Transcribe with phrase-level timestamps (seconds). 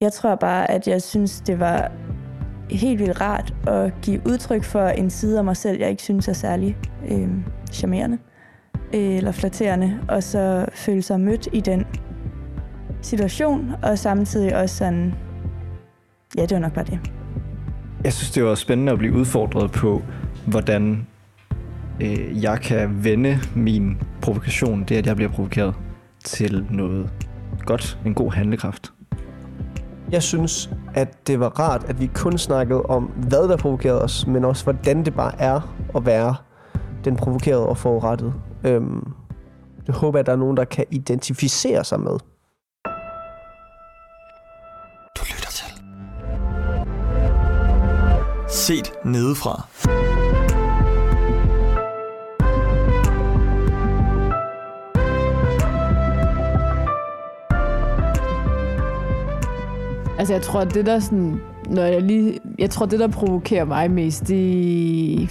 [0.00, 1.92] Jeg tror bare, at jeg synes, det var
[2.70, 6.28] helt vildt rart at give udtryk for en side af mig selv, jeg ikke synes
[6.28, 6.76] er særlig
[7.08, 7.28] øh,
[7.72, 8.18] charmerende
[8.94, 11.86] øh, eller flatterende, og så føle sig mødt i den
[13.02, 15.14] situation, og samtidig også sådan,
[16.36, 16.98] ja, det var nok bare det.
[18.04, 20.02] Jeg synes, det var spændende at blive udfordret på,
[20.46, 21.06] hvordan
[22.00, 25.74] øh, jeg kan vende min provokation, det at jeg bliver provokeret,
[26.24, 27.10] til noget
[27.66, 28.92] godt, en god handlekraft.
[30.10, 34.26] Jeg synes, at det var rart, at vi kun snakkede om, hvad der provokerede os,
[34.26, 35.60] men også hvordan det bare er
[35.96, 36.36] at være
[37.04, 38.34] den provokerede og forurettet.
[38.64, 39.12] Øhm,
[39.86, 42.18] det håber jeg, at der er nogen, der kan identificere sig med.
[45.16, 45.82] Du lytter til.
[48.48, 49.66] Set nedefra.
[60.18, 61.40] Altså, jeg tror, det der sådan...
[61.70, 65.30] Når jeg, lige, jeg tror, det der provokerer mig mest, det...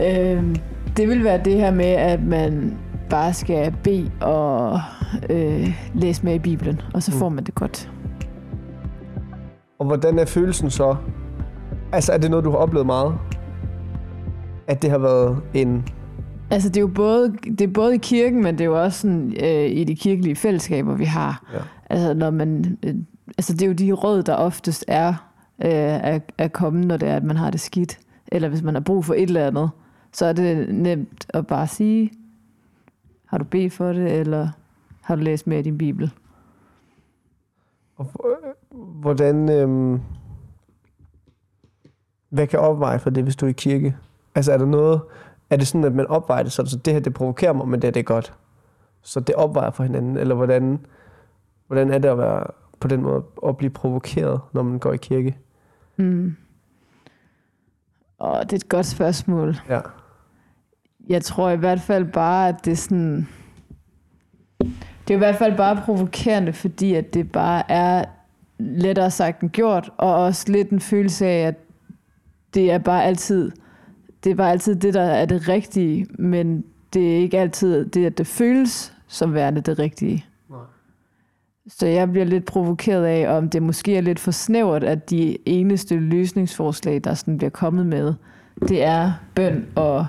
[0.00, 0.56] Øh,
[0.96, 2.76] det vil være det her med, at man
[3.10, 4.80] bare skal bede og
[5.30, 7.90] øh, læse med i Bibelen, og så får man det godt.
[9.78, 10.96] Og hvordan er følelsen så?
[11.92, 13.14] Altså, er det noget, du har oplevet meget?
[14.66, 15.84] At det har været en...
[16.50, 19.00] Altså, det er jo både, det er både i kirken, men det er jo også
[19.00, 21.42] sådan, øh, i de kirkelige fællesskaber, vi har.
[21.52, 21.58] Ja.
[21.90, 22.94] Altså, når man, øh,
[23.38, 25.08] altså, det er jo de råd, der oftest er
[25.64, 27.98] øh, at, at komme, når det er, at man har det skidt.
[28.28, 29.70] Eller hvis man har brug for et eller andet,
[30.12, 32.12] så er det nemt at bare sige,
[33.26, 34.48] har du bedt for det, eller
[35.00, 36.12] har du læst mere i din bibel?
[37.96, 38.10] Og
[38.74, 39.48] hvordan...
[39.50, 40.00] øh,
[42.28, 43.96] hvad kan opveje for det, hvis du er i kirke?
[44.34, 45.00] Altså, er der noget...
[45.50, 47.88] Er det sådan, at man opvejer det så det her, det provokerer mig, men det,
[47.88, 48.32] er det er godt?
[49.02, 50.16] Så det opvejer for hinanden?
[50.16, 50.86] Eller hvordan,
[51.66, 52.46] hvordan er det at være
[52.80, 55.36] på den måde at blive provokeret, når man går i kirke?
[55.96, 56.36] Mm.
[58.18, 59.56] Og det er et godt spørgsmål.
[59.68, 59.80] Ja.
[61.08, 63.28] Jeg tror i hvert fald bare, at det er sådan...
[65.08, 68.04] Det er i hvert fald bare provokerende, fordi at det bare er
[68.58, 71.54] lettere sagt end gjort, og også lidt en følelse af, at
[72.54, 73.52] det er bare altid
[74.24, 78.06] det er bare altid det, der er det rigtige, men det er ikke altid det,
[78.06, 80.24] at det føles som værende det rigtige.
[81.68, 85.36] Så jeg bliver lidt provokeret af, om det måske er lidt for snævert, at de
[85.48, 88.14] eneste løsningsforslag, der sådan bliver kommet med,
[88.68, 90.06] det er bøn og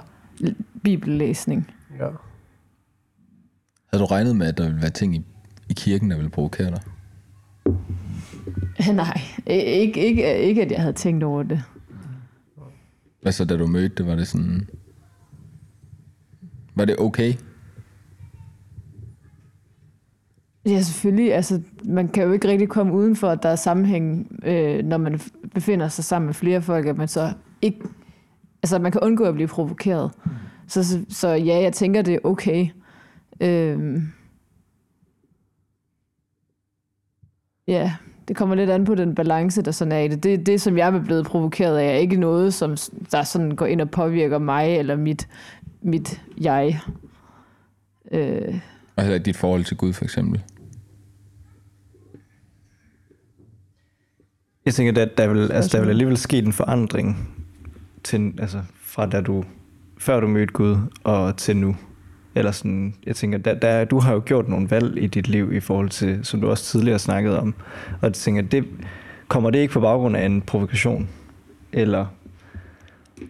[0.83, 1.71] bibellæsning.
[1.99, 2.07] ja.
[3.93, 5.25] Havde du regnet med, at der ville være ting i,
[5.69, 6.81] i kirken, der ville provokere dig?
[8.95, 11.63] Nej, ikke, ikke, ikke at jeg havde tænkt over det.
[13.25, 14.69] Altså, da du mødte det, var det sådan...
[16.75, 17.33] Var det okay?
[20.65, 21.33] Ja, selvfølgelig.
[21.33, 24.97] Altså, man kan jo ikke rigtig komme uden for, at der er sammenhæng, øh, når
[24.97, 25.21] man
[25.53, 27.79] befinder sig sammen med flere folk, at man så ikke...
[28.63, 30.11] Altså, man kan undgå at blive provokeret.
[30.67, 32.67] Så, så, så ja, jeg tænker, det er okay.
[33.39, 34.01] Øh,
[37.67, 37.93] ja,
[38.27, 40.23] det kommer lidt an på den balance, der sådan er i det.
[40.23, 42.77] Det, det som jeg er blevet provokeret af, er ikke noget, som
[43.11, 45.27] der sådan går ind og påvirker mig eller mit,
[45.81, 46.79] mit jeg.
[48.11, 48.55] Øh,
[48.99, 50.43] ikke dit forhold til Gud, for eksempel.
[54.65, 57.29] Jeg tænker, at der vil, altså, der vil alligevel ske en forandring
[58.03, 59.43] til, altså, fra da du,
[59.97, 61.75] før du mødte Gud og til nu.
[62.35, 65.53] Eller sådan, jeg tænker, der, der, du har jo gjort nogle valg i dit liv
[65.53, 67.53] i forhold til, som du også tidligere snakkede om.
[67.91, 68.65] Og jeg tænker, det,
[69.27, 71.09] kommer det ikke på baggrund af en provokation?
[71.73, 72.05] Eller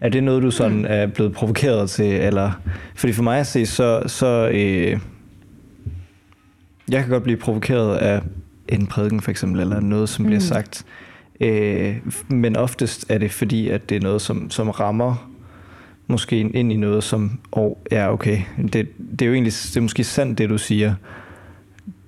[0.01, 2.05] er det noget, du sådan er blevet provokeret til?
[2.05, 2.51] Eller,
[2.95, 4.99] fordi for mig at se, så, så øh,
[6.89, 8.21] jeg kan godt blive provokeret af
[8.69, 10.27] en prædiken for eksempel, eller noget, som mm.
[10.27, 10.85] bliver sagt.
[11.41, 11.95] Øh,
[12.27, 15.29] men oftest er det fordi, at det er noget, som, som rammer
[16.07, 18.37] måske ind i noget, som, åh, oh, ja, okay,
[18.73, 20.93] det, det er jo egentlig, det er måske sandt, det du siger.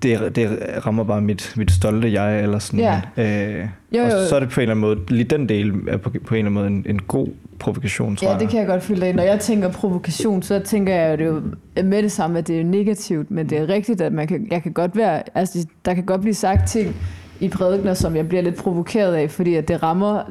[0.03, 2.79] Det, det rammer bare mit, mit stolte jeg, eller sådan.
[2.79, 3.01] Ja.
[3.17, 4.27] Øh, Jo, og jo.
[4.29, 6.21] så er det på en eller anden måde, lige den del er på, på en
[6.21, 7.27] eller anden måde en, en god
[7.59, 8.39] provokation, tror Ja, jeg.
[8.41, 9.13] det kan jeg godt følge dig.
[9.13, 11.41] Når jeg tænker provokation, så tænker jeg jo det
[11.75, 14.27] er jo med det samme, at det er negativt, men det er rigtigt, at man
[14.27, 16.95] kan, jeg kan godt være, altså, der kan godt blive sagt ting
[17.39, 20.23] i prædikner, som jeg bliver lidt provokeret af, fordi at det rammer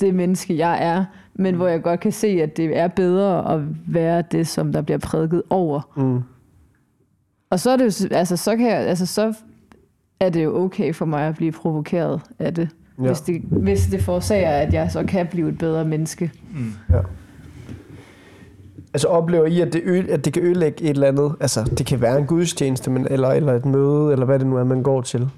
[0.00, 1.04] det menneske, jeg er,
[1.34, 4.80] men hvor jeg godt kan se, at det er bedre at være det, som der
[4.82, 5.80] bliver prædiket over.
[5.96, 6.20] Mm.
[7.50, 9.34] Og så er det jo, altså, så kan jeg, altså, så
[10.20, 12.68] er det jo okay for mig at blive provokeret af det.
[12.98, 13.06] Ja.
[13.06, 16.32] Hvis, det hvis det forårsager, at jeg så kan blive et bedre menneske.
[16.90, 17.00] Ja.
[18.94, 21.34] Altså oplever I, at det, ø- at det kan ødelægge et eller andet?
[21.40, 24.56] Altså, det kan være en gudstjeneste, men, eller, eller et møde, eller hvad det nu
[24.56, 25.28] er, man går til.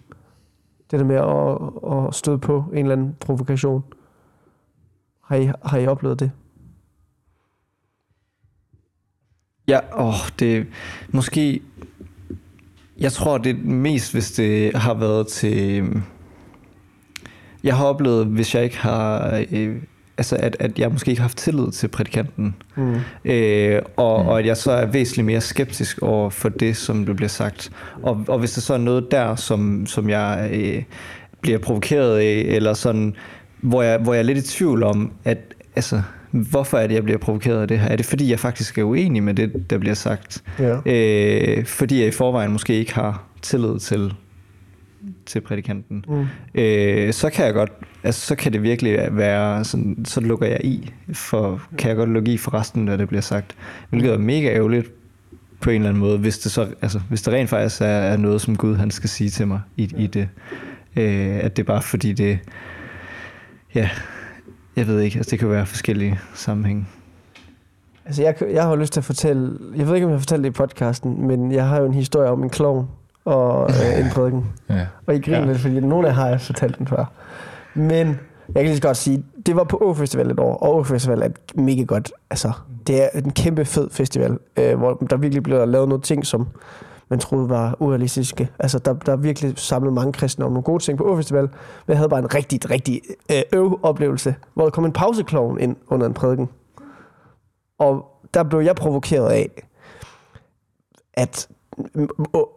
[0.92, 3.84] Det der med at, at støde på en eller anden provokation.
[5.24, 6.30] Har I, har I oplevet det?
[9.68, 10.66] Ja, åh, det
[11.08, 11.62] måske...
[12.98, 16.02] Jeg tror, det er mest, hvis det har været til...
[17.64, 19.44] Jeg har oplevet, hvis jeg ikke har...
[19.52, 19.82] Øh,
[20.18, 22.54] altså, at, at jeg måske ikke har haft tillid til prædikanten.
[22.76, 22.94] Mm.
[23.24, 24.28] Øh, og, mm.
[24.28, 27.70] og at jeg så er væsentligt mere skeptisk over for det, som du bliver sagt.
[28.02, 30.82] Og, og hvis der så er noget der, som, som jeg øh,
[31.40, 33.14] bliver provokeret af, eller sådan,
[33.60, 35.38] hvor jeg, hvor jeg er lidt i tvivl om, at
[35.76, 37.88] altså, hvorfor er det, jeg bliver provokeret af det her?
[37.88, 40.42] Er det, fordi jeg faktisk er uenig med det, der bliver sagt?
[40.58, 40.78] Ja.
[40.86, 44.14] Øh, fordi jeg i forvejen måske ikke har tillid til
[45.26, 46.26] til prædikanten, Mm.
[46.54, 47.72] øh, så kan jeg godt,
[48.04, 52.10] altså så kan det virkelig være sådan, så lukker jeg i, for kan jeg godt
[52.10, 53.54] lukke i for resten, når det bliver sagt.
[53.90, 54.90] Hvilket er mega ærgerligt
[55.60, 58.16] på en eller anden måde, hvis det så, altså hvis det rent faktisk er, er
[58.16, 60.28] noget, som Gud han skal sige til mig i, i det.
[60.96, 62.38] Øh, at det er bare fordi det,
[63.74, 63.90] ja,
[64.76, 66.86] jeg ved ikke, altså det kan være forskellige sammenhænge.
[68.06, 69.58] Altså, jeg, jeg har lyst til at fortælle...
[69.76, 71.94] Jeg ved ikke, om jeg har fortalt det i podcasten, men jeg har jo en
[71.94, 72.86] historie om en klovn
[73.24, 74.46] og øh, en prædiken.
[74.70, 74.86] Ja.
[75.06, 75.44] Og I griner Ja.
[75.46, 77.04] lidt, fordi nogle af jer har jeg fortalt den før.
[77.74, 78.06] Men
[78.48, 80.82] jeg kan lige så godt sige, det var på Å Festival et år, og Å
[80.82, 82.52] Festival er et mega godt, altså,
[82.86, 86.48] det er en kæmpe fed festival, øh, hvor der virkelig bliver lavet nogle ting, som
[87.08, 88.48] man troede var urealistiske.
[88.58, 91.42] Altså, der, der er virkelig samlet mange kristne om nogle gode ting på Å Festival,
[91.42, 91.50] men
[91.88, 93.00] jeg havde bare en rigtig, rigtig
[93.32, 96.48] øh, øv oplevelse, hvor der kom en pauseklovn ind under en prædiken.
[97.78, 98.04] Og
[98.34, 99.48] der blev jeg provokeret af,
[101.14, 101.48] at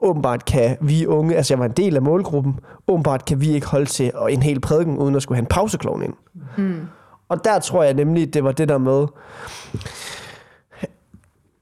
[0.02, 3.68] åbenbart kan vi unge, altså jeg var en del af målgruppen, åbenbart kan vi ikke
[3.68, 6.14] holde til en hel prædiken, uden at skulle have en pauseklovn ind.
[6.58, 6.82] Mm.
[7.30, 9.08] Og der tror jeg nemlig, det var det der med,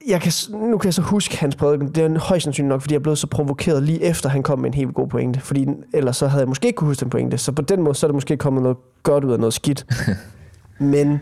[0.06, 2.94] jeg kan, nu kan jeg så huske hans prædiken, det er højst sandsynligt nok, fordi
[2.94, 6.16] jeg blev så provokeret lige efter, han kom med en helt god pointe, fordi ellers
[6.16, 8.08] så havde jeg måske ikke kunne huske den pointe, så på den måde, så er
[8.08, 9.86] der måske kommet noget godt ud af noget skidt.
[10.78, 11.20] Men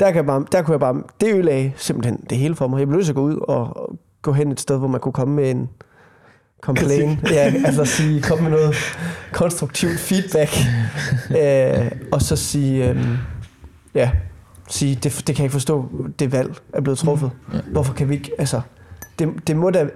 [0.00, 2.78] der, kan jeg bare, der kunne jeg bare, det ødelagde simpelthen det hele for mig.
[2.78, 5.00] Jeg blev nødt til at gå ud og, og gå hen et sted, hvor man
[5.00, 5.68] kunne komme med en
[6.60, 7.20] complain.
[7.30, 8.74] ja, altså sige, komme med noget
[9.32, 10.50] konstruktivt feedback.
[11.40, 13.06] øh, og så sige, øh,
[13.94, 14.10] ja,
[14.68, 15.88] sige, det, det kan jeg ikke forstå,
[16.18, 17.30] det valg er blevet truffet.
[17.72, 18.60] Hvorfor kan vi ikke, altså,
[19.18, 19.88] det, det må da,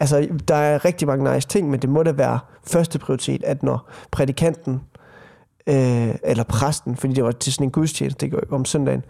[0.00, 3.62] altså, der er rigtig mange nice ting, men det må da være første prioritet, at
[3.62, 4.80] når prædikanten,
[5.66, 9.04] øh, eller præsten, fordi det var til sådan en gudstjeneste, det går om søndagen,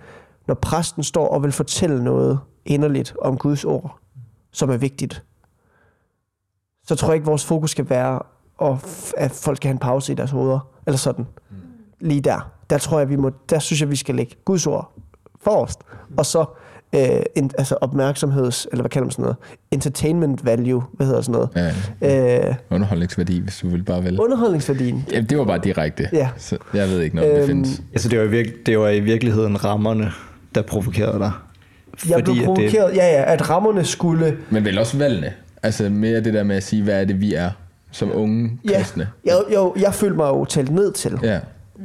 [0.46, 3.98] når præsten står og vil fortælle noget inderligt om Guds ord,
[4.52, 5.22] som er vigtigt,
[6.86, 8.20] så tror jeg ikke, vores fokus skal være,
[8.62, 8.76] at,
[9.16, 11.26] at folk skal have en pause i deres hoveder, eller sådan.
[12.00, 12.50] Lige der.
[12.70, 14.92] Der tror jeg, vi må, der synes jeg, vi skal lægge Guds ord
[15.42, 15.78] forrest,
[16.16, 16.44] og så
[16.94, 19.36] øh, en, altså opmærksomheds, eller hvad kalder man sådan noget,
[19.70, 22.48] entertainment value, hvad hedder sådan noget, ja.
[22.48, 24.20] øh, Underholdningsværdi, hvis du vil bare vælge.
[24.22, 25.04] underholdningsværdien.
[25.12, 26.08] Ja, det var bare direkte.
[26.12, 26.30] Ja.
[26.36, 27.82] Så jeg ved ikke, når det Øhm, findes.
[27.92, 30.10] Altså det var, i virke, det var i virkeligheden rammerne,
[30.54, 31.32] der provokerede dig.
[32.08, 35.32] Jeg blev at provokeret, ja ja, at rammerne skulle, Men vel også valgene.
[35.62, 37.50] Altså mere det der med at sige, hvad er det, vi er
[37.90, 39.08] som unge ja, kristne.
[39.26, 41.18] jo, jo, jeg følte mig jo talt ned til.
[41.22, 41.40] Ja.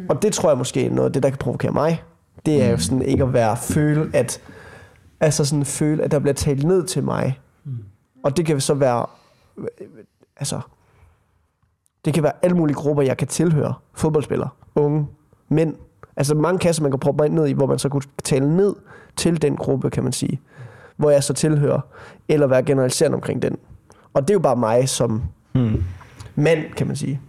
[0.10, 2.04] Og det tror jeg måske er noget af det, der kan provokere mig.
[2.46, 4.42] Det er jo sådan ikke at være føle, at
[5.20, 7.40] altså sådan føle, at der bliver talt ned til mig.
[8.24, 9.06] Og det kan så være
[10.38, 10.60] altså
[12.06, 13.74] det kan være alle mulige grupper, jeg kan tilhøre.
[13.94, 15.08] Fodboldspillere, unge,
[15.50, 15.76] mænd.
[16.16, 18.76] Altså mange kasser, man kan proppe mig ned i, hvor man så kunne tale ned
[19.16, 20.42] til den gruppe, kan man sige.
[20.98, 21.80] Hvor jeg så tilhører.
[22.30, 23.58] Eller være generaliserende omkring den.
[24.14, 25.22] Og det er jo bare mig som
[25.54, 25.84] Hmm.
[26.36, 27.22] mand, kan man sige.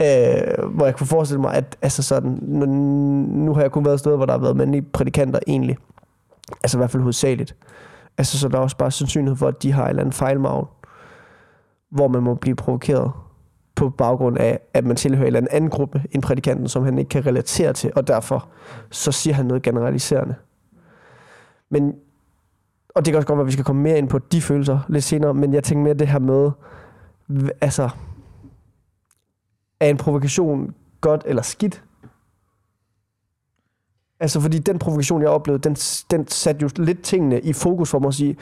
[0.00, 2.66] øh, hvor jeg kunne forestille mig, at altså sådan, nu,
[3.44, 5.76] nu har jeg kun været steder, hvor der har været mandlige prædikanter egentlig.
[6.62, 7.54] Altså i hvert fald hovedsageligt.
[8.18, 10.66] Altså så der er også bare sandsynlighed for, at de har en eller anden fejlmavn,
[11.90, 13.12] hvor man må blive provokeret
[13.74, 16.98] på baggrund af, at man tilhører en eller anden, anden gruppe end prædikanten, som han
[16.98, 18.48] ikke kan relatere til, og derfor
[18.90, 20.34] så siger han noget generaliserende.
[21.70, 21.94] Men,
[22.94, 24.80] og det kan også godt være, at vi skal komme mere ind på de følelser
[24.88, 26.50] lidt senere, men jeg tænker mere det her med,
[27.60, 27.90] altså,
[29.80, 31.84] er en provokation godt eller skidt?
[34.20, 35.74] Altså, fordi den provokation, jeg oplevede, den,
[36.10, 38.36] den satte jo lidt tingene i fokus for mig at sige,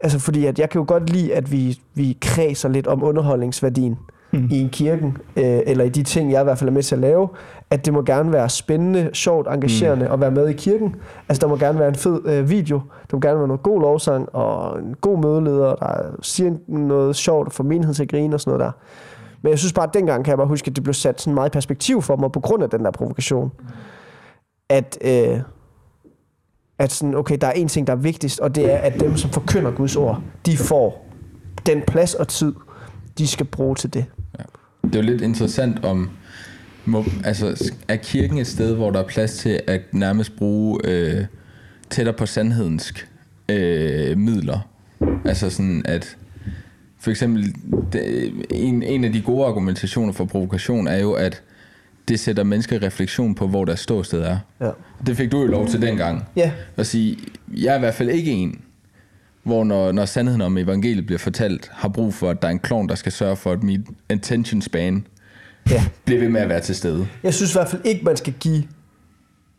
[0.00, 3.98] altså fordi at jeg kan jo godt lide, at vi, vi kredser lidt om underholdningsværdien
[4.32, 4.48] Mm.
[4.50, 6.94] i en kirken, øh, eller i de ting, jeg i hvert fald er med til
[6.94, 7.28] at lave,
[7.70, 10.12] at det må gerne være spændende, sjovt, engagerende mm.
[10.12, 10.96] at være med i kirken.
[11.28, 13.80] Altså, der må gerne være en fed øh, video, der må gerne være noget god
[13.80, 18.40] lovsang, og en god mødeleder, der siger noget sjovt for menigheden til at grine og
[18.40, 18.72] sådan noget der.
[19.42, 21.34] Men jeg synes bare, at dengang kan jeg bare huske, at det blev sat sådan
[21.34, 23.52] meget i perspektiv for mig, på grund af den der provokation.
[24.68, 25.40] At, øh,
[26.78, 29.16] at sådan, okay, der er en ting, der er vigtigst, og det er, at dem,
[29.16, 31.06] som forkynder Guds ord, de får
[31.66, 32.54] den plads og tid,
[33.18, 34.04] de skal bruge til det.
[34.82, 36.10] Det er jo lidt interessant om,
[36.84, 41.24] må, altså, er kirken et sted, hvor der er plads til at nærmest bruge øh,
[41.90, 42.94] tættere på sandhedens
[43.48, 44.68] øh, midler?
[45.24, 46.16] Altså sådan at,
[46.98, 47.54] for eksempel,
[47.92, 51.42] det, en, en af de gode argumentationer for provokation er jo, at
[52.08, 54.38] det sætter mennesker i refleksion på, hvor deres ståsted er.
[54.60, 54.70] Ja.
[55.06, 56.24] Det fik du jo lov til dengang.
[56.36, 56.52] Ja.
[56.76, 57.18] At sige,
[57.56, 58.60] jeg er i hvert fald ikke en,
[59.42, 62.58] hvor når, når sandheden om evangeliet bliver fortalt, har brug for, at der er en
[62.58, 65.06] klovn, der skal sørge for, at mit attention span
[65.70, 65.84] Ja.
[66.04, 67.06] bliver ved med at være til stede.
[67.22, 68.62] Jeg synes i hvert fald ikke, man skal give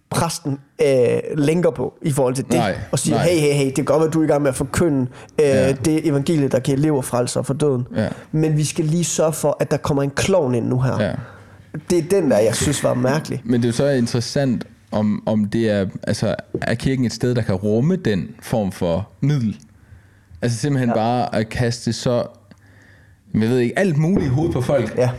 [0.10, 2.54] præsten øh, lænker på i forhold til det.
[2.54, 3.26] Nej, og sige, nej.
[3.28, 5.46] hey, hey, hey, det kan godt være, du er i gang med at forkynde øh,
[5.46, 5.72] Ja.
[5.72, 7.88] det evangelie, der kan leve og frelser for døden.
[7.96, 8.08] Ja.
[8.32, 11.04] Men vi skal lige sørge for, at der kommer en klovn ind nu her.
[11.04, 11.14] Ja.
[11.90, 13.42] Det er den der, jeg synes var mærkelig.
[13.46, 17.36] Men det er jo så interessant, om, om det er, altså, er kirken et sted,
[17.36, 19.58] der kan rumme den form for middel?
[20.42, 20.96] Altså simpelthen ja.
[20.96, 22.24] bare at kaste så,
[23.34, 24.98] jeg ved ikke, alt muligt i hovedet på folk.
[24.98, 25.10] Ja.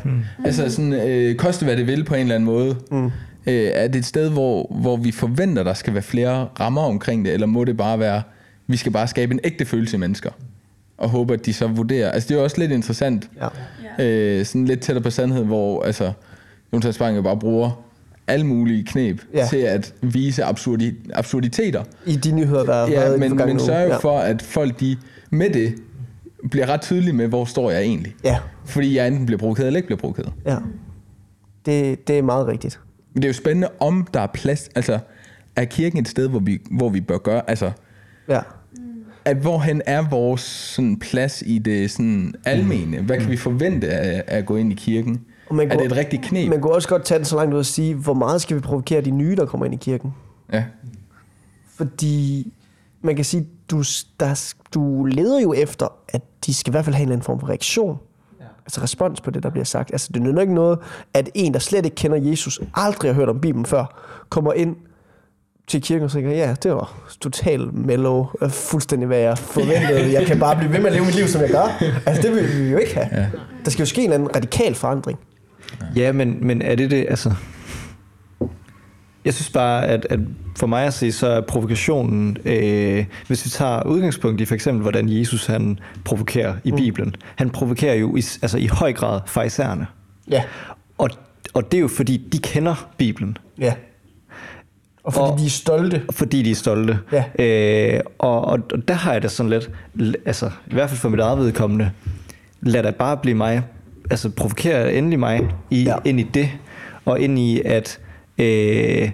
[0.45, 2.77] Altså sådan, øh, koste hvad det vil på en eller anden måde.
[2.91, 3.07] Mm.
[3.47, 7.25] Øh, er det et sted, hvor, hvor vi forventer, der skal være flere rammer omkring
[7.25, 8.23] det, eller må det bare være,
[8.67, 10.31] vi skal bare skabe en ægte følelse i mennesker?
[10.99, 12.11] Og håbe, at de så vurderer.
[12.11, 13.31] Altså det er jo også lidt interessant.
[13.99, 14.05] Ja.
[14.05, 16.13] Øh, sådan lidt tættere på sandhed, hvor altså,
[16.73, 17.85] Jonas jo bare bruger
[18.33, 19.47] alle mulige knep Ja.
[19.51, 21.85] til at vise absurdi, absurditeter.
[22.07, 23.97] I de nyheder, der har Ja, været men, men jo ja.
[23.97, 24.97] for, at folk de
[25.31, 25.75] med det
[26.51, 28.15] bliver ret tydelige med, hvor står jeg egentlig.
[28.25, 30.33] Ja, Fordi jeg enten bliver provokeret eller ikke bliver provokeret.
[30.47, 30.57] ja.
[31.67, 32.81] Det, det er meget rigtigt.
[33.15, 34.69] Men det er jo spændende, om der er plads.
[34.75, 34.99] Altså,
[35.57, 37.51] er kirken et sted, hvor vi, hvor vi bør gøre...
[37.51, 37.71] Altså,
[38.29, 38.41] Ja.
[39.25, 43.01] at hvorhen er vores sådan, plads i det sådan, almene?
[43.01, 45.21] Hvad kan vi forvente af, af at gå ind i kirken?
[45.53, 46.51] Og man er kunne- det et rigtigt knep?
[46.51, 48.61] Man kunne også godt tage den så langt ud og sige, hvor meget skal vi
[48.61, 50.15] provokere de nye, der kommer ind i kirken?
[50.53, 50.65] Ja.
[51.77, 52.53] Fordi
[53.03, 53.83] man kan sige, du,
[54.21, 57.25] der, du leder jo efter, at de skal i hvert fald have en eller anden
[57.25, 57.99] form for reaktion.
[58.41, 58.45] Ja.
[58.67, 59.91] Altså respons på det, der bliver sagt.
[59.93, 60.79] Altså det nytter ikke noget,
[61.15, 64.77] at en, der slet ikke kender Jesus, aldrig har hørt om Bibelen før, kommer ind
[65.67, 70.13] til kirken og tænker, ja, det var totalt mellow, øh, fuldstændig hvad jeg forventede.
[70.19, 71.83] Jeg kan bare blive ved med at leve mit liv, som jeg gør.
[72.07, 73.09] Altså det vil vi jo ikke have.
[73.23, 73.27] Ja.
[73.65, 75.19] Der skal jo ske en eller anden radikal forandring.
[75.97, 77.35] Ja, men, men er det det, altså...
[79.25, 80.19] Jeg synes bare, at, at
[80.59, 84.83] for mig at se, så er provokationen, øh, hvis vi tager udgangspunkt i for eksempel,
[84.83, 87.15] hvordan Jesus han provokerer i Bibelen.
[87.37, 89.87] Han provokerer jo i, altså i høj grad farisæerne.
[90.31, 90.43] Ja.
[90.99, 91.11] Og,
[91.55, 93.37] og det er jo fordi, de kender Bibelen.
[93.59, 93.75] Ja.
[95.05, 96.03] Og fordi Og- de er stolte.
[96.11, 96.99] Fordi de er stolte.
[97.13, 97.25] Ja.
[97.95, 99.51] Øh, og, og, og der har jeg det sådan
[99.95, 101.91] lidt, altså i hvert fald for mit eget vedkommende,
[102.61, 103.63] lad da bare blive mig,
[104.11, 105.95] altså provokere endelig mig i, Ja.
[106.05, 106.49] ind i det,
[107.05, 108.01] og ind i at,
[108.39, 109.11] øh,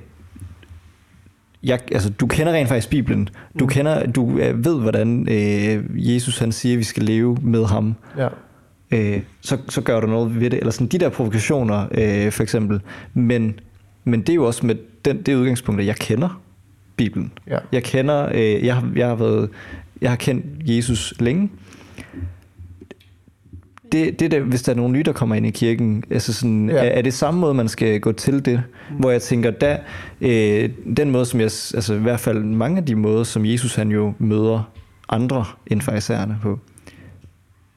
[1.63, 3.29] jeg, altså, du kender rent faktisk Bibelen.
[3.59, 3.71] Du Mm.
[3.71, 7.95] kender, du øh, ved, hvordan øh, Jesus han siger, at vi skal leve med ham.
[8.19, 8.29] Ja.
[8.91, 10.59] Øh, så, så gør du noget ved det.
[10.59, 12.81] Eller sådan de der provokationer, øh, for eksempel.
[13.15, 13.61] Men,
[14.05, 16.41] men det er jo også med den, det udgangspunkt, at jeg kender
[16.97, 17.33] Bibelen.
[17.47, 17.59] Ja.
[17.73, 19.49] Jeg kender, øh, jeg, jeg har været,
[20.01, 21.51] jeg har kendt Jesus længe.
[23.93, 26.71] Det, det der, hvis der er nogen nye, der kommer ind i kirken, altså sådan,
[26.71, 26.77] Ja.
[26.77, 28.63] er, er det samme måde, man skal gå til det?
[28.91, 28.97] Mm.
[28.97, 29.79] Hvor jeg tænker, da,
[30.21, 33.75] øh, den måde, som jeg, altså i hvert fald mange af de måder, som Jesus
[33.75, 34.71] han jo møder
[35.09, 36.59] andre end farisæerne på,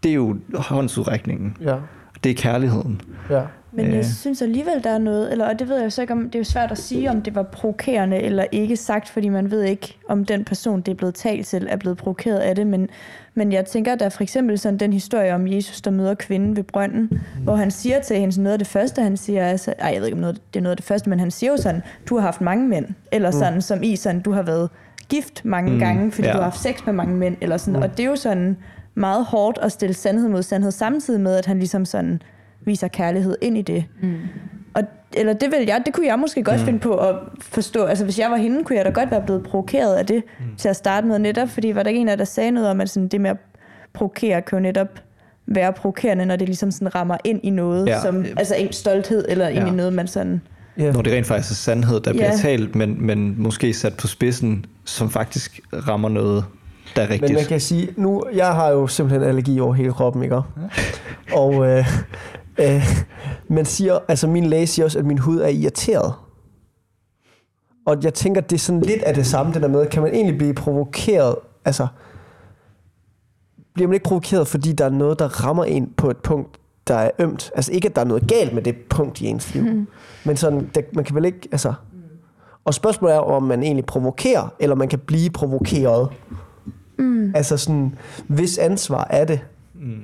[0.04, 1.58] det er jo håndsudrækningen.
[1.62, 1.76] Ja.
[2.24, 3.02] Det er kærligheden.
[3.30, 3.42] Ja.
[3.74, 3.96] Men Øh.
[3.96, 6.24] jeg synes alligevel, der er noget, eller og det ved jeg jo så ikke om,
[6.24, 9.52] det er jo svært at sige, om det var provokerende eller ikke sagt, fordi man
[9.52, 12.68] ved ikke, om den person, det er blevet talt til, er blevet provokeret af det,
[12.68, 12.90] men,
[13.34, 16.56] men jeg tænker, der er for eksempel sådan den historie om Jesus, der møder kvinden
[16.56, 19.92] ved brønden, hvor han siger til hende noget af det første, han siger, altså, ej,
[19.94, 21.58] jeg ved ikke, om noget, det er noget af det første, men han siger jo
[21.58, 23.62] sådan, du har haft mange mænd, eller sådan, mm.
[23.62, 24.70] som i sådan, du har været
[25.10, 26.34] gift mange mm, gange, fordi ja.
[26.34, 27.84] du har haft sex med mange mænd, eller sådan, mm.
[27.84, 28.58] og det er jo sådan
[28.96, 32.22] meget hårdt at stille sandhed mod sandhed, samtidig med, at han ligesom sådan
[32.66, 33.86] viser kærlighed ind i det.
[34.02, 34.14] Mm.
[34.74, 34.84] Og,
[35.18, 36.66] eller det vil jeg, det kunne jeg måske godt mm.
[36.66, 37.86] finde på at forstå.
[37.86, 40.46] Altså hvis jeg var hende, kunne jeg da godt være blevet provokeret af det mm.
[40.58, 42.82] til at starte med netop, fordi var der ikke en af der sagde noget om,
[42.82, 43.38] at sådan, det med at
[43.94, 44.88] provokere kan jo netop
[45.46, 47.96] være provokerende, når det ligesom sådan rammer ind i noget, ja.
[47.96, 48.02] Ja.
[48.02, 49.72] som, altså en stolthed, eller ind Ja.
[49.72, 50.42] i noget, man sådan...
[50.78, 50.92] Ja.
[50.92, 52.38] Når det rent faktisk er sandhed, der bliver Ja.
[52.38, 56.46] talt, men, men måske sat på spidsen, som faktisk rammer noget,
[56.96, 57.32] der er rigtigt.
[57.32, 60.42] Men man kan sige, nu, jeg har jo simpelthen allergi over hele kroppen, ikke?
[61.34, 61.86] Og øh,
[62.60, 62.84] øh,
[63.48, 66.14] man siger, altså min læge siger også, at min hud er irriteret.
[67.86, 70.14] Og jeg tænker, det er sådan lidt af det samme, det der med, kan man
[70.14, 71.88] egentlig blive provokeret, altså,
[73.74, 76.96] bliver man ikke provokeret, fordi der er noget, der rammer en på et punkt, der
[76.96, 77.52] er ømt?
[77.56, 79.88] Altså ikke, at der er noget galt med det punkt i ens liv, mm.
[80.26, 81.74] men sådan, det, man kan vel ikke, altså...
[82.66, 86.10] Og spørgsmålet er, om man egentlig provokerer, eller man kan blive provokeret.
[87.00, 87.32] Mm.
[87.36, 87.96] Altså sådan,
[88.28, 89.40] hvis ansvar er det?
[89.74, 90.02] Mm.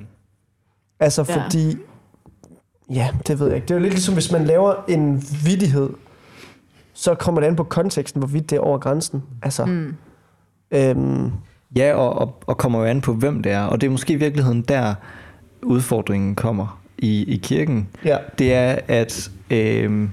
[0.99, 1.45] Altså Ja.
[1.45, 1.77] fordi,
[2.93, 3.65] Ja, det ved jeg ikke.
[3.65, 5.89] Det er jo lidt ligesom, hvis man laver en vidighed,
[6.93, 9.23] så kommer det an på konteksten, hvorvidt det er over grænsen.
[9.43, 9.95] Altså, mm.
[10.71, 11.31] øhm,
[11.75, 13.63] Ja, og, og, og kommer jo an på, hvem det er.
[13.63, 14.93] Og det er måske i virkeligheden der,
[15.63, 17.87] udfordringen kommer i, i kirken.
[18.05, 18.17] ja.
[18.39, 20.09] Det er, at øh,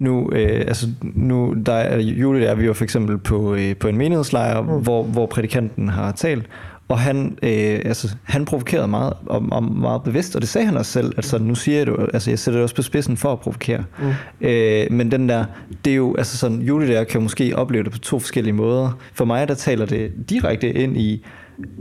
[0.00, 3.88] nu, øh, altså, nu der er Julie der, vi var for eksempel på, øh, på
[3.88, 4.82] en menighedslejr, mm.
[4.82, 6.46] hvor, hvor prædikanten har talt,
[6.88, 10.76] og han, øh, altså, han provokerede meget, og, og meget bevidst, og det sagde han
[10.76, 13.16] også selv, at sådan, nu siger jeg det, altså jeg sætter det også på spidsen
[13.16, 13.84] for at provokere.
[14.00, 14.46] Mm.
[14.46, 15.44] Øh, men den der,
[15.84, 18.98] det er jo, altså sådan, Julie der kan måske opleve det på to forskellige måder.
[19.14, 21.24] For mig, der taler det direkte ind i,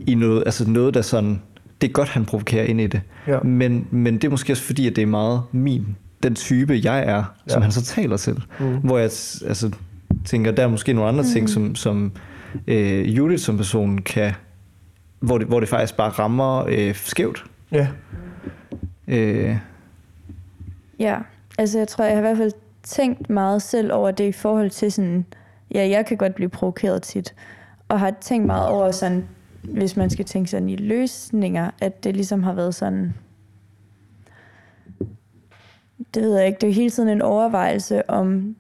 [0.08, 1.42] i noget, altså noget, der sådan,
[1.82, 3.02] det er godt, han provokerer ind i det.
[3.28, 3.40] Ja.
[3.40, 7.00] Men, men det er måske også fordi, at det er meget min, den type, jeg
[7.00, 7.24] er, ja.
[7.48, 8.44] som han så taler til.
[8.60, 8.78] Mm.
[8.78, 9.04] Hvor jeg
[9.48, 9.72] altså,
[10.26, 11.30] tænker, der er måske nogle andre mm.
[11.30, 12.12] ting, som, som
[12.68, 14.34] øh, Judith som person kan,
[15.20, 17.46] hvor det, hvor det faktisk bare rammer øh, skævt.
[17.72, 17.88] ja.
[19.08, 19.58] Øh,
[21.00, 21.18] Ja,
[21.58, 22.52] altså jeg tror, jeg har i hvert fald
[22.84, 25.26] tænkt meget selv over det i forhold til sådan,
[25.74, 27.36] ja, jeg kan godt blive provokeret tit,
[27.88, 29.28] og har tænkt meget over sådan,
[29.62, 33.14] hvis man skal tænke sådan i løsninger, at det ligesom har været sådan,
[36.14, 38.56] det ved jeg ikke, det er hele tiden en overvejelse om,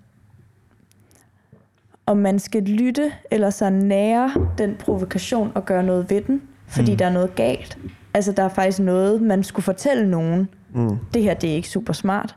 [2.08, 6.92] om man skal lytte eller så nære den provokation og gøre noget ved den, fordi
[6.92, 6.98] mm.
[6.98, 7.78] der er noget galt.
[8.14, 10.50] Altså der er faktisk noget, man skulle fortælle nogen.
[10.74, 10.98] Mm.
[11.14, 12.36] Det her, det er ikke super smart.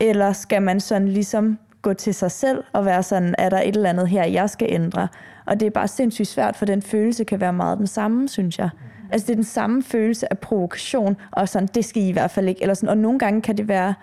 [0.00, 3.76] Eller skal man sådan ligesom gå til sig selv og være sådan, er der et
[3.76, 5.08] eller andet her, jeg skal ændre?
[5.46, 8.58] Og det er bare sindssygt svært, for den følelse kan være meget den samme, synes
[8.58, 8.68] jeg.
[9.10, 12.30] Altså det er den samme følelse af provokation, og sådan, det skal I i hvert
[12.30, 12.62] fald ikke.
[12.62, 13.94] Eller sådan, og nogle gange kan det være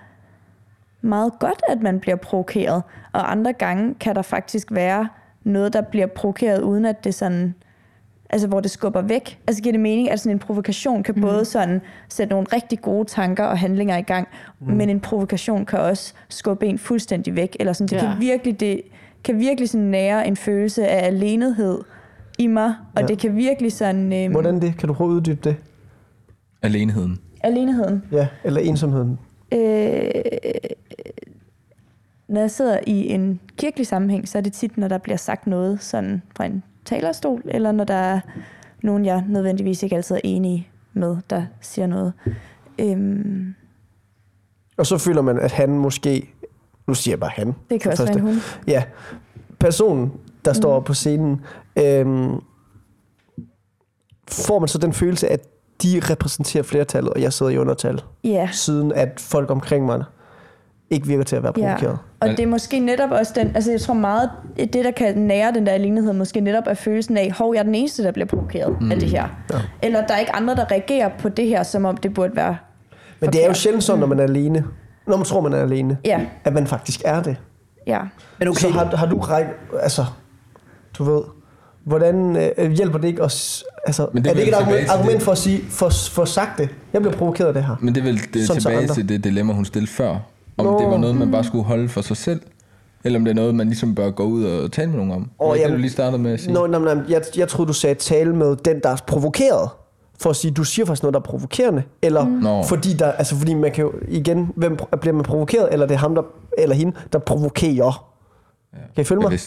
[1.01, 5.08] meget godt, at man bliver provokeret, og andre gange kan der faktisk være
[5.43, 7.53] noget, der bliver provokeret, uden at det sådan
[8.29, 9.39] altså hvor det skubber væk.
[9.48, 11.22] Altså giver det mening, at sådan en provokation kan mm.
[11.22, 14.27] både sådan sætte nogle rigtig gode tanker og handlinger i gang,
[14.60, 14.74] mm.
[14.74, 17.57] men en provokation kan også skubbe en fuldstændig væk.
[17.59, 18.11] Eller sådan, det Ja.
[18.11, 18.81] kan virkelig, det
[19.24, 21.79] kan virkelig sådan nære en følelse af alenethed
[22.40, 23.07] i mig, og Ja.
[23.07, 24.14] det kan virkelig sådan...
[24.14, 24.77] Øhm, Hvordan det?
[24.77, 25.55] Kan du prøve at uddybe det?
[26.61, 27.20] Aleneheden.
[27.44, 28.03] Alenetheden.
[28.11, 29.20] Ja, eller ensomheden.
[29.53, 29.59] Øh,
[32.31, 35.48] når jeg sidder i en kirkelig sammenhæng, så er det tit, når der bliver sagt
[35.48, 38.20] noget sådan fra en talerstol, eller når der er
[38.83, 42.13] nogen, jeg nødvendigvis ikke altid er enige med, der siger noget.
[42.79, 43.53] Øhm,
[44.77, 46.33] Og så føler man, at han måske...
[46.87, 47.53] Nu siger jeg bare han.
[47.70, 48.37] det kan også være en hund.
[48.67, 48.83] Ja,
[49.59, 50.11] personen,
[50.46, 51.41] der står på scenen,
[51.75, 52.35] øhm,
[54.27, 55.48] får man så den følelse, at
[55.83, 60.03] de repræsenterer flertallet, og jeg sidder i undertal, Ja, siden at folk omkring mig
[60.92, 61.64] ikke virker til at være ja.
[61.68, 61.98] provokeret.
[62.20, 65.18] Og Men- det er måske netop også den, altså jeg tror meget, det der kan
[65.18, 68.12] nære den der alenethed, måske netop er følelsen af, hov, jeg er den eneste, der
[68.12, 68.92] bliver provokeret mm.
[68.92, 69.27] af det her.
[69.54, 69.58] Ja.
[69.84, 72.58] Eller der er ikke andre, der reagerer på det her, som om det burde være
[73.20, 73.58] Men det er jo forkert.
[73.58, 74.64] sjældent sådan, når man er alene,
[75.08, 77.36] når man tror, man er alene, Ja, at man faktisk er det.
[77.88, 78.00] ja.
[78.40, 78.60] Men okay.
[78.60, 79.51] Så har, har du regnet,
[79.82, 80.06] altså,
[80.98, 81.22] du ved,
[81.84, 85.16] hvordan øh, hjælper det ikke os, altså, Men det er det ikke et argument, argument
[85.16, 85.24] det.
[85.24, 87.75] for at sige, for, for sagt det, jeg bliver provokeret af det her.
[87.80, 90.18] Men det er vel det tilbage til det dilemma, hun stillede før.
[90.67, 90.79] Om Nå.
[90.79, 92.41] det var noget, man bare skulle holde for sig selv,
[93.03, 95.29] eller om det er noget, man ligesom bør gå ud og tale med nogen om.
[95.39, 96.53] Oh, det, jamen- du lige startede med at sige.
[96.53, 99.69] Nå, nej, nej, jeg, jeg troede, du sagde tale med den, der er provokeret.
[100.19, 101.83] For at sige, du siger faktisk noget, der er provokerende.
[102.01, 102.63] Eller mm.
[102.67, 105.69] Fordi, der, altså, fordi man kan jo, igen, hvem bliver man provokeret?
[105.71, 106.21] Eller det er ham, der,
[106.57, 108.07] eller hende, der provokerer.
[108.95, 109.39] Kan I følge mig?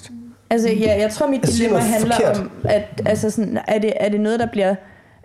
[0.50, 2.38] Altså, ja, jeg tror, mit siger dilemma handler forkert.
[2.38, 4.74] om, at altså sådan, er, det, er det noget, der bliver...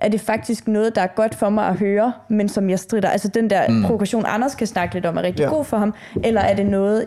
[0.01, 3.09] Er det faktisk noget, der er godt for mig at høre, men som jeg strider?
[3.09, 3.83] Altså den der mm.
[3.83, 5.49] provokation, Anders kan snakke lidt om, er rigtig Ja.
[5.49, 5.55] ja.
[5.55, 5.93] god for ham.
[6.23, 7.05] Eller er det noget,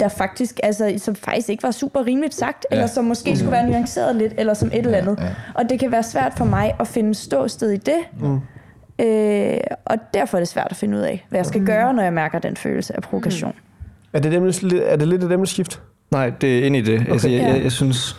[0.00, 2.76] der faktisk, altså, som faktisk ikke var super rimeligt sagt, Ja.
[2.76, 5.18] eller som måske skulle være nuanceret lidt, eller som et eller andet.
[5.20, 5.28] ja.
[5.54, 7.98] Og det kan være svært for mig at finde ståsted i det.
[8.20, 8.40] Mm.
[9.06, 12.02] Øh, og derfor er det svært at finde ud af, hvad jeg skal gøre, når
[12.02, 13.52] jeg mærker den følelse af provokation.
[14.12, 15.80] Er det, emnes, er det lidt et emneskift?
[16.10, 17.00] Nej, det er ind i det.
[17.00, 17.12] Okay.
[17.12, 17.48] Altså, jeg, Ja.
[17.54, 18.16] jeg, jeg synes...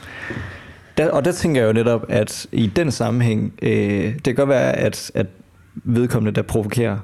[1.00, 4.50] Der, og der tænker jeg jo netop, at i den sammenhæng, øh, det kan godt
[4.50, 5.28] være, at, at
[5.76, 6.98] vedkommende, der provokerer,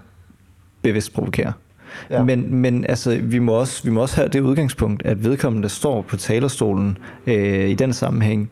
[0.82, 1.52] bevidst provokerer.
[2.10, 2.24] Ja.
[2.24, 5.70] Men, men altså, vi, må også, vi må også have det udgangspunkt, at vedkommende, der
[5.70, 8.50] står på talerstolen øh, i den sammenhæng,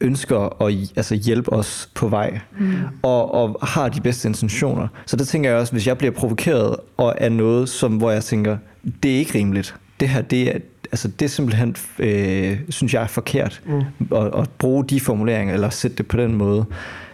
[0.00, 2.74] ønsker at altså, hjælpe os på vej, mm.
[3.02, 4.88] og, og har de bedste intentioner.
[5.06, 8.24] Så der tænker jeg også, hvis jeg bliver provokeret og er noget, som, hvor jeg
[8.24, 8.56] tænker,
[9.02, 9.74] det er ikke rimeligt.
[10.00, 10.58] Det her, det er,
[10.92, 14.16] altså, det er simpelthen, øh, synes jeg, er forkert mm.
[14.16, 16.64] at, at bruge de formuleringer, eller sætte det på den måde.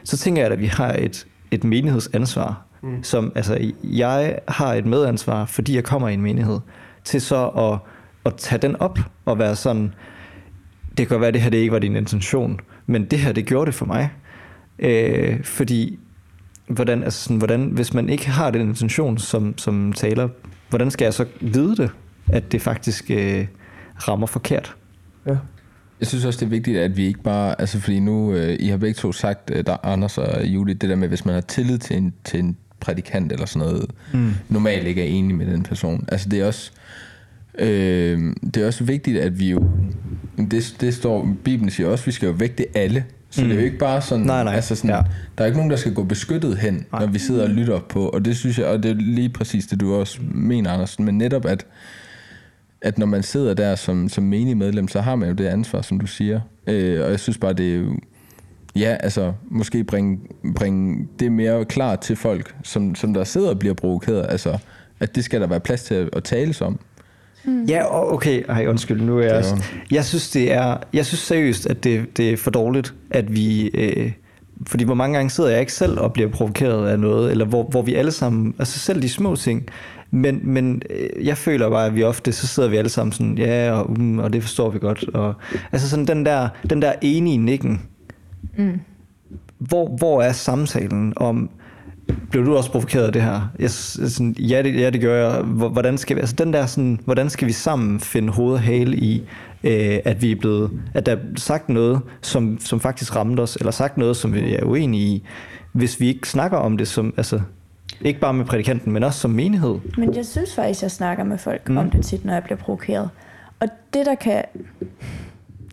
[0.05, 3.03] Så tænker jeg, at vi har et, et menighedsansvar, mm.
[3.03, 6.61] som, altså, jeg har et medansvar, fordi jeg kommer i en menighed,
[7.05, 7.79] til så at,
[8.27, 9.95] at tage den op og være sådan,
[10.89, 13.33] det kan godt være, at det her det ikke var din intention, men det her,
[13.33, 14.11] det gjorde det for mig.
[14.79, 15.99] Øh, fordi
[16.69, 20.29] hvordan, altså sådan, hvordan, hvis man ikke har den intention som, som taler,
[20.69, 21.91] hvordan skal jeg så vide det,
[22.29, 23.47] at det faktisk øh,
[23.99, 24.77] rammer forkert?
[25.27, 25.37] Ja.
[26.01, 27.61] Jeg synes også, det er vigtigt, at vi ikke bare...
[27.61, 30.91] Altså, fordi nu, øh, I har begge to sagt, øh, der Anders og Julie, det
[30.91, 34.33] der med, hvis man har tillid til en, til en prædikant eller sådan noget, mm.
[34.49, 36.05] normalt ikke er enig med den person.
[36.09, 36.71] Altså, det er også...
[37.59, 39.71] Øh, det er også vigtigt, at vi jo...
[40.51, 41.29] Det, det står...
[41.45, 43.05] Bibelen siger også, at vi skal jo vægte alle.
[43.31, 43.49] Så mm.
[43.49, 44.27] det er jo ikke bare sådan...
[44.27, 44.55] Nej, nej.
[44.55, 45.03] Altså sådan Ja.
[45.39, 47.01] Der er ikke nogen, der skal gå beskyttet hen, nej.
[47.01, 48.09] når vi sidder og lytter på.
[48.09, 48.67] Og det synes jeg...
[48.67, 50.99] Og det er lige præcis det, du også mener, Anders.
[50.99, 51.67] Men netop, at
[52.85, 55.83] at når man sidder der som, som menig medlem, så har man jo det ansvar,
[55.83, 56.41] som du siger.
[56.67, 57.85] Øh, og jeg synes bare, det er
[58.77, 60.19] ja, altså måske bringe,
[60.57, 64.27] bringe det mere klart til folk, som, som der sidder og bliver provokeret.
[64.29, 64.59] Altså,
[65.01, 66.79] at det skal der være plads til at, at tales om.
[67.69, 68.43] Ja, og okay.
[68.49, 69.65] Ej, undskyld, nu er jeg Det også...
[69.91, 70.77] Jeg synes, det er...
[70.93, 73.69] Jeg synes seriøst, at det, det er for dårligt, at vi...
[73.69, 74.13] Øh,
[74.67, 77.63] fordi hvor mange gange sidder jeg ikke selv og bliver provokeret af noget, eller hvor,
[77.63, 78.55] hvor vi alle sammen...
[78.59, 79.69] Altså selv de små ting.
[80.15, 83.39] Men, men øh, jeg føler bare, at vi ofte, så sidder vi alle sammen sådan,
[83.39, 85.09] ja, og, um, og det forstår vi godt.
[85.15, 85.35] Og,
[85.73, 87.83] altså sådan den der, den der enige nikken.
[88.59, 88.81] Mm.
[89.59, 91.51] Hvor, hvor er samtalen om,
[92.31, 93.41] blev du også provokeret af det her?
[93.59, 95.43] Jeg, sådan, ja, det, ja, det gør jeg.
[95.43, 98.61] Hvor- Hvordan skal vi, altså den der sådan, hvordan skal vi sammen finde hoved og
[98.61, 99.23] hale i,
[99.65, 103.57] øh, at vi er blevet, at der er sagt noget, som, som faktisk ramte os,
[103.57, 105.25] eller sagt noget, som vi er uenige i,
[105.73, 107.41] hvis vi ikke snakker om det som, altså,
[108.01, 109.79] ikke bare med prædikanten, men også som menighed.
[109.99, 111.77] Men jeg synes faktisk, jeg snakker med folk mm.
[111.77, 113.11] om det tit, når jeg bliver provokeret.
[113.61, 114.45] Og det, der kan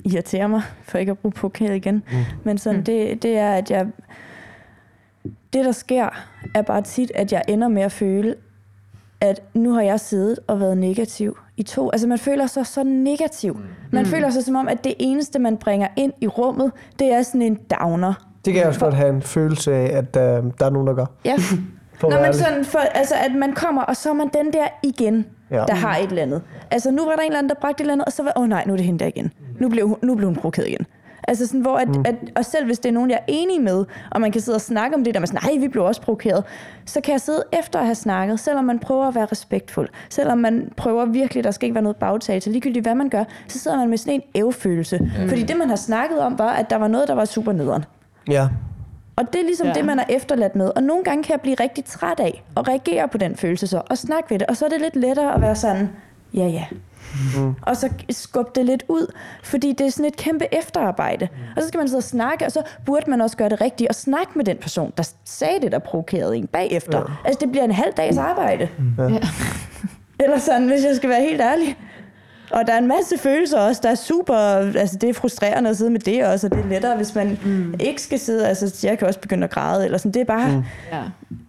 [0.06, 2.18] irritere mig, for ikke at bruge provokeret igen, mm.
[2.44, 2.84] men sådan, mm.
[2.84, 3.88] det, det er, at jeg...
[5.54, 6.10] Det, der sker,
[6.56, 8.36] er bare tit, at jeg ender med at føle,
[9.22, 11.90] at nu har jeg siddet og været negativ i to.
[11.90, 13.60] Altså man føler sig så negativ.
[13.92, 17.22] Man føler sig som om, at det eneste, man bringer ind i rummet, det er
[17.22, 18.14] sådan en downer.
[18.46, 20.94] Det kan jeg også godt have en følelse af, at øh, der er nogen, der
[20.94, 21.06] gør.
[21.26, 21.36] Ja.
[22.08, 24.68] At Nå, men sådan, for, altså, at man kommer, og så er man den der
[24.84, 25.56] igen, Ja.
[25.58, 25.64] ja.
[25.66, 26.42] der har et eller andet.
[26.72, 28.34] Altså, nu var der en eller anden, der bragte et eller andet, og så var,
[28.36, 29.34] åh oh, nej, nu er det hende der igen.
[29.60, 30.86] Nu blev, hun- nu blev hun provokeret igen.
[31.28, 32.04] Altså sådan, hvor at, mm.
[32.06, 34.56] at, og selv hvis det er nogen, jeg er enig med, og man kan sidde
[34.56, 36.44] og snakke om det der med sådan, nej, vi blev også provokeret,
[36.86, 40.38] så kan jeg sidde efter at have snakket, selvom man prøver at være respektfuld, selvom
[40.38, 43.78] man prøver virkelig, der skal ikke være noget bagtagelse, ligegyldigt hvad man gør, så sidder
[43.78, 44.98] man med sådan en ævfølelse.
[44.98, 45.30] Mm.
[45.30, 47.86] Fordi det, man har snakket om, var, at der var noget, der var super nederen.
[48.30, 48.48] Ja.
[49.16, 49.74] Og det er ligesom Ja.
[49.74, 50.72] det, man er efterladt med.
[50.76, 53.82] Og nogle gange kan jeg blive rigtig træt af at reagere på den følelse så,
[53.90, 54.48] og snakke ved det.
[54.48, 55.90] Og så er det lidt lettere at være sådan,
[56.34, 56.66] ja ja.
[57.38, 57.54] Mm.
[57.62, 61.28] Og så skubbe det lidt ud, fordi det er sådan et kæmpe efterarbejde.
[61.56, 63.90] Og så skal man sidde og snakke, og så burde man også gøre det rigtigt
[63.90, 66.98] og snakke med den person, der sagde det, der provokerede en bagefter.
[66.98, 67.04] Ja.
[67.26, 68.70] Altså det bliver en halv dags arbejde.
[68.98, 69.20] Ja.
[70.20, 71.78] Eller sådan, hvis jeg skal være helt ærlig.
[72.54, 75.78] Og der er en masse følelser også, der er super, altså det er frustrerende at
[75.78, 77.74] sidde med det også, og det er lettere, hvis man mm.
[77.80, 80.58] ikke skal sidde, altså jeg kan også begynde at græde, eller sådan, det er bare,
[80.58, 80.64] mm.
[80.92, 81.02] Ja.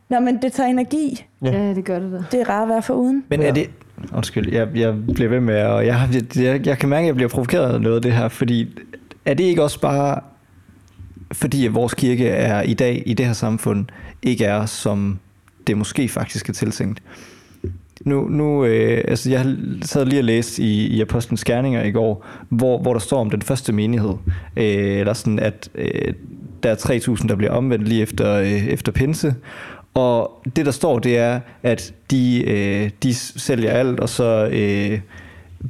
[0.09, 1.25] Nå, men det tager energi.
[1.45, 2.19] ja, det gør det da.
[2.33, 3.25] Det er rart at være for uden.
[3.29, 3.71] Men er det...
[4.17, 7.15] Undskyld, jeg, jeg bliver ved med, og jeg, jeg, jeg, jeg kan mærke, at jeg
[7.15, 8.79] bliver provokeret af noget af det her, fordi
[9.25, 10.21] er det ikke også bare,
[11.33, 13.87] fordi at vores kirke er i dag, i det her samfund,
[14.23, 15.19] ikke er, som
[15.67, 17.03] det måske faktisk er tiltænkt?
[18.05, 22.27] Nu, nu øh, altså jeg sad lige og læste i, i Apostlenes Gerninger i går,
[22.49, 24.15] hvor, hvor der står om den første menighed,
[24.57, 26.15] øh, eller sådan, at øh,
[26.63, 29.35] der er 3.000, der bliver omvendt lige efter, øh, efter pinse,
[29.95, 35.01] og det, der står, det er, at de, øh, de sælger alt, og så øh,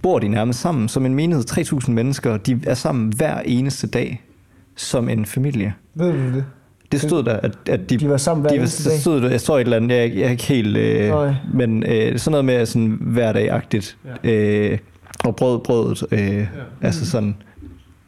[0.03, 1.45] bor de nærmest sammen som en menighed.
[1.51, 4.23] 3.000 mennesker, de er sammen hver eneste dag
[4.77, 5.75] som en familie.
[5.95, 6.45] Ved du det?
[6.93, 9.01] Det stod der, at, at de, De var sammen hver de var, eneste der dag?
[9.01, 11.83] stod, der- jeg står et eller andet, jeg, ikke- jeg er ikke helt, øh, men
[11.87, 14.79] øh, sådan noget med sådan hverdagagtigt, øh,
[15.25, 16.47] og brød, brødet, øh,
[16.83, 17.37] altså sådan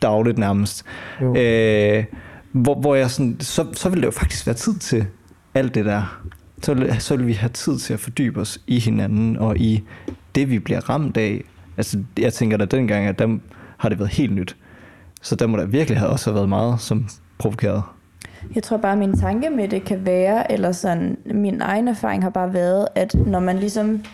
[0.03, 0.85] dagligt nærmest.
[1.23, 1.37] Jo.
[1.37, 2.05] Øh,
[2.53, 5.07] hvor, hvor jeg sådan, så, så ville det jo faktisk være tid til
[5.55, 6.21] alt det der.
[6.63, 9.83] Så ville, så ville vi have tid til at fordybe os i hinanden, og i
[10.35, 11.45] det, vi bliver ramt af.
[11.77, 13.39] Altså, jeg tænker da dengang, at der
[13.77, 14.57] har det været helt nyt.
[15.23, 17.07] Så der må der virkelig have også have været meget som
[17.39, 17.83] provokeret.
[18.55, 22.23] Jeg tror bare, at min tanke med det kan være, eller sådan, min egen erfaring
[22.23, 24.05] har bare været, at når man ligesom,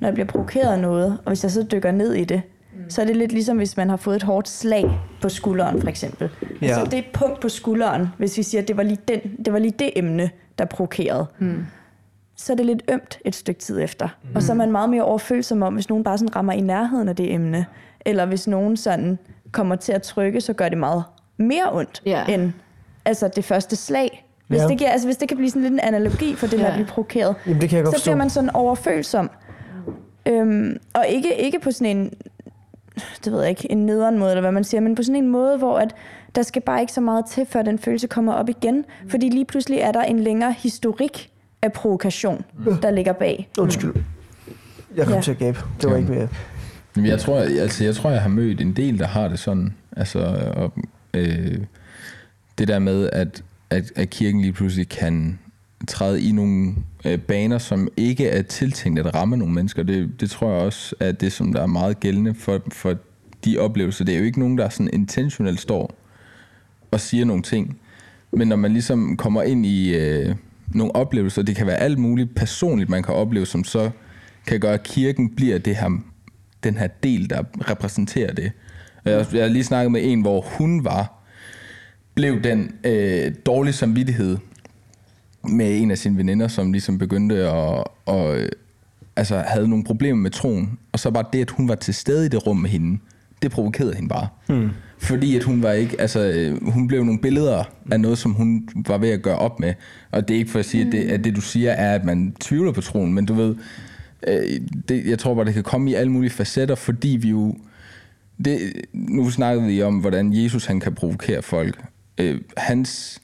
[0.00, 2.42] når jeg bliver provokeret af noget, og hvis jeg så dykker ned i det,
[2.74, 2.90] mm.
[2.90, 5.88] så er det lidt ligesom, hvis man har fået et hårdt slag på skulderen, for
[5.88, 6.30] eksempel.
[6.62, 6.66] Ja.
[6.66, 6.74] Ja.
[6.74, 9.20] Så det er et punkt på skulderen, hvis vi siger, at det var lige, den,
[9.44, 11.26] det, var lige det emne, der provokerede.
[11.38, 11.66] Mm.
[12.36, 14.08] Så er det lidt ømt et stykke tid efter.
[14.22, 14.36] Mm.
[14.36, 17.08] Og så er man meget mere overfølsom om, hvis nogen bare sådan rammer i nærheden
[17.08, 17.66] af det emne,
[18.00, 19.18] eller hvis nogen sådan
[19.52, 21.04] kommer til at trykke, så gør det meget
[21.36, 22.24] mere ondt, Ja.
[22.26, 22.52] end
[23.06, 24.22] altså det første slag.
[24.48, 24.66] Hvis, Ja.
[24.68, 26.70] det, giver, altså, hvis det kan blive sådan lidt en analogi for det med Ja.
[26.70, 28.10] at blive provokeret, Jamen, det kan jeg godt så forstå.
[28.10, 29.30] bliver man sådan overfølsom.
[30.28, 32.12] Øhm, og ikke, ikke på sådan en
[33.24, 35.28] det ved jeg ikke, en nederen måde, eller hvad man siger, men på sådan en
[35.28, 35.94] måde, hvor at
[36.34, 38.84] der skal bare ikke så meget til, før den følelse kommer op igen.
[39.08, 41.30] Fordi lige pludselig er der en længere historik
[41.62, 42.44] af provokation,
[42.82, 43.48] der ligger bag.
[43.58, 43.94] Undskyld.
[44.96, 45.20] Jeg kom Ja.
[45.20, 45.58] til at gabe.
[45.82, 46.28] Det var ikke mere.
[46.96, 49.74] Jamen, jeg tror, altså, jeg tror, jeg har mødt en del, der har det sådan.
[49.96, 50.18] Altså,
[50.56, 50.72] og,
[51.14, 51.58] øh,
[52.58, 55.38] det der med, at, at, at kirken lige pludselig kan
[55.88, 59.82] træde i nogle øh, baner, som ikke er tiltænkt at ramme nogle mennesker.
[59.82, 62.96] Det, det tror jeg også er det, som der er meget gældende for, for
[63.44, 64.04] de oplevelser.
[64.04, 65.94] Det er jo ikke nogen, der sådan intentionelt står
[66.90, 67.78] og siger nogle ting.
[68.32, 70.34] Men når man ligesom kommer ind i øh,
[70.68, 73.90] nogle oplevelser, det kan være alt muligt personligt, man kan opleve, som så
[74.46, 76.00] kan gøre, at kirken bliver det her,
[76.64, 78.52] den her del, der repræsenterer det.
[79.04, 81.15] Jeg, jeg har lige snakket med en, hvor hun var,
[82.16, 84.36] blev den øh, dårlige samvittighed
[85.48, 88.48] med en af sine veninder, som ligesom begyndte at, og, øh,
[89.16, 90.78] altså havde nogle problemer med troen.
[90.92, 92.98] Og så bare det, at hun var til stede i det rum med hende,
[93.42, 94.28] det provokerede hende bare.
[94.48, 94.68] Mm.
[94.98, 98.68] Fordi at hun var ikke, altså øh, hun blev nogle billeder af noget, som hun
[98.74, 99.74] var ved at gøre op med.
[100.10, 102.04] Og det er ikke for at sige, at det, at det du siger er, at
[102.04, 103.54] man tvivler på troen, men du ved,
[104.26, 107.54] øh, det, jeg tror bare, det kan komme i alle mulige facetter, fordi vi jo,
[108.44, 108.58] det,
[108.92, 111.84] nu snakkede vi om, hvordan Jesus han kan provokere folk.
[112.18, 113.22] Øh, hans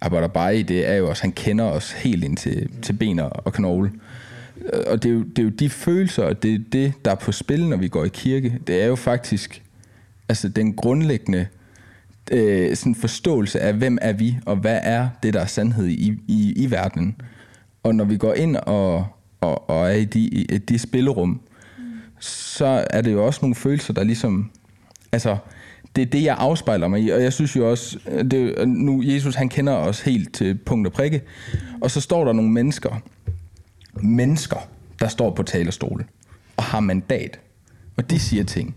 [0.00, 3.18] arbejder bare i det er jo også, han kender os helt ind til, til ben
[3.18, 3.92] og knogle.
[4.72, 7.10] Øh, og det er, jo, det er jo de følelser, og det er det, der
[7.10, 8.58] er på spil, når vi går i kirke.
[8.66, 9.62] Det er jo faktisk
[10.28, 11.46] altså den grundlæggende
[12.30, 16.18] øh, sådan forståelse af, hvem er vi, og hvad er det, der er sandhed i,
[16.28, 17.20] i, i verdenen.
[17.82, 19.06] Og når vi går ind og,
[19.40, 21.40] og, og er i de, i de spillerum,
[22.20, 24.50] så er det jo også nogle følelser, der ligesom...
[25.12, 25.36] Altså,
[25.96, 28.64] det er det, jeg afspejler mig i, og jeg synes jo også, det, er jo-
[28.66, 31.20] nu Jesus, han kender os helt til punkt og prikke,
[31.80, 33.00] og så står der nogle mennesker,
[34.02, 34.68] mennesker,
[35.00, 36.06] der står på talerstolen
[36.56, 37.40] og har mandat,
[37.96, 38.74] og de siger ting.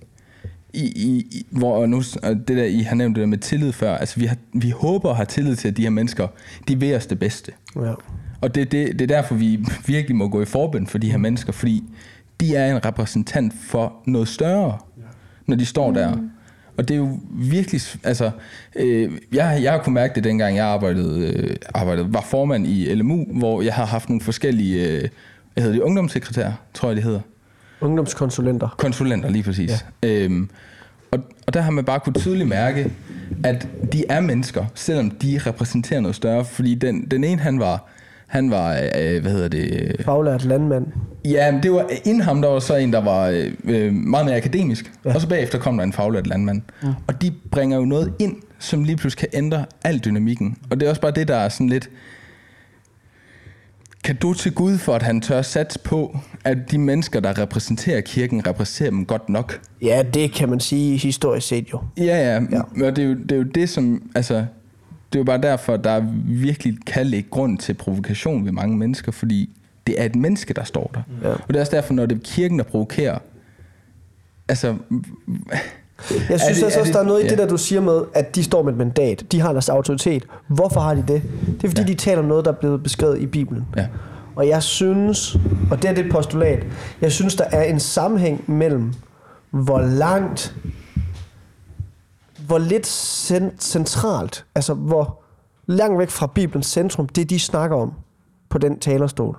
[0.73, 3.97] I, i, hvor nu, og det der, I har nævnt det der med tillid før,
[3.97, 6.28] altså vi, har, vi håber og har tillid til, at de her mennesker,
[6.67, 7.52] de vil os det bedste.
[7.76, 7.93] Ja.
[8.41, 11.17] Og det, det, det er derfor, vi virkelig må gå i forbind for de her
[11.17, 11.84] mennesker, fordi
[12.39, 14.78] de er en repræsentant for noget større,
[15.45, 16.17] når de står der.
[16.78, 18.32] Og det er jo virkelig, altså,
[18.76, 22.96] øh, jeg, jeg har kunnet mærke det dengang, jeg arbejdede, øh, arbejdede, var formand i
[22.96, 25.10] LMU, hvor jeg har haft nogle forskellige, øh,
[25.54, 27.20] hvad hedder det, ungdomssekretær, tror jeg det hedder.
[27.82, 28.76] Ungdomskonsulenter.
[28.78, 29.86] Konsulenter, lige præcis.
[30.04, 30.10] Ja.
[30.10, 30.50] Øhm,
[31.12, 32.92] og, og der har man bare kunne tydeligt mærke,
[33.44, 36.46] at de er mennesker, selvom de repræsenterer noget større.
[36.46, 37.90] Fordi den, den ene, han var,
[38.34, 40.86] han var øh, hvad hedder det, Faglært landmand.
[41.26, 44.26] Ja, men det var inden ham, der var så en, der var øh, øh, meget
[44.26, 44.91] mere akademisk.
[45.06, 45.13] Ja.
[45.13, 46.62] Og så bagefter kom der en faglært landmand.
[46.84, 46.88] Ja.
[47.08, 50.58] Og de bringer jo noget ind, som lige pludselig kan ændre al dynamikken.
[50.69, 51.89] Og det er også bare det, der er sådan lidt...
[54.04, 58.02] Kan du til Gud for, at han tør satse på, at de mennesker, der repræsenterer
[58.02, 59.60] kirken, repræsenterer dem godt nok?
[59.82, 61.82] Ja, det kan man sige historisk set jo.
[61.98, 62.34] Ja, ja.
[62.34, 62.41] Ja.
[62.52, 62.86] ja.
[62.86, 64.12] Og det er, jo, det er jo det, som...
[64.15, 64.46] Altså,
[65.13, 69.12] det er jo bare derfor, der virkelig kan ligge grund til provokation ved mange mennesker,
[69.12, 69.49] fordi
[69.88, 71.02] det er et menneske, der står der.
[71.30, 71.34] Ja.
[71.34, 73.17] Og det er også derfor, når det er kirken, der provokerer,
[74.49, 74.67] altså...
[74.69, 77.30] Jeg synes det- altså også, det- der er noget i ja.
[77.30, 79.23] det, der du siger med, at de står med et mandat.
[79.32, 80.23] De har deres autoritet.
[80.47, 81.21] Hvorfor har de det?
[81.47, 81.88] Det er fordi, Ja.
[81.88, 83.65] de taler om noget, der er blevet beskrevet i Bibelen.
[83.78, 83.88] Ja.
[84.36, 85.36] Og jeg synes,
[85.71, 86.65] og det er det postulat,
[87.02, 88.93] jeg synes, der er en sammenhæng mellem,
[89.52, 90.56] hvor langt,
[92.47, 95.21] hvor lidt cent- centralt, altså hvor
[95.65, 97.93] langt væk fra Bibelens centrum, det de snakker om
[98.49, 99.38] på den talerstol,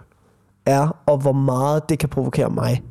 [0.66, 2.82] er, og hvor meget det kan provokere mig.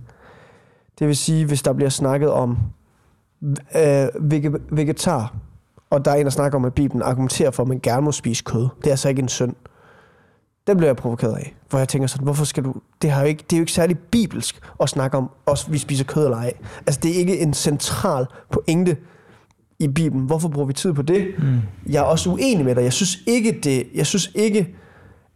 [0.99, 2.57] Det vil sige, hvis der bliver snakket om
[3.75, 5.33] øh, vege- vegetar,
[5.89, 8.11] og der er en, der snakker om, at Bibelen argumenterer for, at man gerne må
[8.11, 8.67] spise kød.
[8.77, 9.55] Det er altså ikke en synd.
[10.67, 11.55] Den bliver jeg provokeret af.
[11.69, 12.73] Hvor jeg tænker sådan, hvorfor skal du...
[13.01, 15.77] Det, har jo ikke, det er jo ikke særlig bibelsk at snakke om, os vi
[15.77, 16.53] spiser kød eller ej.
[16.87, 18.97] Altså, det er ikke en central pointe
[19.79, 20.25] i Bibelen.
[20.25, 21.27] Hvorfor bruger vi tid på det?
[21.37, 21.59] Mm.
[21.89, 22.83] Jeg er også uenig med dig.
[22.83, 24.75] Jeg synes ikke, det, jeg synes ikke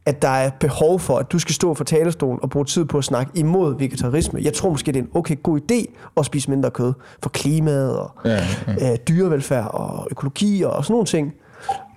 [0.05, 2.97] at der er behov for, at du skal stå for talerstolen og bruge tid på
[2.97, 4.39] at snakke imod vegetarisme.
[4.43, 7.97] Jeg tror måske, det er en okay god idé at spise mindre kød for klimaet
[7.97, 8.91] og Ja, ja.
[8.91, 11.33] Øh, dyrevelfærd og økologi og sådan nogle ting.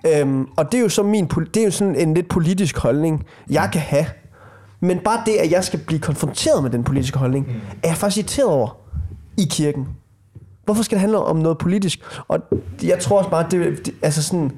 [0.07, 3.25] Øhm, og det er jo så min, det er jo sådan en lidt politisk holdning,
[3.49, 4.05] jeg kan have.
[4.79, 7.47] Men bare det, at jeg skal blive konfronteret med den politiske holdning,
[7.83, 8.77] er jeg faktisk irriteret over
[9.37, 9.87] i kirken.
[10.65, 11.99] Hvorfor skal det handle om noget politisk?
[12.27, 12.39] Og
[12.83, 14.51] jeg tror også bare, det, det altså sådan,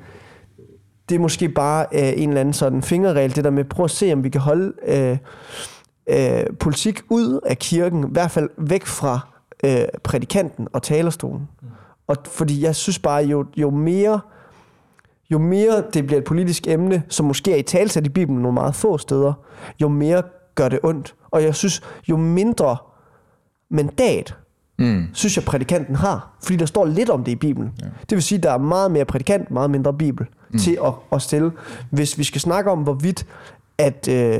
[1.10, 3.92] det er måske bare øh, en eller anden sådan fingerregel, det der med, prøv at
[3.92, 5.18] se, om vi kan holde øh,
[6.10, 9.20] øh, politik ud af kirken, i hvert fald væk fra
[9.66, 11.50] øh, prædikanten og talerstolen.
[11.62, 11.68] Mm.
[12.08, 14.20] Og fordi jeg synes bare, jo, jo mere
[15.34, 18.54] jo mere det bliver et politisk emne, som måske er i talsat i Bibelen nogle
[18.54, 19.34] meget få steder,
[19.82, 20.24] jo mere
[20.56, 21.16] gør det ondt.
[21.32, 22.78] Og jeg synes, jo mindre
[23.70, 24.36] mandat
[24.77, 25.07] Mm.
[25.13, 27.71] synes jeg prædikanten har, fordi der står lidt om det i Bibelen.
[27.81, 27.86] Ja.
[27.86, 30.59] Det vil sige, at der er meget mere prædikant, meget mindre Bibel mm.
[30.59, 31.51] til at, at stille.
[31.89, 33.25] Hvis vi skal snakke om, hvorvidt
[33.77, 34.39] at, øh,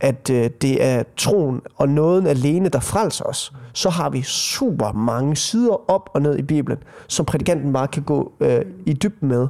[0.00, 4.92] at øh, det er troen og nåden alene, der frelser os, så har vi super
[4.92, 9.28] mange sider op og ned i Bibelen, som prædikanten bare kan gå øh, i dybden
[9.28, 9.48] med.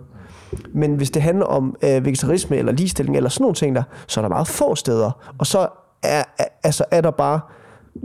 [0.74, 4.20] Men hvis det handler om øh, vegetarisme eller ligestilling eller sådan nogle ting der, så
[4.20, 5.34] er der meget få steder.
[5.38, 5.68] Og så
[6.02, 7.40] er, er, altså er der bare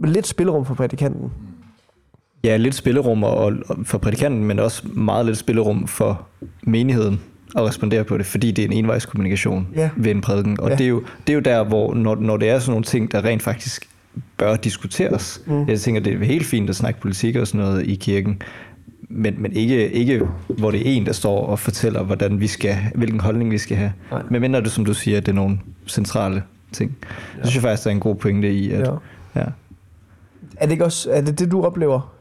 [0.04, 1.32] lidt spillerum for prædikanten.
[2.44, 6.28] Ja, lidt spillerum og, og for prædikanten, men også meget lidt spillerum for
[6.64, 7.20] menigheden
[7.56, 9.90] at respondere på det, fordi det er en envejskommunikation Ja.
[9.96, 10.60] ved en prædiken.
[10.60, 10.76] Og Ja.
[10.76, 13.12] det, er jo, det er jo der, hvor når, når det er sådan nogle ting,
[13.12, 13.90] der rent faktisk
[14.38, 15.42] bør diskuteres.
[15.46, 15.68] Mm.
[15.68, 18.42] Jeg tænker, det er helt fint at snakke politik og sådan noget i kirken,
[19.10, 22.78] men, men ikke, ikke hvor det er en, der står og fortæller, hvordan vi skal,
[22.96, 23.94] hvilken holdning vi skal have.
[24.12, 24.22] Nej.
[24.30, 26.98] Men mindre det, som du siger, at det er nogle centrale ting.
[27.02, 27.44] Ja.
[27.44, 28.92] Så synes jeg faktisk, der er en god pointe i, at Ja.
[29.36, 29.46] ja.
[30.58, 32.14] Er det ikke også er det, det, du oplever?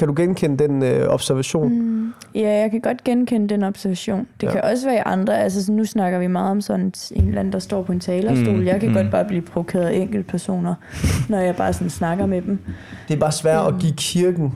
[0.00, 1.72] Kan du genkende den øh, observation?
[1.78, 2.12] Mm.
[2.34, 4.26] Ja, jeg kan godt genkende den observation.
[4.40, 4.52] Det Ja.
[4.52, 5.38] kan også være i andre.
[5.42, 8.00] Altså, så nu snakker vi meget om sådan en eller anden, der står på en
[8.00, 8.54] talerstol.
[8.54, 8.94] Mm, Mm, jeg kan mm.
[8.94, 9.00] mm.
[9.02, 10.74] godt bare blive provokeret af enkeltpersoner,
[11.28, 12.58] når jeg bare sådan snakker med dem.
[13.08, 14.52] Det er bare svært at give kirken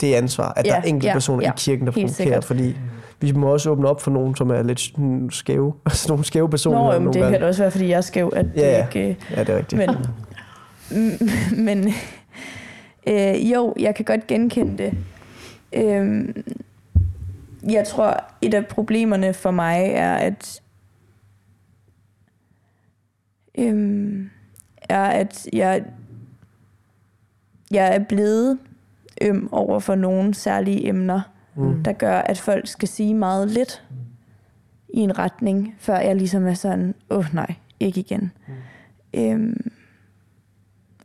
[0.00, 2.76] det ansvar, at ja, der er enkelte ja, personer ja, i kirken, der provokerer, fordi
[3.20, 5.72] vi må også åbne op for nogen, som er lidt sådan skæve.
[5.86, 6.78] Altså nogle skæve personer.
[6.78, 7.32] Nå, jamen, nogle det gange.
[7.34, 8.86] kan da også være, fordi jeg er skæv, at Ja, ja.
[8.92, 9.16] det ikke...
[9.36, 9.78] Ja, det er rigtigt.
[9.86, 9.96] Men,
[10.90, 11.10] Mm,
[11.64, 11.88] men
[13.08, 14.94] øh, jo, jeg kan godt genkende det.
[15.72, 16.34] Øh,
[17.70, 20.62] jeg tror, et af problemerne for mig er, at
[23.58, 24.26] øh,
[24.88, 25.84] er, at jeg,
[27.70, 28.58] jeg er blevet
[29.22, 31.20] øm over for nogle særlige emner,
[31.56, 31.82] mm.
[31.82, 33.84] der gør, at folk skal sige meget lidt
[34.88, 38.32] i en retning, før jeg ligesom er sådan, åh oh, nej, ikke igen.
[38.48, 38.54] Mm.
[39.20, 39.70] Øhm,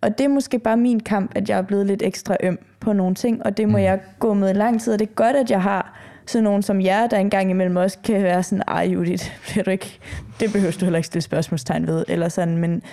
[0.04, 2.94] og det er måske bare min kamp, at jeg er blevet lidt ekstra øm på
[2.94, 3.84] nogle ting, og det må mm.
[3.84, 6.62] jeg gå med i lang tid, og det er godt, at jeg har sådan nogen
[6.62, 9.26] som jer, der engang imellem også kan være sådan, ej Judith,
[9.66, 10.00] du ikke,
[10.40, 12.84] det behøver du heller ikke stille spørgsmålstegn ved, eller sådan, men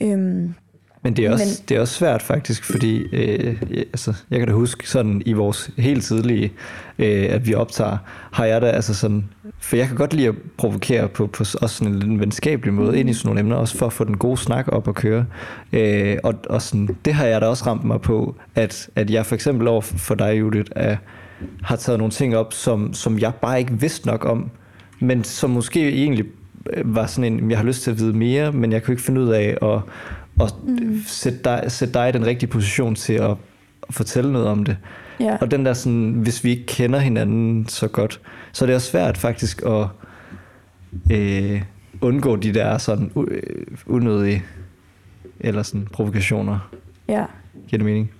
[0.00, 0.54] øhm,
[1.08, 4.38] Men det er også, Men- det er også svært faktisk, fordi øh, jeg- altså, jeg
[4.38, 6.52] kan da huske sådan i vores helt tidlige,
[6.98, 7.96] øh, at vi optager,
[8.32, 9.24] har jeg da altså sådan,
[9.60, 13.00] for jeg kan godt lide at provokere på, på også sådan en lidt venskabelig måde
[13.00, 15.24] ind i sådan nogle emner, også for at få den gode snak op og køre.
[15.72, 19.26] Øh, og, og sådan, det har jeg da også ramt mig på, at, at jeg
[19.26, 20.96] for eksempel over for dig, Judith, er,
[21.62, 24.50] har taget nogle ting op, som, som jeg bare ikke vidste nok om,
[25.00, 26.24] men som måske egentlig
[26.72, 29.02] øh, var sådan en, jeg har lyst til at vide mere, men jeg kunne ikke
[29.02, 29.80] finde ud af at,
[30.40, 31.00] at mm.
[31.06, 33.36] sætte, dig, sætte dig i den rigtige position til at,
[33.90, 34.76] fortælle noget om det.
[35.20, 35.36] ja.
[35.40, 38.20] Og den der sådan, hvis vi ikke kender hinanden så godt,
[38.52, 39.86] så er det også svært faktisk at
[41.12, 41.62] øh,
[42.00, 43.42] undgå de der sådan øh,
[43.86, 44.44] unødige
[45.40, 46.70] eller sådan provokationer.
[47.08, 47.24] ja.
[47.68, 48.10] Giver det mening?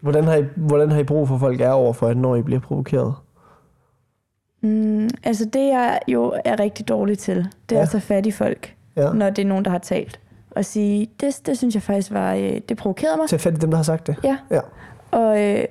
[0.00, 2.36] Hvordan har, I, hvordan har I brug for, at folk er over for, at når
[2.36, 3.14] I bliver provokeret?
[4.62, 7.36] Mm, altså det jeg jo er rigtig dårlig til,
[7.68, 7.82] det er Ja.
[7.82, 9.12] at tage fat i folk, Ja.
[9.12, 10.19] når det er nogen, der har talt.
[10.50, 13.28] Og sige, det, det synes jeg faktisk var, øh, det provokerede mig.
[13.28, 14.16] Tag fat i dem, der har sagt det.
[14.24, 14.36] Ja.
[14.50, 14.60] Ja.
[15.10, 15.64] Og øh,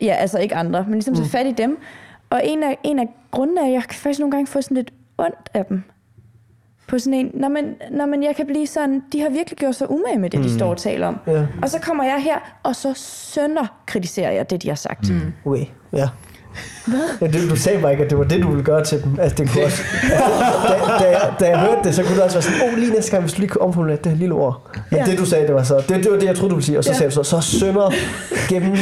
[0.00, 1.78] ja, altså ikke andre, men ligesom tage fat i dem.
[2.30, 4.74] Og en af, en af grundene er, at jeg kan faktisk nogle gange få sådan
[4.74, 5.82] lidt ondt af dem.
[6.88, 9.74] På sådan en, når man, når man jeg kan blive sådan, de har virkelig gjort
[9.74, 11.18] sig umage med det, de står og taler om.
[11.26, 11.46] Ja.
[11.62, 15.10] Og så kommer jeg her, og så sønder kritiserer jeg det, de har sagt.
[15.10, 15.32] Mm.
[15.44, 16.08] Okay, ja.
[17.20, 19.18] Ja, det, du sagde mig ikke, at det var det, du ville gøre til dem.
[19.20, 19.82] Altså, det kunne også,
[20.68, 22.78] da, da, jeg, da jeg hørte det, så kunne det også være sådan, åh, oh,
[22.78, 24.70] lige næste gang, hvis du lige kunne omformulere det her lille ord.
[24.90, 25.04] Men Ja.
[25.04, 26.78] det, du sagde, det var så, det, det var det, jeg troede, du ville sige.
[26.78, 26.96] Og så Ja.
[26.96, 27.92] sagde du så, så sønder
[28.48, 28.78] gennem øh,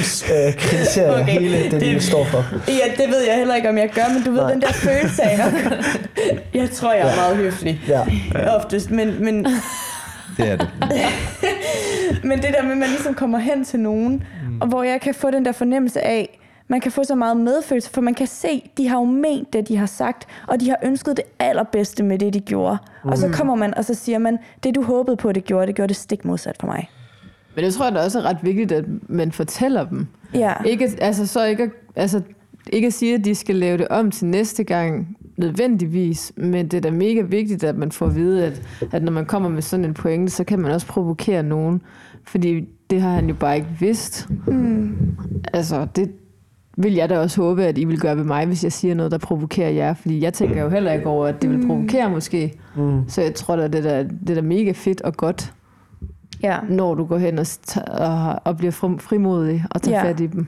[0.58, 1.32] kritiserer okay.
[1.40, 2.44] Hele det, det, det- de står for.
[2.68, 4.52] Ja, det ved jeg heller ikke, om jeg gør, men du ved, Nej.
[4.52, 5.38] den der følelse af,
[6.54, 7.80] jeg tror, jeg er meget høflig.
[7.88, 8.00] Ja.
[8.56, 9.44] Oftest, men, men,
[10.36, 10.68] Det er det.
[12.28, 14.60] men det der med, at man ligesom kommer hen til nogen, mm.
[14.60, 16.38] og hvor jeg kan få den der fornemmelse af,
[16.72, 19.68] man kan få så meget medfølelse, for man kan se, de har jo ment det,
[19.68, 22.78] de har sagt, og de har ønsket det allerbedste med det, de gjorde.
[23.04, 23.10] Mm.
[23.10, 25.74] Og så kommer man, og så siger man, det du håbede på, det gjorde, det
[25.74, 26.90] gjorde det stik modsat for mig.
[27.54, 30.06] Men det tror jeg da også er ret vigtigt, at man fortæller dem.
[30.34, 32.20] Ja, Ikke, altså, så ikke, altså,
[32.72, 36.76] ikke at sige, at de skal lave det om til næste gang, nødvendigvis, men det
[36.76, 38.62] er da mega vigtigt, at man får at vide, at,
[38.92, 41.82] at når man kommer med sådan en pointe, så kan man også provokere nogen,
[42.24, 44.28] fordi det har han jo bare ikke vidst.
[44.46, 45.16] Mm.
[45.52, 46.12] Altså, det
[46.76, 49.12] vil jeg da også håbe, at I vil gøre ved mig, hvis jeg siger noget,
[49.12, 52.60] der provokerer jer, fordi jeg tænker jo heller ikke over, at det vil provokere måske.
[52.76, 53.08] Mm.
[53.08, 55.52] Så jeg tror da, det er da, det er mega fedt og godt,
[56.42, 56.58] ja.
[56.68, 57.46] når du går hen og,
[57.86, 60.08] og, og bliver fri- frimodig og tager Ja.
[60.10, 60.46] fat i dem.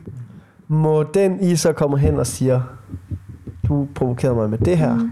[0.68, 2.60] Må den I så kommer hen og siger,
[3.68, 5.10] du provokerede mig med det her, mm.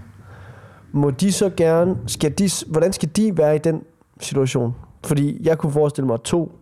[0.93, 3.83] må de så gerne, skal de, hvordan skal de være i den
[4.21, 4.75] situation?
[5.05, 6.53] Fordi jeg kunne forestille mig to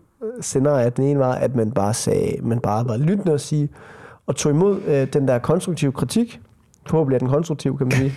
[0.40, 0.90] scenarier.
[0.90, 3.68] Den ene var, at man bare sagde, man bare var lyttende og sige,
[4.30, 6.40] og tog imod øh, den der konstruktive kritik.
[6.86, 8.12] Forhåbentlig er den konstruktiv, kan man sige.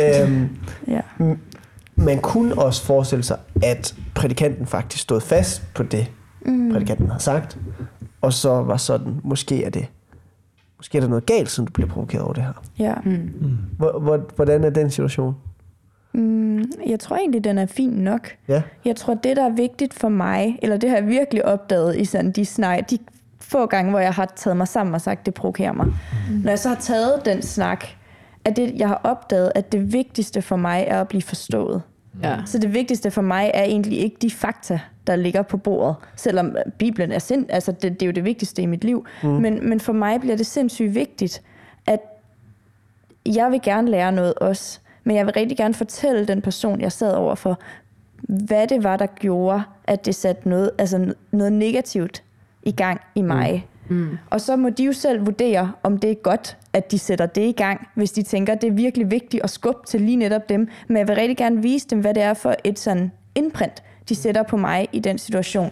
[0.22, 0.48] øhm,
[0.88, 1.00] Ja.
[1.96, 6.10] man kunne også forestille sig, at prædikanten faktisk stod fast på det,
[6.46, 6.70] mm.
[6.72, 7.58] prædikanten har sagt,
[8.20, 9.86] og så var sådan, måske er det,
[10.76, 12.52] måske er der noget galt, siden du bliver provokeret over det her.
[12.78, 12.94] ja.
[13.78, 15.34] Hvor, hvor, hvordan er den situation?
[16.14, 18.28] Mm, jeg tror egentlig, den er fin nok.
[18.48, 21.96] Ja, Jeg tror, det, der er vigtigt for mig, eller det har jeg virkelig opdaget
[21.96, 22.98] i sådan de snak, de
[23.44, 25.86] få gange, hvor jeg har taget mig sammen og sagt, det provokerer mig.
[25.86, 26.34] Mm.
[26.36, 27.84] Når jeg så har taget den snak,
[28.44, 31.82] at det, jeg har opdaget, at det vigtigste for mig er at blive forstået.
[32.22, 32.36] Ja.
[32.46, 36.56] Så det vigtigste for mig er egentlig ikke de fakta, der ligger på bordet, selvom
[36.78, 39.06] Bibelen er sind, altså det, det er jo det vigtigste i mit liv.
[39.22, 39.28] Mm.
[39.28, 41.42] Men, men for mig bliver det sindssygt vigtigt,
[41.86, 42.00] at
[43.26, 46.92] jeg vil gerne lære noget også, men jeg vil rigtig gerne fortælle den person, jeg
[46.92, 47.58] sad overfor,
[48.18, 52.23] hvad det var, der gjorde, at det satte noget, altså noget negativt
[52.66, 53.66] i gang i mig.
[53.88, 54.18] Mm.
[54.30, 57.42] Og så må de jo selv vurdere, om det er godt, at de sætter det
[57.42, 60.48] i gang, hvis de tænker, at det er virkelig vigtigt at skubbe til lige netop
[60.48, 60.68] dem.
[60.88, 64.14] Men jeg vil rigtig gerne vise dem, hvad det er for et sådan indprint, de
[64.14, 65.70] sætter på mig i den situation.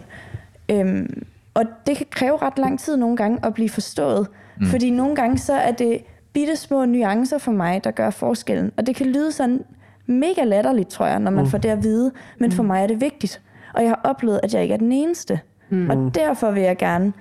[0.69, 1.23] Øhm,
[1.53, 4.27] og det kan kræve ret lang tid nogle gange at blive forstået.
[4.59, 4.65] Mm.
[4.65, 6.01] Fordi nogle gange så er det
[6.33, 8.71] bitte små nuancer for mig, der gør forskellen.
[8.77, 9.63] Og det kan lyde sådan
[10.05, 11.49] mega latterligt, tror jeg, når man mm.
[11.49, 12.11] får det at vide.
[12.39, 13.41] Men for mig er det vigtigt.
[13.73, 15.39] Og jeg har oplevet, at jeg ikke er den eneste.
[15.73, 15.89] Mm.
[15.89, 17.13] Og derfor vil jeg gerne.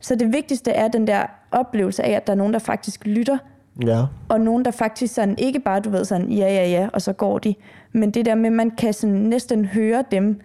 [0.00, 3.38] Så det vigtigste er den der oplevelse af, at der er nogen, der faktisk lytter.
[3.86, 4.04] ja.
[4.28, 7.12] Og nogen, der faktisk sådan, ikke bare, du ved, sådan, ja, ja, ja, og så
[7.12, 7.54] går de.
[7.92, 10.40] Men det der med, at man kan sådan næsten høre dem,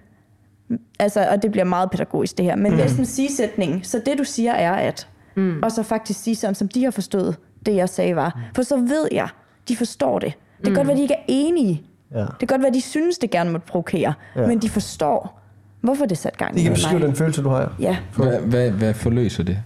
[1.00, 2.78] altså, og det bliver meget pædagogisk det her, men mm.
[2.78, 5.60] næsten sige sætningen, så det du siger er at, mm.
[5.64, 8.40] og så faktisk sige sådan, som de har forstået, det jeg sagde var.
[8.56, 9.28] For så ved jeg,
[9.68, 10.34] de forstår det.
[10.58, 11.84] Det kan godt være, de ikke er enige.
[12.14, 12.20] ja.
[12.20, 14.48] Det kan godt være, de synes, det gerne måtte provokere, ja.
[14.48, 15.40] men de forstår,
[15.84, 17.74] hvorfor det satte gang Det kan i beskrive den følelse, du har.
[17.80, 19.58] Ja, Hvad, hvad, hvad forløser det,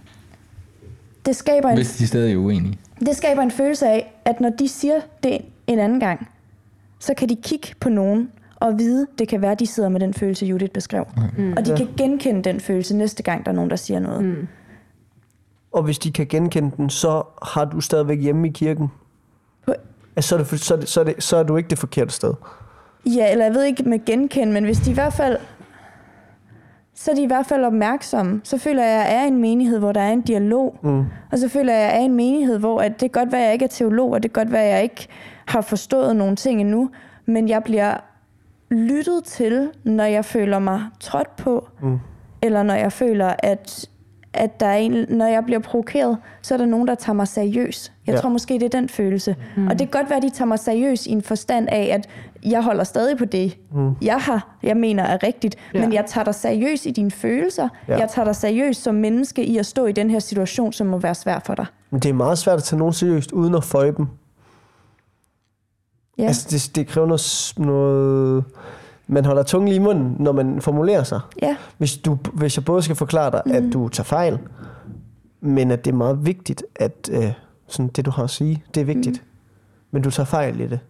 [1.26, 2.78] det skaber, en, hvis de stadig er uenige?
[3.00, 6.28] det skaber en følelse af, at når de siger det en anden gang,
[6.98, 10.00] så kan de kigge på nogen og vide, det kan være, at de sidder med
[10.00, 11.06] den følelse, Judith beskrev.
[11.38, 11.52] Mm.
[11.56, 14.24] Og de kan genkende den følelse næste gang, der er nogen, der siger noget.
[14.24, 14.48] Mm.
[15.72, 18.88] Og hvis de kan genkende den, så har du stadigvæk hjemme i kirken.
[19.66, 19.74] På-
[20.16, 21.78] Altså, så, er det, så, er det, så, er det, så er du ikke det
[21.78, 22.34] forkerte sted.
[23.06, 25.36] Ja, eller jeg ved ikke med genkende, men hvis de i hvert fald
[27.00, 28.40] så er de i hvert fald opmærksomme.
[28.44, 30.78] Så føler jeg, at jeg er en menighed, hvor der er en dialog.
[30.82, 31.04] Mm.
[31.32, 33.40] Og så føler jeg, at jeg er en menighed, hvor at det kan godt være,
[33.40, 35.08] at jeg ikke er teolog, og det kan godt være, at jeg ikke
[35.46, 36.90] har forstået nogle ting endnu,
[37.26, 37.94] men jeg bliver
[38.70, 41.98] lyttet til, når jeg føler mig trådt på, mm.
[42.42, 43.88] eller når jeg føler, at,
[44.34, 47.28] at der er en, når jeg bliver provokeret, så er der nogen, der tager mig
[47.28, 47.92] seriøs.
[48.06, 48.20] Jeg Ja.
[48.20, 49.36] tror måske, det er den følelse.
[49.56, 49.66] Mm.
[49.66, 52.08] Og det kan godt være, at de tager mig seriøs i en forstand af, at
[52.52, 53.94] jeg holder stadig på det, mm.
[54.02, 55.80] jeg har, jeg mener er rigtigt, Ja.
[55.80, 57.68] men jeg tager dig seriøs i dine følelser.
[57.88, 57.98] Ja.
[57.98, 60.98] Jeg tager dig seriøs som menneske i at stå i den her situation, som må
[60.98, 61.66] være svær for dig.
[61.90, 64.06] Men det er meget svært at tage nogen seriøst, uden at føje dem.
[66.18, 66.24] Ja.
[66.26, 68.44] Altså, det, det kræver noget, noget...
[69.08, 71.20] Man holder tungen lige i munden, når man formulerer sig.
[71.42, 71.56] ja.
[71.78, 73.52] Hvis, du, hvis jeg både skal forklare dig, mm.
[73.52, 74.38] at du tager fejl,
[75.40, 77.32] men at det er meget vigtigt, at øh,
[77.68, 79.16] sådan det, du har at sige, det er vigtigt.
[79.22, 79.28] Mm.
[79.90, 80.80] Men du tager fejl i det.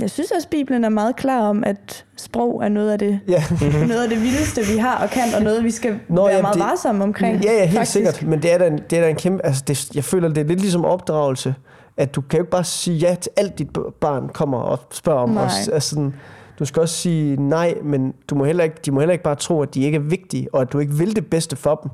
[0.00, 3.42] Jeg synes også, Bibelen er meget klar om, at sprog er noget af det, Ja,
[3.88, 6.42] noget af det vildeste, vi har og kan, og noget, vi skal Nå, være jamen,
[6.42, 7.44] meget det- varsomme omkring.
[7.44, 7.92] ja, ja helt faktisk.
[7.92, 8.22] sikkert.
[8.22, 9.46] Men det er da en, det er da en kæmpe...
[9.46, 11.54] Altså det, jeg føler, det er lidt ligesom opdragelse.
[11.96, 13.68] At du kan jo ikke bare sige ja til alt, dit
[14.00, 15.30] barn kommer og spørger om.
[15.30, 15.42] Nej.
[15.44, 16.14] Og, altså sådan,
[16.58, 19.34] du skal også sige nej, men du må heller ikke, de må heller ikke bare
[19.34, 21.90] tro, at de ikke er vigtige, og at du ikke vil det bedste for dem.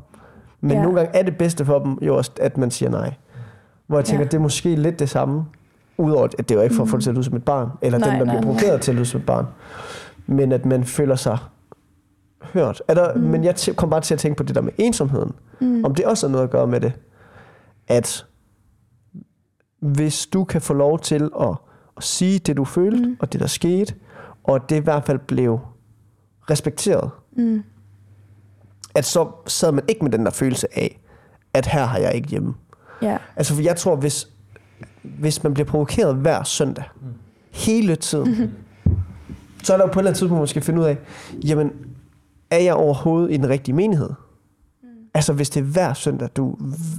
[0.60, 0.82] Men ja.
[0.82, 3.14] Nogle gange er det bedste for dem jo også, at man siger nej.
[3.86, 4.28] Hvor jeg tænker, ja.
[4.28, 5.44] Det er måske lidt det samme.
[5.98, 7.44] Udover, at det er jo ikke for at få det til at lyde som et
[7.44, 9.46] barn, eller Nej, den, der nej, bliver provokeret til at lyde som et barn.
[10.26, 11.38] Men at man føler sig
[12.42, 12.82] hørt.
[12.88, 13.20] Er der, mm.
[13.20, 15.32] Men jeg kom bare til at tænke på det der med ensomheden.
[15.60, 15.84] Mm.
[15.84, 16.92] Om det også har noget at gøre med det.
[17.88, 18.26] At
[19.80, 21.54] hvis du kan få lov til at,
[21.96, 23.16] at sige det, du følte, mm.
[23.20, 23.94] og det, der skete,
[24.44, 25.60] og det i hvert fald blev
[26.50, 27.62] respekteret, Mm.
[28.94, 31.00] at så sad man ikke med den der følelse af,
[31.54, 32.54] at her har jeg ikke hjemme.
[33.02, 33.18] Ja.
[33.36, 34.28] Altså, for jeg tror, hvis,
[35.02, 37.06] hvis man bliver provokeret hver søndag, mm.
[37.50, 38.52] hele tiden,
[39.62, 40.98] så er der jo på et eller andet tidspunkt, man skal finde ud af,
[41.44, 41.72] jamen,
[42.50, 44.08] er jeg overhovedet i den rigtige menighed?
[44.82, 44.88] Mm.
[45.14, 46.56] Altså, hvis det er hver søndag, du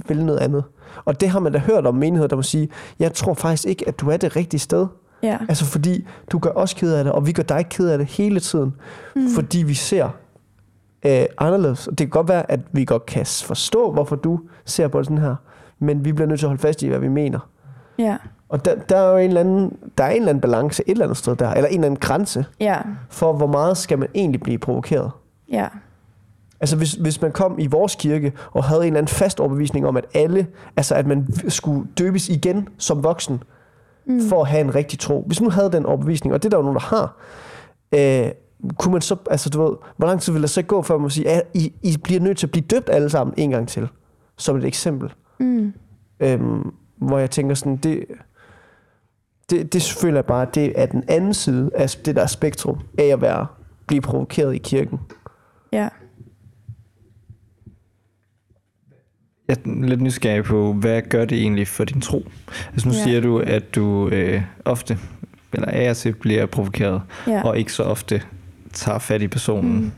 [0.08, 0.64] vil noget andet.
[1.04, 2.68] Og det har man da hørt om menigheder, der må sige,
[2.98, 4.86] jeg tror faktisk ikke, at du er det rigtige sted.
[5.24, 5.38] Ja.
[5.48, 8.06] Altså, fordi du gør os ked af det, og vi gør dig ked af det
[8.06, 8.74] hele tiden.
[9.16, 9.28] Mm.
[9.34, 10.08] Fordi vi ser
[11.06, 11.88] øh, anderledes.
[11.88, 15.18] Det kan godt være, at vi godt kan forstå, hvorfor du ser på det sådan
[15.18, 15.34] her.
[15.78, 17.38] Men vi bliver nødt til at holde fast i, hvad vi mener.
[17.98, 18.16] Ja.
[18.48, 20.90] Og der, der er jo en eller, anden, der er en eller anden balance et
[20.90, 22.78] eller andet sted der, eller en eller anden grænse Ja.
[23.08, 25.10] for, hvor meget skal man egentlig blive provokeret.
[25.52, 25.66] Ja.
[26.60, 29.86] Altså hvis, hvis man kom i vores kirke og havde en eller anden fast overbevisning
[29.86, 30.46] om, at alle,
[30.76, 33.42] altså at man skulle døbes igen som voksen,
[34.06, 34.20] mm.
[34.28, 35.24] for at have en rigtig tro.
[35.26, 37.16] Hvis nu havde den overbevisning, og det er der jo nogen, der har,
[37.94, 38.32] øh,
[38.78, 41.10] kunne man så, altså du ved, hvor lang tid vil der så gå, før man
[41.10, 43.88] siger, at I, I bliver nødt til at blive døbt alle sammen en gang til,
[44.36, 45.12] som et eksempel.
[45.40, 45.72] Mm.
[46.20, 48.04] Øhm, hvor jeg tænker sådan, det,
[49.50, 53.04] det, det føler jeg bare, det er den anden side af det der spektrum af
[53.04, 53.46] at være,
[53.86, 55.00] blive provokeret i kirken.
[55.72, 55.88] Ja.
[59.48, 62.26] Jeg er lidt nysgerrig på, hvad gør det egentlig for din tro?
[62.72, 63.02] Altså nu Ja.
[63.02, 64.98] siger du, at du øh, ofte,
[65.52, 67.42] eller af og til, bliver provokeret, Ja.
[67.42, 68.22] og ikke så ofte
[68.72, 69.80] tager fat i personen.
[69.80, 69.90] Mm.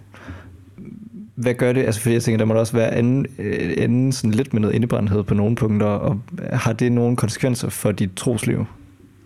[1.34, 1.84] Hvad gør det?
[1.84, 4.60] Altså fordi jeg tænker, der må da også være anden, øh, anden sådan lidt med
[4.60, 6.20] noget indebrændenhed på nogle punkter, og
[6.52, 8.64] har det nogle konsekvenser for dit trosliv?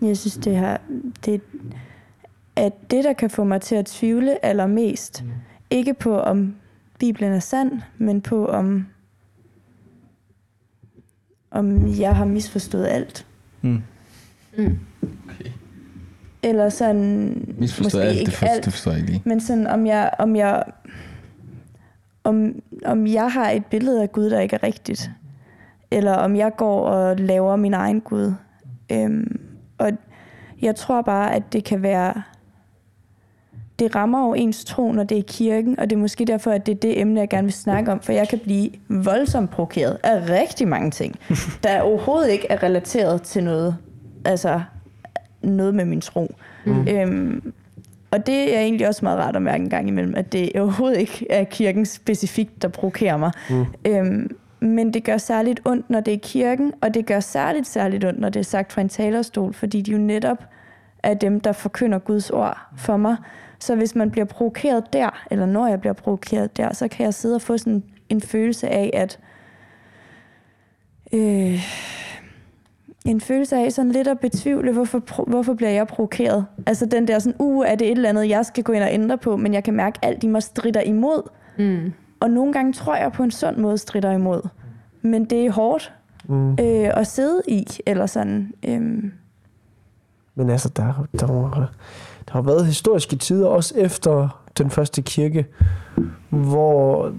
[0.01, 0.81] Jeg synes, det har,
[1.25, 1.41] det,
[2.55, 5.29] at det, der kan få mig til at tvivle allermest, mm.
[5.69, 6.53] ikke på om
[6.99, 8.85] Bibelen er sand, men på om,
[11.51, 13.25] om jeg har misforstået alt.
[13.61, 13.81] Mm.
[14.57, 14.79] Mm.
[15.01, 15.51] Okay.
[16.43, 19.21] Eller sådan, Misforstået måske alt, ikke det, for, alt, det forstår jeg ikke lige.
[19.25, 20.63] men sådan om jeg, om jeg,
[22.23, 25.11] om, om jeg har et billede af Gud, der ikke er rigtigt.
[25.91, 28.33] Eller om jeg går og laver min egen Gud.
[28.91, 29.39] Øhm,
[29.77, 29.91] og
[30.61, 32.23] jeg tror bare, at det kan være...
[33.81, 36.51] Det rammer jo ens tro, når det er i kirken, og det er måske derfor,
[36.51, 39.49] at det er det emne, jeg gerne vil snakke om, for jeg kan blive voldsomt
[39.49, 41.15] provokeret af rigtig mange ting,
[41.63, 43.77] der overhovedet ikke er relateret til noget,
[44.25, 44.61] altså
[45.41, 46.35] noget med min tro.
[46.65, 46.87] Mm.
[46.87, 47.53] Øhm,
[48.11, 50.99] og det er egentlig også meget rart at mærke en gang imellem, at det overhovedet
[50.99, 53.31] ikke er kirken specifikt, der provokerer mig.
[53.49, 53.65] Mm.
[53.87, 58.05] Øhm, men det gør særligt ondt, når det er kirken, og det gør særligt, særligt
[58.05, 60.43] ondt, når det er sagt fra en talerstol, fordi de jo netop
[61.03, 63.15] er dem, der forkynder Guds ord for mig.
[63.61, 67.13] Så hvis man bliver provokeret der, eller når jeg bliver provokeret der, så kan jeg
[67.13, 69.19] sidde og få sådan en følelse af, at
[71.13, 71.59] øh,
[73.05, 76.45] en følelse af sådan lidt at betvivle, hvorfor, hvorfor bliver jeg provokeret?
[76.65, 78.93] Altså den der sådan, uh, er det et eller andet, jeg skal gå ind og
[78.93, 81.29] ændre på, men jeg kan mærke, at alt i mig strider imod.
[81.57, 81.93] Mm.
[82.19, 84.41] Og nogle gange tror jeg på en sund måde strider imod.
[85.01, 85.93] Men det er hårdt
[86.27, 86.51] Mm.
[86.51, 88.53] øh, at sidde i, eller sådan.
[88.67, 89.11] Øhm,
[90.35, 91.71] Men altså, der, der,
[92.31, 95.45] der har været historiske tider, også efter den første kirke,
[96.29, 97.11] hvor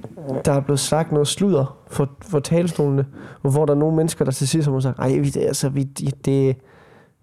[0.44, 3.06] der er blevet sagt noget sludder for, for talestolene,
[3.42, 5.68] og hvor der er nogle mennesker, der til sidst har sagt, ej, vi, det, altså,
[5.68, 6.56] vi, det, det,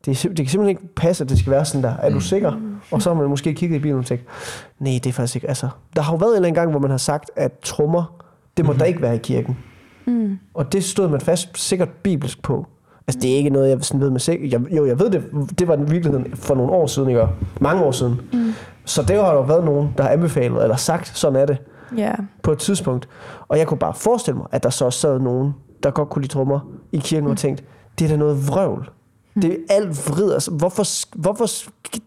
[0.05, 1.93] det, kan simpelthen ikke passe, at det skal være sådan der.
[1.97, 2.53] Er du sikker?
[2.91, 4.25] Og så har man måske kigget i bilen og tænkt,
[4.79, 5.47] nej, det er faktisk ikke.
[5.47, 8.23] Altså, der har jo været en eller anden gang, hvor man har sagt, at trommer,
[8.57, 8.79] det må mm-hmm.
[8.79, 9.57] der ikke være i kirken.
[10.05, 12.67] mm, Og det stod man fast sikkert bibelsk på.
[13.09, 14.47] Altså, det er ikke noget, jeg sådan ved med sikker.
[14.47, 15.23] Jeg, jo, jeg ved det.
[15.59, 17.27] Det var den virkeligheden for nogle år siden, ikke?
[17.61, 18.21] Mange år siden.
[18.33, 18.53] mm,
[18.85, 21.57] Så det har der været nogen, der har anbefalet, eller sagt, sådan er det,
[21.97, 22.11] ja,
[22.43, 23.07] på et tidspunkt.
[23.47, 25.53] Og jeg kunne bare forestille mig, at der så også sad nogen,
[25.83, 26.59] der godt kunne lide trommer
[26.91, 27.63] i kirken og tænkte,
[27.99, 28.89] det er da noget vrøvl.
[29.35, 30.33] Det er alt vrid.
[30.33, 30.83] Altså, hvorfor,
[31.17, 31.45] hvorfor,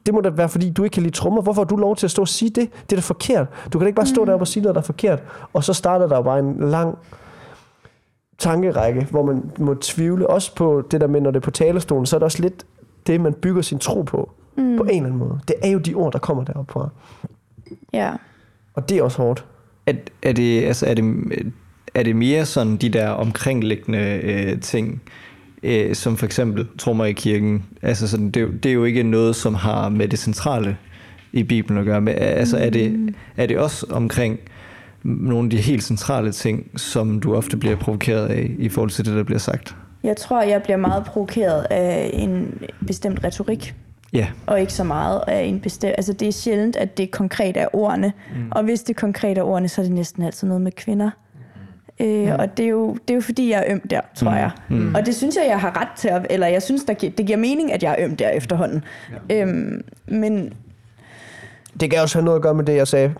[0.06, 1.42] det må da være, fordi du ikke kan lide trommer.
[1.42, 2.68] Hvorfor har du lov til at stå og sige det?
[2.90, 3.46] Det er da forkert.
[3.72, 5.22] Du kan da ikke bare stå deroppe og sige noget, der er forkert.
[5.52, 6.98] Og så starter der jo bare en lang
[8.42, 10.26] tankerække, hvor man må tvivle.
[10.30, 12.64] Også på det der med, når det er på talerstolen, så er det også lidt
[13.06, 14.30] det, man bygger sin tro på.
[14.56, 14.76] Mm.
[14.76, 15.38] På en eller anden måde.
[15.48, 16.88] Det er jo de ord, der kommer deroppe fra.
[17.92, 18.10] ja.
[18.74, 19.44] Og det er også hårdt.
[19.86, 21.04] Er, er, det, altså, er, det,
[21.94, 25.02] er det mere sådan de der omkringliggende øh, ting,
[25.62, 27.64] øh, som for eksempel trommer i kirken?
[27.82, 30.76] Altså sådan, det, er jo- det er jo ikke noget, som har med det centrale
[31.32, 32.00] i Bibelen at gøre.
[32.00, 34.38] Men, altså, er, det, er det også omkring
[35.04, 39.04] nogle af de helt centrale ting, som du ofte bliver provokeret af i forhold til
[39.04, 39.76] det, der bliver sagt?
[40.02, 43.74] Jeg tror, jeg bliver meget provokeret af en bestemt retorik.
[44.12, 45.94] Ja, og ikke så meget af en bestemt...
[45.96, 48.12] Altså, det er sjældent, at det konkret er ordene.
[48.36, 48.48] Mm.
[48.50, 51.10] Og hvis det konkret er ordene, så er det næsten altid noget med kvinder.
[52.00, 52.32] Øh, mm.
[52.38, 54.36] Og det er, jo, det er jo fordi, jeg er øm der, tror mm.
[54.36, 54.50] jeg.
[54.68, 54.94] Mm.
[54.94, 56.26] Og det synes jeg, jeg har ret til at...
[56.30, 58.84] Eller jeg synes, der, gi- det giver mening, at jeg er øm der efterhånden.
[59.30, 59.42] Ja.
[59.42, 60.52] Øhm, men
[61.80, 63.14] Det kan også have noget at gøre med det, jeg sagde.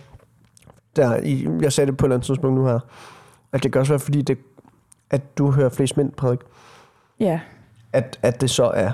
[0.95, 2.79] Der, i, jeg sagde det på et eller andet tidspunkt nu her.
[3.53, 4.37] At det kan også være, fordi det,
[5.09, 6.39] at du hører flest mænd prædik.
[7.19, 7.39] ja,
[7.93, 8.91] At, at det så er...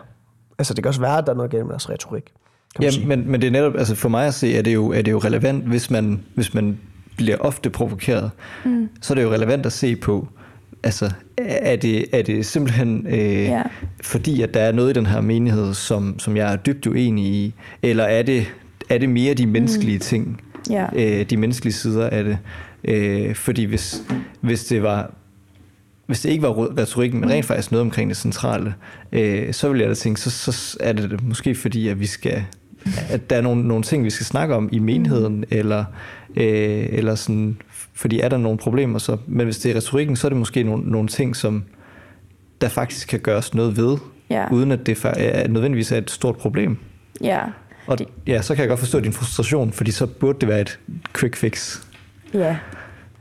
[0.59, 2.23] Altså, det kan også være, at der er noget galt med deres retorik.
[2.81, 3.07] Ja sige.
[3.07, 5.11] men, men det er netop, altså for mig at se, er det jo, er det
[5.11, 6.79] jo relevant, hvis man, hvis man
[7.17, 8.31] bliver ofte provokeret,
[8.65, 8.89] mm.
[9.01, 10.27] så er det jo relevant at se på,
[10.83, 13.63] altså er det, er det simpelthen øh, Ja.
[14.01, 17.25] fordi, at der er noget i den her menighed, som, som jeg er dybt uenig
[17.25, 18.45] i, eller er det,
[18.89, 20.01] er det mere de menneskelige mm.
[20.01, 20.85] ting, ja.
[20.95, 22.37] øh, de menneskelige sider af det.
[22.83, 24.03] Øh, fordi hvis,
[24.41, 25.11] hvis det var
[26.05, 28.73] hvis det ikke var retorikken, men rent faktisk noget omkring det centrale,
[29.11, 32.43] øh, så ville jeg da tænke, så, så er det måske fordi, at vi skal
[33.09, 35.43] at der er nogle, nogle ting, vi skal snakke om i menigheden, mm.
[35.49, 35.85] eller,
[36.35, 37.57] øh, eller sådan,
[37.93, 40.63] fordi er der nogle problemer, så, men hvis det er retorikken, så er det måske
[40.63, 41.63] nogle, nogle ting, som
[42.61, 43.97] der faktisk kan gøres noget ved,
[44.29, 44.45] Ja.
[44.51, 46.77] uden at det er, nødvendigvis er et stort problem.
[47.23, 47.39] Ja,
[47.89, 50.79] Og ja, så kan jeg godt forstå din frustration, fordi så burde det være et
[51.17, 51.77] quick fix.
[52.33, 52.57] ja.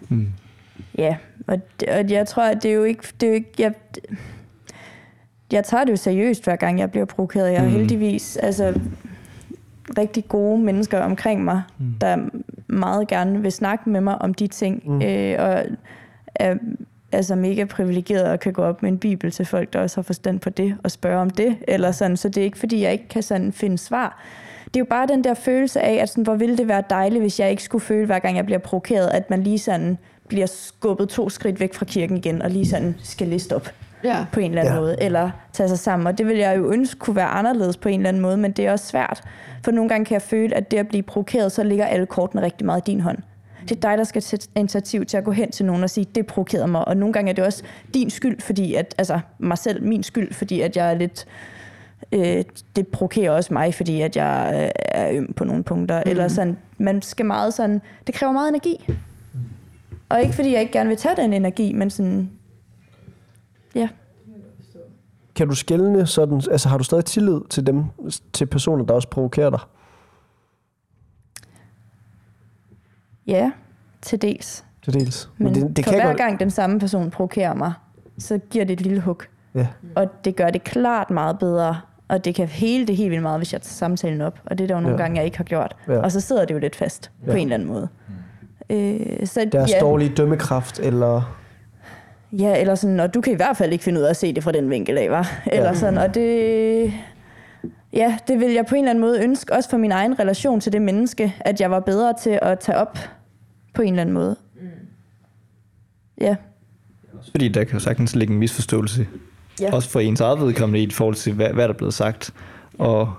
[0.09, 0.27] Mm.
[0.99, 1.17] Ja,
[1.47, 3.03] og, det- og jeg tror, at det er jo ikke...
[3.21, 3.73] Det er jo ikke jeg,
[5.53, 7.53] jeg tager det jo seriøst, hver gang jeg bliver provokeret.
[7.53, 7.77] Jeg har Mhm.
[7.77, 8.81] heldigvis altså,
[9.99, 11.95] rigtig gode mennesker omkring mig, Mm.
[12.01, 12.17] der
[12.67, 14.83] meget gerne vil snakke med mig om de ting.
[14.91, 15.03] Mm.
[15.03, 15.65] Øh, og
[16.35, 16.55] er
[17.13, 20.03] altså mega privilegeret og kan gå op med en bibel til folk, der også har
[20.03, 21.57] forstand på det, og spørge om det.
[21.69, 22.17] Eller sådan.
[22.17, 24.23] Så det er ikke, fordi jeg ikke kan sådan finde svar.
[24.75, 27.21] Det er jo bare den der følelse af, at sådan, hvor ville det være dejligt,
[27.23, 29.99] hvis jeg ikke skulle føle, hver gang jeg bliver provokeret, at man lige sådan
[30.29, 33.71] bliver skubbet to skridt væk fra kirken igen, og lige sådan skal liste op
[34.05, 34.27] Ja.
[34.33, 34.81] på en eller anden Ja.
[34.81, 36.07] måde, eller tage sig sammen.
[36.07, 38.53] Og det vil jeg jo ønske kunne være anderledes på en eller anden måde, men
[38.53, 39.23] det er også svært.
[39.65, 42.43] For nogle gange kan jeg føle, at det at blive provokeret, så ligger alle kortene
[42.43, 43.19] rigtig meget i din hånd.
[43.69, 46.07] Det er dig, der skal tage initiativ til at gå hen til nogen og sige,
[46.15, 46.89] det provokerede mig.
[46.89, 47.63] Og nogle gange er det også
[47.95, 51.27] din skyld, fordi at, altså mig selv, min skyld, fordi at jeg er lidt,
[52.13, 52.45] øh,
[52.77, 56.03] det provokerer også mig, fordi at jeg øh, er øm på nogle punkter.
[56.07, 56.11] Mm.
[56.11, 58.87] Eller sådan, man skal meget sådan, det kræver meget energi.
[60.09, 62.31] Og ikke fordi jeg ikke gerne vil tage den energi, men sådan,
[63.75, 63.89] ja.
[65.35, 67.85] Kan du skælne sådan, altså har du stadig tillid til dem,
[68.33, 69.61] til personer, der også provokerer dig?
[73.27, 73.53] Ja,
[74.03, 74.65] til dels.
[74.83, 75.31] Til dels.
[75.37, 76.19] Men, Men det, det for kan hver godt...
[76.19, 77.73] gang den samme person provokerer mig,
[78.19, 79.23] så giver det et lille hug.
[79.55, 79.67] Ja.
[79.97, 83.39] Og det gør det klart meget bedre, og det kan hele det helt vildt meget,
[83.41, 84.41] hvis jeg tager samtalen op.
[84.45, 85.03] Og det er der jo nogle Ja.
[85.03, 85.77] gange, jeg ikke har gjort.
[85.89, 85.99] Ja.
[85.99, 87.27] Og så sidder det jo lidt fast ja.
[87.27, 87.33] Ja.
[87.33, 87.89] på en eller anden måde.
[88.71, 91.39] Øh, så, Deres ja, dårlige dømmekraft, eller...
[92.33, 94.33] ja, eller sådan, og du kan i hvert fald ikke finde ud af at se
[94.35, 95.43] det fra den vinkel af, var.
[95.47, 95.75] Eller Ja.
[95.75, 96.93] sådan, og det...
[97.93, 100.61] Ja, det vil jeg på en eller anden måde ønske, også for min egen relation
[100.61, 102.99] til det menneske, at jeg var bedre til at tage op
[103.75, 104.37] på en eller anden måde.
[106.21, 106.37] Ja.
[107.31, 109.07] Fordi der kan jo sagtens ligge en misforståelse,
[109.61, 109.75] Ja.
[109.75, 112.35] også for ens eget vedkommende i forhold til, hvad, hvad der er blevet sagt,
[112.79, 113.13] og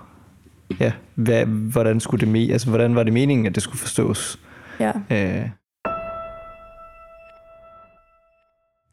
[0.80, 4.38] ja, hvad, hvordan, skulle det me- altså, hvordan var det meningen, at det skulle forstås?
[4.80, 4.92] Ja.
[5.10, 5.48] Øh,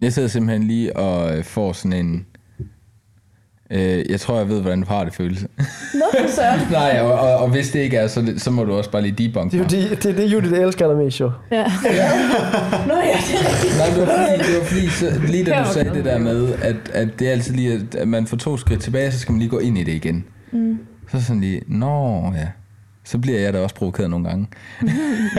[0.02, 2.26] Jeg sidder simpelthen lige og øh, får sådan en...
[3.72, 5.46] Øh, jeg tror, jeg ved, hvordan du har det føles.
[5.94, 6.60] Nå, søren.
[6.72, 9.02] Nej, og, og, og hvis det ikke er, så, det- så må du også bare
[9.02, 9.90] lige debunk Det er jo mig.
[9.92, 11.32] det, det, er det Judith elsker allermest, jo.
[11.52, 11.64] Ja.
[12.88, 13.78] Nå ja, det er rigtigt.
[13.78, 16.54] Nej, det var fordi, det var fordi så, lige da du sagde det der med,
[16.62, 19.32] at, at det er altid lige, at- at man får to skridt tilbage, så skal
[19.32, 20.26] man lige gå ind i det igen.
[20.52, 20.78] Mm.
[21.12, 22.48] Så sådan lige, nå ja,
[23.08, 24.48] så bliver jeg da også provokeret nogle gange.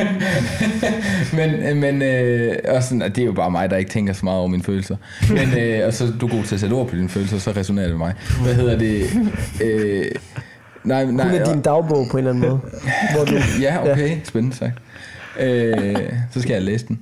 [1.37, 4.25] men men øh, og sådan, og det er jo bare mig, der ikke tænker så
[4.25, 4.97] meget over mine følelser.
[5.31, 7.51] Men, øh, og så er du god til at sætte ord på dine følelser, så
[7.51, 8.15] resonerer det med mig.
[8.43, 9.03] Hvad hedder det?
[9.63, 10.07] Øh,
[10.85, 12.61] nej, nej, Hun er din dagbog på en eller anden måde.
[13.15, 14.09] Hvor du, Ja, okay.
[14.09, 14.17] Ja.
[14.25, 14.79] Spændende sagt.
[15.41, 15.97] Øh,
[16.31, 16.99] så skal jeg læse den.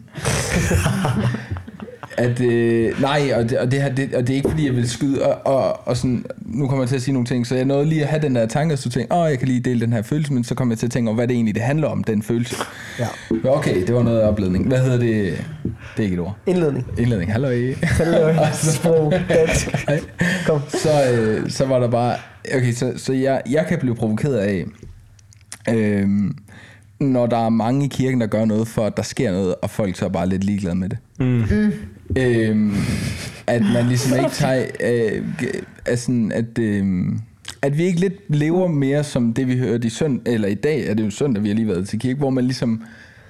[2.17, 4.77] At, øh, nej, og det, og, det her, det, og det er ikke fordi, jeg
[4.77, 6.25] vil skyde, og, og, og sådan,
[6.57, 8.35] nu kommer jeg til at sige nogle ting, så jeg nåede lige at have den
[8.35, 10.73] der tanke, så tænkte åh, jeg kan lige dele den her følelse, men så kommer
[10.75, 12.57] jeg til at tænke over, hvad det egentlig det handler om, den følelse.
[12.99, 13.07] ja.
[13.31, 14.69] Men Okay, det var noget af opledning.
[14.69, 15.45] Hvad hedder det?
[15.63, 16.37] Det er ikke et ord.
[16.47, 16.87] Indledning.
[16.99, 17.33] Indledning.
[17.33, 17.49] Hallo.
[17.83, 18.35] Hallo.
[18.75, 19.13] Sprog.
[19.29, 19.87] Dansk.
[20.47, 20.61] Kom.
[20.69, 22.17] så, øh, så var der bare...
[22.57, 24.65] Okay, så, så jeg, jeg kan blive provokeret af,
[25.75, 26.09] øh,
[27.01, 29.71] når der er mange i kirken, der gør noget for, at der sker noget, og
[29.71, 30.99] folk så er bare lidt ligeglade med det.
[31.21, 31.73] mm.
[32.19, 32.73] Øh,
[33.47, 34.67] at man ligesom ikke tager...
[34.81, 35.23] Øh,
[35.87, 37.07] altså, at, øh,
[37.63, 40.87] at vi ikke lidt lever mere som det, vi hørte i søndag, eller i dag
[40.89, 42.83] er det jo søndag, vi har lige været til kirke, hvor man ligesom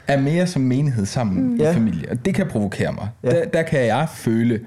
[0.08, 1.56] er mere som menighed sammen mm.
[1.56, 1.72] i Ja.
[1.72, 2.10] familie.
[2.10, 3.08] Og det kan provokere mig.
[3.24, 3.30] Ja.
[3.30, 4.60] Der, der kan jeg føle,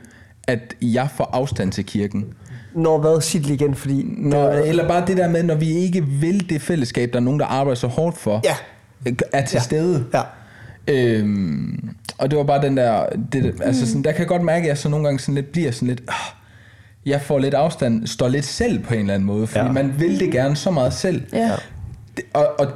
[0.48, 2.26] at jeg får afstand til kirken.
[2.76, 3.22] Når hvad?
[3.22, 4.06] Sig det igen, fordi...
[4.18, 7.40] Når, eller bare det der med, når vi ikke vil det fællesskab, der er nogen,
[7.40, 8.56] der arbejder så hårdt for, Ja.
[9.34, 9.62] er til Ja.
[9.62, 10.06] stede.
[10.14, 10.22] Ja.
[10.88, 14.64] Øhm, og det var bare den der, det, altså sådan, der kan jeg godt mærke,
[14.64, 16.16] at jeg så nogle gange sådan lidt bliver sådan lidt, ah,
[17.06, 19.72] jeg får lidt afstand, står lidt selv på en eller anden måde, fordi Ja.
[19.72, 21.24] man vil det gerne så meget selv.
[21.34, 21.52] Ja.
[22.18, 22.68] Det, og, og,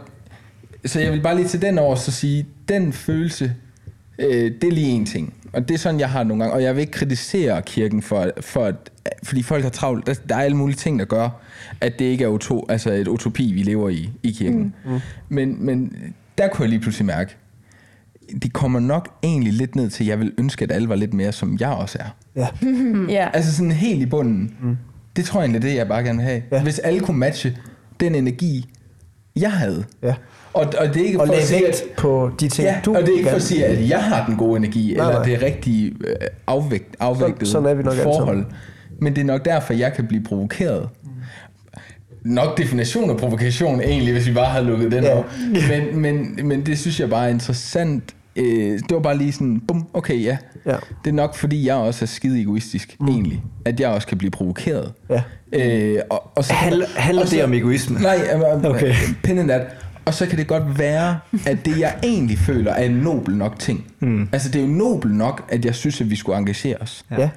[0.86, 3.54] så jeg vil bare lige til den over så sige, den følelse,
[4.20, 5.34] øh, det er lige en ting.
[5.54, 6.54] Og det er sådan, jeg har nogle gange.
[6.56, 8.76] Og jeg vil ikke kritisere kirken for, for at,
[9.24, 10.08] fordi folk har travlt.
[10.08, 11.30] Der, der er alle mulige ting, der gør,
[11.82, 14.74] at det ikke er uto, altså et utopi, vi lever i i kirken.
[14.86, 15.00] Mm.
[15.30, 15.96] Men, men
[16.38, 17.36] der kunne jeg lige pludselig mærke,
[18.42, 21.14] det kommer nok egentlig lidt ned til, at jeg vil ønske, at alle var lidt
[21.14, 22.16] mere, som jeg også er.
[22.36, 22.48] Ja.
[23.14, 23.28] Ja.
[23.34, 24.54] Altså sådan helt i bunden.
[24.62, 24.78] Mm.
[25.16, 26.42] Det tror jeg egentlig, det jeg bare gerne vil have.
[26.52, 26.64] Ja.
[26.64, 27.58] Hvis alle kunne matche
[28.00, 28.66] den energi,
[29.36, 29.84] jeg havde.
[30.04, 30.14] ja.
[30.54, 32.96] Og, og det er ikke Og for at sige, at, på de ting, ja, du
[32.96, 35.20] og det er ikke for at sige, at jeg har den gode energi, Nej, eller
[35.20, 35.26] nej.
[35.30, 36.16] det rigtige øh,
[36.48, 38.46] afvægt, afvægtede sådan er vi nok forhold.
[39.02, 40.90] Men det er nok derfor, jeg kan blive provokeret.
[42.26, 45.16] nok definition af provokation egentlig, hvis vi bare havde lukket den Ja.
[45.16, 45.24] over.
[45.70, 48.16] Men, men, men det synes jeg bare er interessant.
[48.36, 50.38] Øh, det var bare lige sådan, bum, okay, ja.
[50.66, 50.76] Ja.
[51.06, 53.08] Det er nok, fordi jeg også er skide egoistisk, mm.
[53.08, 53.44] egentlig.
[53.66, 54.94] At jeg også kan blive provokeret.
[55.10, 55.22] Ja.
[55.54, 58.00] Øh, og, og så, Handler, handler og så- det om egoisme?
[58.00, 58.70] Nej, okay.
[58.70, 58.94] Okay.
[59.24, 59.62] pin in that.
[60.06, 63.60] Og så kan det godt være, at det jeg egentlig føler er en nobel nok
[63.60, 63.86] ting.
[64.00, 64.30] Mm.
[64.32, 67.06] Altså det er jo nobel nok, at jeg synes, at vi skulle engagere os.
[67.12, 67.22] Ja.
[67.22, 67.30] ja.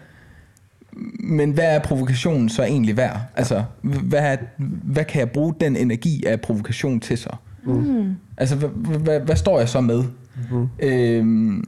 [1.20, 3.20] Men hvad er provokationen så egentlig værd?
[3.36, 4.36] Altså, hvad, er,
[4.84, 7.30] hvad kan jeg bruge den energi af provokation til så?
[7.64, 8.14] Mm.
[8.36, 8.68] Altså, hvad,
[8.98, 10.04] hvad, hvad står jeg så med?
[10.50, 10.68] Mm.
[10.78, 11.64] Øhm,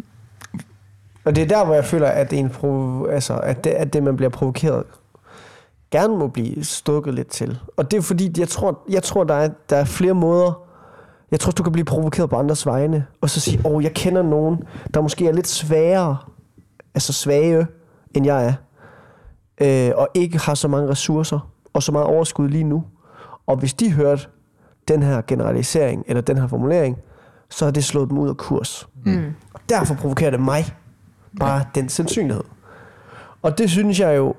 [1.25, 4.03] Og det er der, hvor jeg føler, at, en provo- altså, at, det, at det,
[4.03, 4.85] man bliver provokeret,
[5.91, 7.59] gerne må blive stukket lidt til.
[7.77, 10.63] Og det er fordi, jeg tror, jeg tror der, er, der er flere måder.
[11.31, 13.95] Jeg tror, du kan blive provokeret på andres vegne, og så sige, åh, oh, jeg
[13.95, 14.63] kender nogen,
[14.95, 16.17] der måske er lidt sværere,
[16.95, 17.67] altså svage,
[18.15, 18.53] end jeg er,
[19.61, 22.85] øh, og ikke har så mange ressourcer, og så meget overskud lige nu.
[23.47, 24.23] Og hvis de hørte
[24.89, 26.97] den her generalisering, eller den her formulering,
[27.51, 28.89] så har det slået dem ud af kurs.
[29.05, 29.25] Mm.
[29.55, 30.65] Og derfor provokerer det mig
[31.41, 32.45] bare den sandsynlighed.
[33.43, 34.35] Og det synes jeg jo,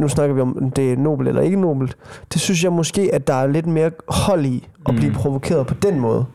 [0.00, 1.96] nu snakker vi om, om det er nobelt eller ikke nobelt,
[2.32, 5.74] det synes jeg måske, at der er lidt mere hold i at blive provokeret på
[5.74, 6.26] den måde.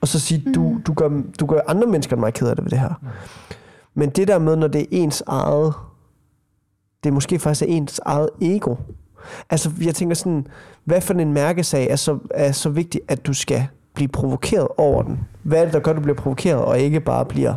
[0.00, 2.64] Og så sige, du, du, gør, du gør andre mennesker end mig ked af det
[2.64, 2.94] ved det her.
[3.94, 5.74] Men det der med, når det er ens eget,
[7.04, 8.76] det er måske faktisk er ens eget ego.
[9.50, 10.46] Altså, jeg tænker sådan,
[10.84, 13.66] hvad for en mærkesag er så, er så vigtig, at du skal
[13.96, 15.20] blive provokeret over den?
[15.42, 17.54] Hvad er det, der gør, at du bliver provokeret, og ikke bare bliver...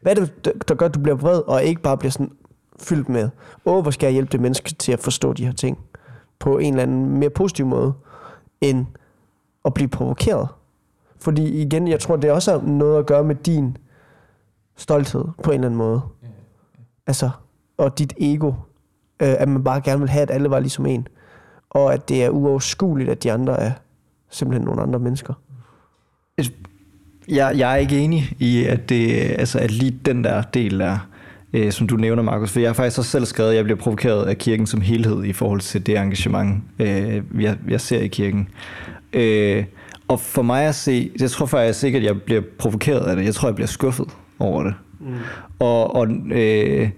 [0.00, 2.32] Hvad er det, der- gør, at du bliver vred, og ikke bare bliver sådan
[2.80, 3.28] fyldt med,
[3.64, 5.78] åh, hvor skal jeg hjælpe det menneske til at forstå de her ting
[6.38, 7.92] på en eller anden mere positiv måde,
[8.60, 8.86] end
[9.64, 10.48] at blive provokeret.
[11.20, 13.76] Fordi igen, jeg tror, det også har noget at gøre med din
[14.76, 16.00] stolthed på en eller anden måde.
[17.06, 17.30] Altså,
[17.76, 18.52] og dit ego.
[19.22, 21.08] Øh, at man bare gerne vil have, at alle var ligesom en.
[21.70, 23.72] Og at det er uoverskueligt, at de andre er
[24.30, 25.34] simpelthen nogle andre mennesker.
[27.28, 31.08] Jeg, jeg er ikke enig i, at, det, altså, at lige den der del der,
[31.52, 32.50] øh, som du nævner, Markus.
[32.50, 35.24] For jeg har faktisk også selv skrevet, at jeg bliver provokeret af kirken som helhed
[35.24, 38.48] i forhold til det engagement, øh, jeg, jeg ser i kirken.
[39.12, 39.64] Øh,
[40.08, 43.24] og for mig at se, jeg tror faktisk ikke, at jeg bliver provokeret af det.
[43.24, 44.08] Jeg tror, jeg bliver skuffet
[44.38, 44.74] over det.
[45.00, 45.14] Mm.
[45.58, 46.90] Og, og øh,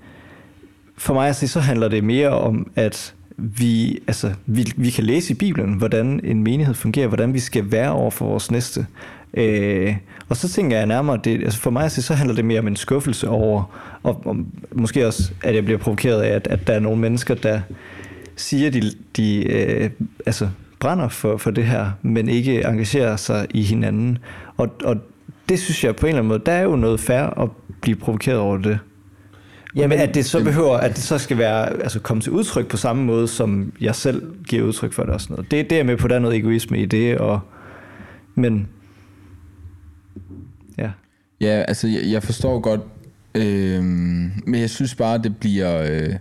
[0.97, 5.05] for mig at se, så handler det mere om, at vi, altså, vi, vi kan
[5.05, 8.86] læse i Bibelen, hvordan en menighed fungerer, hvordan vi skal være over for vores næste.
[9.34, 9.97] Øh,
[10.28, 12.61] og så tænker jeg nærmere, det, altså for mig at se, så handler det mere
[12.61, 14.36] om en skuffelse over, og, og
[14.72, 17.61] måske også, at jeg bliver provokeret af, at, at der er nogle mennesker, der
[18.36, 18.82] siger, de,
[19.16, 19.91] de øh,
[20.26, 20.49] altså,
[20.80, 24.18] brænder for, for det her, men ikke engagerer sig i hinanden.
[24.57, 24.97] Og, og
[25.49, 27.49] det synes jeg på en eller anden måde, der er jo noget fair at
[27.80, 28.78] blive provokeret over det.
[29.76, 32.76] Jamen, at det så behøver, at det så skal være, altså komme til udtryk på
[32.76, 35.50] samme måde, som jeg selv giver udtryk for det og sådan noget.
[35.50, 37.40] Det, det er med på, der er noget egoisme i det, og,
[38.34, 38.68] men
[40.78, 40.90] ja.
[41.40, 42.80] Ja, altså jeg, jeg forstår godt,
[43.34, 43.84] øh,
[44.46, 45.82] men jeg synes bare, det bliver...
[45.82, 46.14] Øh,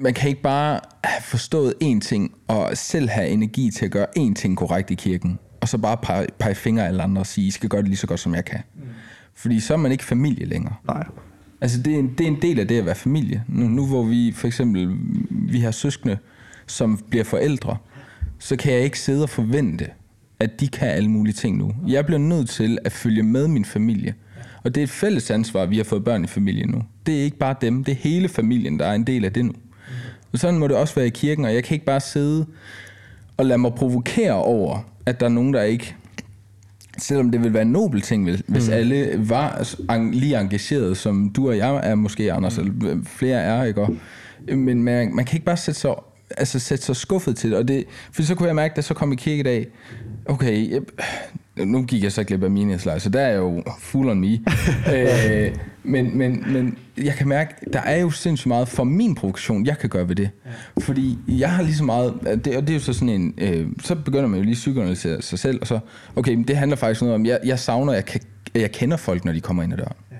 [0.00, 4.06] man kan ikke bare have forstået én ting, og selv have energi til at gøre
[4.18, 7.26] én ting korrekt i kirken, og så bare pege, pege fingre af alle andre og
[7.26, 8.60] sige, I skal gøre det lige så godt, som jeg kan.
[8.74, 8.82] Mm.
[9.34, 10.74] Fordi så er man ikke familie længere.
[10.86, 11.06] Nej.
[11.60, 13.44] Altså det er, en, det er en del af det at være familie.
[13.48, 14.96] Nu, nu hvor vi for eksempel,
[15.30, 16.18] vi har søskende,
[16.66, 17.76] som bliver forældre,
[18.38, 19.86] så kan jeg ikke sidde og forvente,
[20.40, 21.72] at de kan alle mulige ting nu.
[21.86, 24.14] Jeg bliver nødt til at følge med min familie.
[24.64, 26.82] Og det er et fælles ansvar, vi har fået børn i familien nu.
[27.06, 29.44] Det er ikke bare dem, det er hele familien, der er en del af det
[29.44, 29.52] nu.
[30.32, 32.46] Og sådan må det også være i kirken, og jeg kan ikke bare sidde
[33.36, 35.96] og lade mig provokere over, at der er nogen, der ikke
[36.98, 38.52] selvom det vil være en nobel ting, hvis, mm.
[38.54, 43.04] hvis alle var en- lige engageret, som du og jeg er måske, Anders, eller øh,
[43.04, 43.80] flere er, ikke?
[43.80, 43.96] Og,
[44.56, 45.94] men man, man kan ikke bare sætte sig,
[46.36, 48.84] altså sætte sig skuffet til det, og det, for så kunne jeg mærke, da jeg
[48.84, 49.66] så kom i kirke i dag,
[50.26, 50.80] okay, jeg,
[51.64, 54.32] nu gik jeg så glip af mine slag, så der er jo full on me.
[54.94, 59.66] øh, men, men, men jeg kan mærke, der er jo sindssygt meget for min provokation,
[59.66, 60.30] jeg kan gøre ved det.
[60.46, 60.50] Ja.
[60.80, 63.66] Fordi jeg har lige så meget, det, og det er jo så sådan en, øh,
[63.82, 65.78] så begynder man jo lige at psykoanalysere sig selv, og så,
[66.16, 68.20] okay, men det handler faktisk noget om, jeg, jeg savner, jeg, kan,
[68.54, 69.96] jeg kender folk, når de kommer ind ad døren.
[70.10, 70.16] Ja.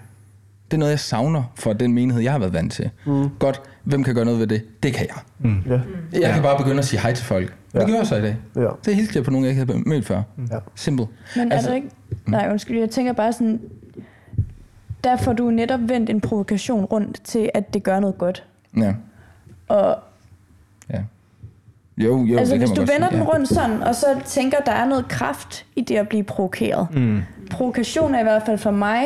[0.70, 2.90] Det er noget, jeg savner for den menighed, jeg har været vant til.
[3.06, 3.28] Mm.
[3.38, 4.82] Godt, hvem kan gøre noget ved det?
[4.82, 5.50] Det kan jeg.
[5.66, 5.72] Ja.
[6.12, 6.32] Jeg ja.
[6.32, 7.56] kan bare begynde at sige hej til folk.
[7.74, 7.78] Ja.
[7.78, 8.36] Det gør jeg så i dag.
[8.56, 8.68] Ja.
[8.84, 10.22] Det hilste jeg på nogen, jeg ikke havde mødt før.
[10.50, 10.58] Ja.
[10.74, 11.06] Simple.
[11.36, 11.88] Men altså, er der ikke...
[12.26, 13.60] Nej, undskyld, jeg tænker bare sådan...
[15.04, 18.44] Der får du netop vendt en provokation rundt til, at det gør noget godt.
[18.76, 18.94] Ja.
[19.68, 19.98] Og
[20.90, 21.00] ja.
[21.98, 23.32] Jo, jo, altså, det hvis du vender sige, den ja.
[23.34, 26.86] rundt sådan, og så tænker, der er noget kraft i det at blive provokeret.
[26.92, 27.20] Mm.
[27.50, 29.04] Provokation er i hvert fald for mig,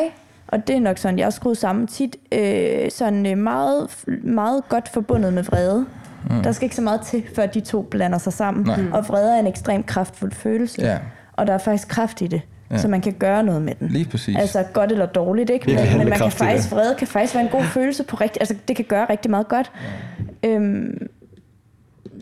[0.53, 3.87] og det er nok sådan, jeg er skruet sammen tit, øh, sådan øh, meget,
[4.25, 5.87] meget godt forbundet med vrede.
[6.31, 6.43] Mm.
[6.43, 8.67] Der skal ikke så meget til, før de to blander sig sammen.
[8.67, 8.81] Nej.
[8.93, 10.83] Og vrede er en ekstremt kraftfuld følelse.
[10.83, 10.99] Ja,
[11.33, 12.75] Og der er faktisk kraft i det, Ja.
[12.75, 12.81] ja.
[12.81, 13.89] så man kan gøre noget med den.
[13.89, 14.37] lige præcis.
[14.39, 15.67] Altså godt eller dårligt, ikke?
[15.67, 18.55] Men, men man kan faktisk, vrede kan faktisk være en god følelse på rigtig, altså
[18.69, 19.73] det kan gøre rigtig meget godt.
[20.45, 21.09] Øhm,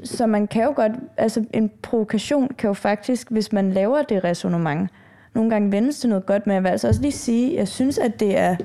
[0.05, 4.25] så man kan jo godt, altså en provokation kan jo faktisk, hvis man laver det
[4.25, 4.91] resonemang,
[5.35, 7.99] nogle gange vendes til noget godt, men jeg vil altså også lige sige, jeg synes,
[7.99, 8.57] at det er,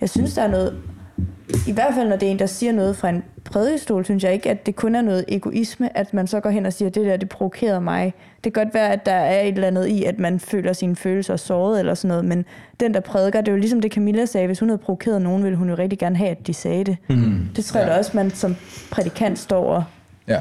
[0.00, 0.76] jeg synes, der er noget,
[1.68, 4.32] i hvert fald når det er en, der siger noget fra en prædikestol, synes jeg
[4.32, 7.06] ikke, at det kun er noget egoisme, at man så går hen og siger, det
[7.06, 8.14] der, det provokerede mig.
[8.44, 10.96] Det kan godt være, at der er et eller andet i, at man føler sine
[10.96, 12.44] følelser såret eller sådan noget, men
[12.80, 15.44] den, der prædiker, det er jo ligesom det Camilla sagde, hvis hun havde provokeret nogen,
[15.44, 16.96] ville hun jo rigtig gerne have, at de sagde det.
[17.08, 17.48] Mm.
[17.56, 17.92] Det tror jeg Ja.
[17.92, 18.56] da også, man som
[18.90, 19.84] prædikant står og
[20.30, 20.38] Ja.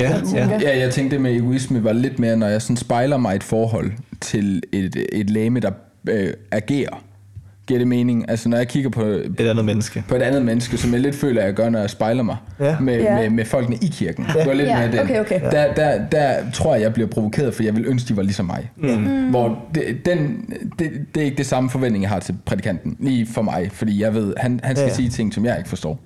[0.00, 0.48] Ja, ja.
[0.62, 3.36] ja, jeg tænkte det med egoisme var lidt mere, når jeg sådan spejler mig i
[3.36, 5.70] et forhold til et, et læme, der
[6.08, 7.02] øh, agerer.
[7.66, 8.30] Giver det mening?
[8.30, 10.04] Altså når jeg kigger på, Et andet menneske.
[10.08, 12.36] på et andet menneske, som jeg lidt føler, at jeg gør, når jeg spejler mig
[12.60, 12.76] Ja.
[12.80, 13.14] med, Ja.
[13.20, 14.24] med, med folkene i kirken.
[14.24, 14.98] Det var lidt Ja, mere den.
[15.00, 15.40] okay, okay.
[15.40, 18.46] Der, der, der tror jeg, jeg bliver provokeret, for jeg vil ønske, de var ligesom
[18.46, 18.70] mig.
[18.76, 19.28] Mm.
[19.30, 20.44] Hvor det, den,
[20.78, 22.96] det, det er ikke det samme forventning, jeg har til prædikanten.
[23.00, 24.88] Lige for mig, fordi jeg ved, han, han skal Ja.
[24.88, 24.94] ja.
[24.94, 26.00] sige ting, som jeg ikke forstår.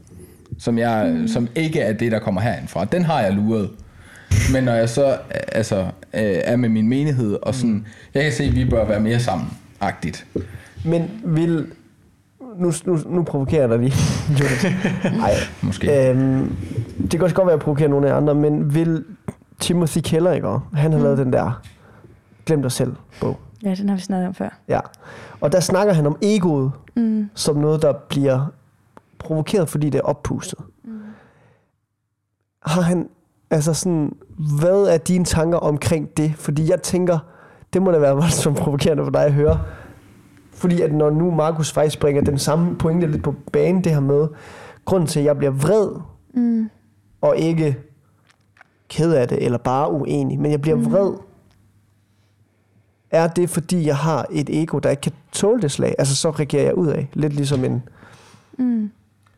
[0.60, 1.28] Som, jeg, mm.
[1.28, 2.84] som ikke er det, der kommer herindfra.
[2.84, 3.70] Den har jeg luret.
[4.52, 5.16] Men når jeg så
[5.52, 5.80] altså,
[6.14, 9.20] øh, er med min menighed, og sådan, jeg kan se, at vi bør være mere
[9.20, 9.48] sammen,
[9.80, 10.26] agtigt.
[10.84, 11.66] Men vil...
[12.58, 13.94] Nu, nu, nu provokerer jeg dig lige.
[15.18, 15.30] Nej.
[15.62, 16.10] Måske.
[16.10, 16.56] Øhm,
[17.02, 19.04] det kan også godt være, at jeg provokerer nogle af andre, men vil
[19.60, 20.48] Timothy Keller, ikke?
[20.48, 20.66] også?
[20.74, 21.04] Han har mm.
[21.04, 21.62] lavet den der
[22.46, 23.40] Glem dig selv bog.
[23.62, 24.58] Ja, den har vi snakket om før.
[24.68, 24.80] Ja.
[25.40, 27.30] Og der snakker han om egoet Mm.
[27.34, 28.52] som noget, der bliver
[29.20, 30.58] provokeret, fordi det er oppustet.
[30.84, 31.00] Mm.
[32.62, 33.08] Har han,
[33.50, 34.16] altså sådan,
[34.60, 36.32] hvad er dine tanker omkring det?
[36.36, 37.18] Fordi jeg tænker,
[37.72, 39.60] det må da være voldsomt provokerende for dig at høre.
[40.52, 44.00] Fordi at når nu Markus faktisk bringer den samme pointe lidt på banen, det her
[44.00, 44.28] med,
[44.84, 46.00] grunden til, at jeg bliver vred,
[46.34, 46.70] Mm.
[47.20, 47.76] og ikke
[48.88, 50.92] ked af det, eller bare uenig, men jeg bliver mm.
[50.92, 51.12] vred,
[53.10, 55.94] er det, fordi jeg har et ego, der ikke kan tåle det slag?
[55.98, 57.08] Altså, så reagerer jeg ud af.
[57.12, 57.82] Lidt ligesom en...
[58.58, 58.90] Mm.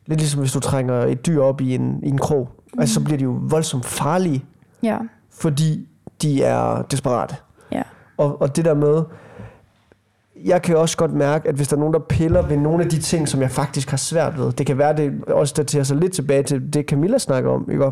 [0.06, 2.48] Lidt ligesom hvis du trænger et dyr op i en, i en krog.
[2.74, 2.80] Mm.
[2.80, 4.44] Altså, så bliver de jo voldsomt farlige,
[4.82, 4.98] Ja,
[5.30, 5.88] fordi
[6.22, 7.36] de er desperate.
[7.72, 7.82] ja.
[8.16, 9.02] Og, og det der med,
[10.44, 12.90] jeg kan også godt mærke, at hvis der er nogen, der piller ved nogle af
[12.90, 15.96] de ting, som jeg faktisk har svært ved, det kan være, det også daterer sig
[15.96, 17.90] lidt tilbage til det, Camilla snakker om, ikke?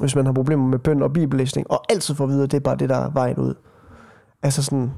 [0.00, 2.56] Hvis man har problemer med bøn og bibellæsning, og altid får at vide, at det
[2.56, 3.54] er bare det, der er vejen ud.
[4.42, 4.90] Altså sådan,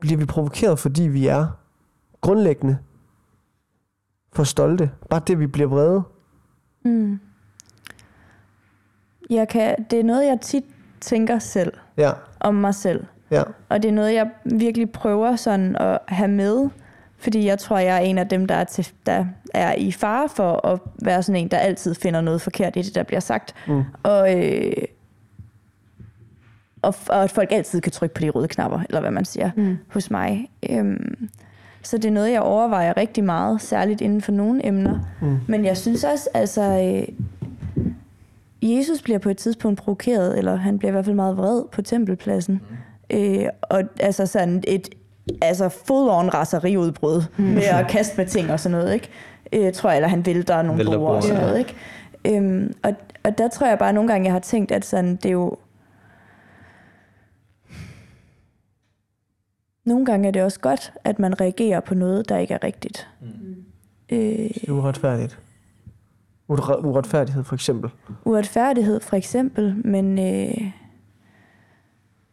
[0.00, 1.46] bliver vi provokeret, fordi vi er
[2.20, 2.78] grundlæggende
[4.34, 4.90] for stolte.
[5.10, 6.02] Bare det, vi bliver vrede.
[6.84, 7.20] Mm.
[9.30, 10.64] Jeg kan, det er noget, jeg tit
[11.00, 12.10] tænker selv Ja,
[12.40, 13.04] om mig selv.
[13.30, 13.42] ja.
[13.68, 16.68] Og det er noget, jeg virkelig prøver sådan at have med,
[17.18, 19.24] fordi jeg tror, jeg er en af dem, der er, til, der
[19.54, 22.94] er i fare for at være sådan en, der altid finder noget forkert i det,
[22.94, 23.54] der bliver sagt.
[23.68, 23.82] Mm.
[24.02, 24.72] Og, øh,
[26.82, 29.50] og, og at folk altid kan trykke på de røde knapper, eller hvad man siger,
[29.56, 29.76] mm.
[29.88, 30.50] hos mig.
[30.70, 31.28] Øhm,
[31.84, 34.98] så det er noget, jeg overvejer rigtig meget, særligt inden for nogle emner.
[35.20, 35.38] Mm.
[35.48, 36.62] Men jeg synes også, altså...
[36.62, 37.14] Øh,
[38.62, 41.82] Jesus bliver på et tidspunkt provokeret, eller han bliver i hvert fald meget vred på
[41.82, 42.60] tempelpladsen.
[43.10, 43.16] Mm.
[43.16, 44.88] Øh, og altså sådan et
[45.42, 47.44] altså full-on raseriudbrud mm.
[47.44, 49.08] med at kaste med ting og sådan noget, ikke?
[49.52, 51.74] Øh, tror jeg, eller han vælter nogle Vælter bord og sådan noget, ikke?
[52.24, 52.92] Øhm, og,
[53.24, 55.56] og der tror jeg bare nogle gange, jeg har tænkt, at sådan, det er jo...
[59.84, 63.08] Nogle gange er det også godt, at man reagerer på noget, der ikke er rigtigt.
[63.20, 63.26] Mm.
[64.10, 65.38] Øh, Det er uretfærdigt.
[66.48, 67.90] Ure- uretfærdighed for eksempel.
[68.24, 70.70] uretfærdighed for eksempel, men øh,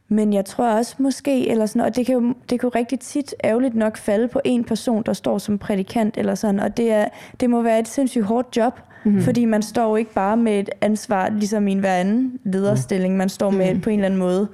[0.07, 2.99] men jeg tror også måske, eller sådan, og det kan, jo, det kan jo rigtig
[2.99, 6.91] tit ærgerligt nok falde på en person, der står som prædikant eller sådan, og det,
[6.91, 7.05] er,
[7.39, 9.21] det må være et sindssygt hårdt job, mm-hmm.
[9.21, 13.17] fordi man står jo ikke bare med et ansvar, ligesom i en hver anden lederstilling,
[13.17, 13.81] man står med Mhm.
[13.81, 14.47] på en eller anden måde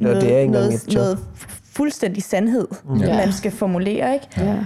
[0.00, 0.94] Ja, det er ikke noget, et job.
[0.94, 1.18] noget
[1.80, 2.96] fuldstændig sandhed, mm.
[2.96, 3.16] Ja.
[3.16, 4.26] man skal formulere, ikke?
[4.36, 4.56] Ja.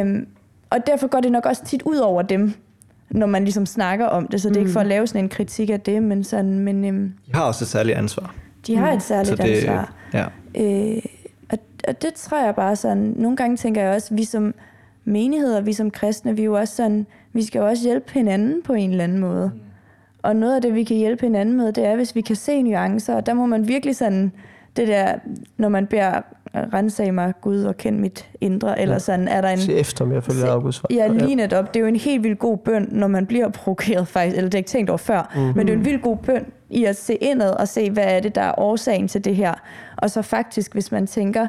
[0.00, 0.26] Øhm,
[0.70, 2.52] og derfor går det nok også tit ud over dem,
[3.10, 5.28] når man ligesom snakker om det, så det er ikke for at lave sådan en
[5.28, 8.34] kritik af det, men, sådan, men øhm, De har også et særligt ansvar.
[8.66, 9.92] de har et særligt Så det, ansvar.
[10.14, 10.24] ja.
[10.54, 11.02] Øh,
[11.50, 11.58] og,
[11.88, 14.54] og det tror jeg bare sådan, nogle gange tænker jeg også, vi som
[15.04, 18.62] menigheder, vi som kristne, vi er jo også sådan, vi skal jo også hjælpe hinanden
[18.64, 19.52] på en eller anden måde.
[20.22, 22.62] Og noget af det, vi kan hjælpe hinanden med, det er, hvis vi kan se
[22.62, 24.32] nuancer, og der må man virkelig sådan,
[24.76, 25.14] det der,
[25.56, 26.20] når man beder,
[26.54, 28.98] rensag mig Gud og kend mit indre, eller Ja.
[28.98, 29.58] sådan, er der en...
[29.58, 30.98] Se efter, om jeg følger Augusts vej.
[30.98, 31.74] Ja, lige netop.
[31.74, 34.54] Det er jo en helt vildt god bøn, når man bliver provokeret faktisk, eller det
[34.54, 35.40] er ikke tænkt over før, mm.
[35.40, 38.20] men det er en vildt god bøn i at se indad og se, hvad er
[38.20, 39.54] det, der er årsagen til det her.
[39.96, 41.46] Og så faktisk, hvis man tænker,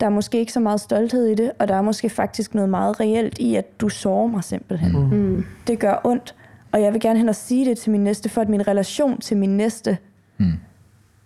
[0.00, 2.70] der er måske ikke så meget stolthed i det, og der er måske faktisk noget
[2.70, 4.92] meget reelt i, at du sårer mig simpelthen.
[4.92, 5.16] Mm.
[5.18, 5.44] Mm.
[5.66, 6.34] Det gør ondt,
[6.72, 9.20] Og jeg vil gerne hen og sige det til min næste, for at min relation
[9.20, 9.98] til min næste
[10.38, 10.52] Mm.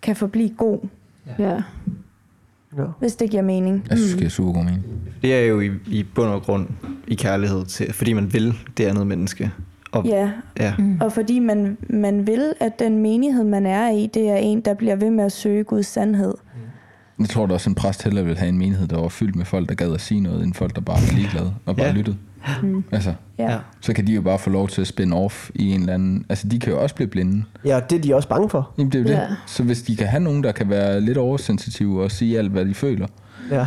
[0.01, 0.79] kan forblive god,
[1.39, 1.49] Ja.
[1.49, 1.61] Ja.
[2.99, 3.85] Hvis det giver mening.
[3.89, 4.83] Jeg synes, det er super god mening.
[5.21, 6.67] Det er jo i, i bund og grund
[7.07, 9.51] i kærlighed til, fordi man vil det andet menneske.
[9.91, 10.73] Og, Ja, ja.
[11.01, 14.73] og fordi man, man vil, at den menighed, man er i, det er en, der
[14.73, 16.33] bliver ved med at søge Guds sandhed.
[17.19, 19.45] Jeg tror da også, en præst hellere vil have en menighed, der var fyldt med
[19.45, 21.93] folk, der gad at sige noget, end folk, der bare var ligeglade og bare Ja.
[21.93, 22.17] lyttede.
[22.91, 23.51] Altså, Ja.
[23.51, 23.57] Ja.
[23.81, 26.25] så kan de jo bare få lov til at spænde off i en eller anden...
[26.29, 27.43] Altså, de kan jo også blive blinde.
[27.65, 28.71] ja, det er de også bange for.
[28.77, 29.21] Jamen, det er jo Ja.
[29.21, 29.37] det.
[29.45, 32.65] Så hvis de kan have nogen, der kan være lidt oversensitive og sige alt, hvad
[32.65, 33.07] de føler.
[33.51, 33.65] Ja.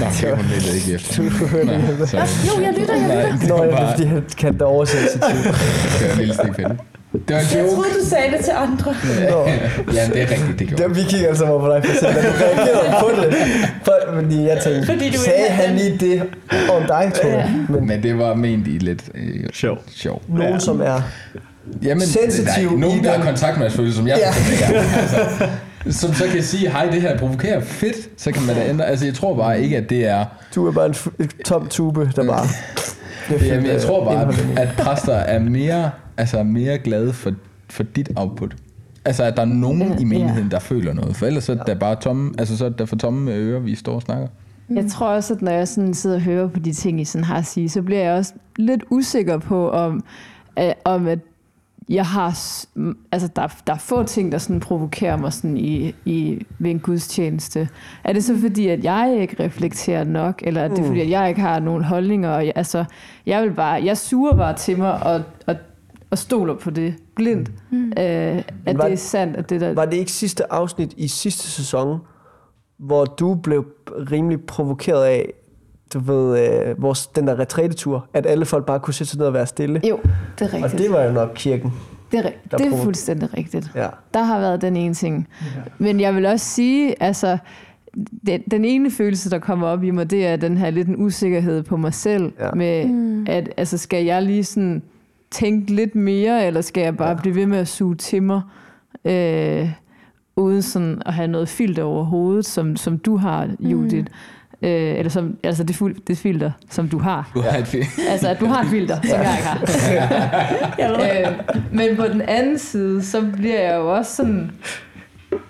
[0.00, 1.22] Nå, okay, hun lytter ikke efter.
[1.64, 2.58] Nej, sorry.
[2.58, 3.96] Jo, jeg lytter, jeg Nej, det Nå, bare...
[3.96, 5.20] fordi kan da oversensitiv.
[5.20, 6.78] Det var en lille stik pille.
[7.12, 7.74] Det var en Jeg joke.
[7.74, 8.94] troede, du sagde det til andre.
[9.30, 9.46] Nå.
[9.96, 11.98] Ja, det er rigtigt, det gjorde Det, vi kigger altså over på dig, for at
[11.98, 13.34] se, at du reagerede på det.
[13.84, 16.22] For, fordi jeg tænkte, Fordi du sagde han lige det
[16.70, 17.54] om dig, tror jeg.
[17.68, 19.78] Men Men det var ment i lidt øh, Sjov.
[19.96, 20.22] sjov.
[20.28, 21.00] nogen, som er...
[21.82, 24.28] Jamen, Sensitiv der er nogen, i der har kontakt med følelse, som jeg Ja.
[24.28, 24.52] ja.
[24.52, 24.82] ikke er.
[25.00, 25.46] Altså,
[26.00, 28.86] som så kan sige, hej, det her provokerer fedt, så kan man da ændre.
[28.86, 30.24] Altså, jeg tror bare ikke, at det er...
[30.54, 32.46] Du er bare en f- tom tube, der bare...
[33.30, 37.32] Det Jamen, jeg tror bare, at, at præster er mere, altså, mere glade for,
[37.68, 38.56] for dit output.
[39.04, 41.16] Altså, at der er nogen i menigheden, der føler noget.
[41.16, 43.74] For ellers så er der bare tomme, altså, så er der for tomme ører, vi
[43.74, 44.28] står og snakker.
[44.70, 47.24] Jeg tror også, at når jeg sådan sidder og hører på de ting, I sådan
[47.24, 50.04] har at sige, så bliver jeg også lidt usikker på, om,
[50.58, 51.18] øh, om at
[51.90, 52.26] jeg har,
[53.12, 56.70] altså der, er- der er få ting, der sådan provokerer mig sådan i, i, ved
[56.70, 57.68] en gudstjeneste.
[58.04, 60.84] Er det så fordi, at jeg ikke reflekterer nok, eller er det Mm.
[60.86, 62.30] fordi, at jeg ikke har nogen holdninger?
[62.30, 62.84] Og jeg, altså,
[63.26, 65.56] jeg vil bare, jeg suger bare til mig og, og,
[66.10, 67.50] og stoler på det blindt.
[67.70, 67.86] Mm.
[67.88, 69.74] Øh, at var- det er sandt, at det der...
[69.74, 71.98] Var det ikke sidste afsnit i sidste sæson,
[72.78, 73.66] hvor du blev
[74.10, 75.32] rimelig provokeret af,
[75.94, 79.26] du ved, øh, vores, den der retrætetur, at alle folk bare kunne sætte sig ned
[79.26, 79.80] og være stille?
[79.88, 79.98] Jo,
[80.38, 80.82] det er Og rigtigt.
[80.82, 81.72] det var jo nok kirken.
[82.12, 83.70] Det er, ri- der det er fuldstændig rigtigt.
[83.74, 83.86] Ja.
[84.14, 85.28] Der har været den ene ting.
[85.78, 87.38] Men jeg vil også sige, altså,
[88.26, 91.04] den, den ene følelse, der kommer op i mig, det er den her lidt en
[91.04, 92.44] usikkerhed på mig selv, Ja.
[92.46, 92.50] ja.
[92.54, 93.26] med Mm.
[93.28, 94.82] at, altså, skal jeg lige sådan
[95.30, 97.14] tænke lidt mere, eller skal jeg bare Ja.
[97.14, 97.20] ja.
[97.20, 98.40] blive ved med at suge til mig,
[99.04, 99.70] øh,
[100.36, 104.06] uden sådan at have noget filter over hovedet, som, som du har, Judith.
[104.10, 104.14] Mm.
[104.62, 107.30] Øh, eller som, altså det, ful- det filter, som du har.
[107.34, 107.86] Du har et fint.
[108.10, 111.28] Altså, at du har et filter, som jeg ikke har.
[111.30, 111.36] øh,
[111.72, 114.50] men på den anden side, så bliver jeg jo også sådan...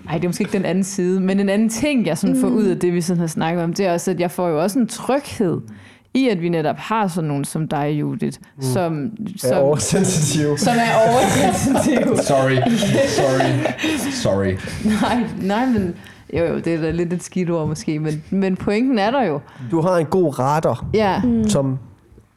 [0.05, 2.49] Nej, det er måske ikke den anden side, men en anden ting, jeg sådan får
[2.49, 4.63] ud af det, vi sådan har snakket om, det er også, at jeg får jo
[4.63, 5.61] også en tryghed
[6.15, 8.63] i, at vi netop har sådan nogen som dig, Judith, mm.
[8.63, 10.59] som, Er som, oversensitiv.
[10.59, 12.17] som er oversensitiv.
[12.29, 12.57] Sorry.
[13.09, 13.51] Sorry.
[14.13, 14.55] Sorry.
[15.03, 15.95] nej, nej, men
[16.39, 19.23] jo, jo, det er da lidt et skidt ord måske, men, men pointen er der
[19.25, 19.41] jo.
[19.71, 21.49] Du har en god radar, Ja, mm.
[21.49, 21.79] som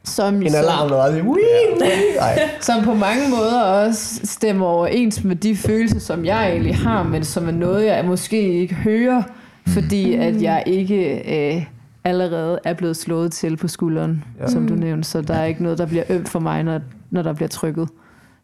[0.06, 2.18] som, en alarm, der lige...
[2.18, 2.38] Nej.
[2.60, 7.24] som på mange måder også stemmer overens med de følelser, som jeg egentlig har, men
[7.24, 9.22] som er noget, jeg måske ikke hører,
[9.66, 11.14] fordi at jeg ikke
[11.56, 11.64] øh,
[12.04, 14.42] allerede er blevet slået til på skulderen, Ja.
[14.42, 14.48] ja.
[14.50, 15.08] som du nævnte.
[15.08, 16.80] Så der er ikke noget, der bliver ømt for mig, når,
[17.10, 17.88] når der bliver trykket.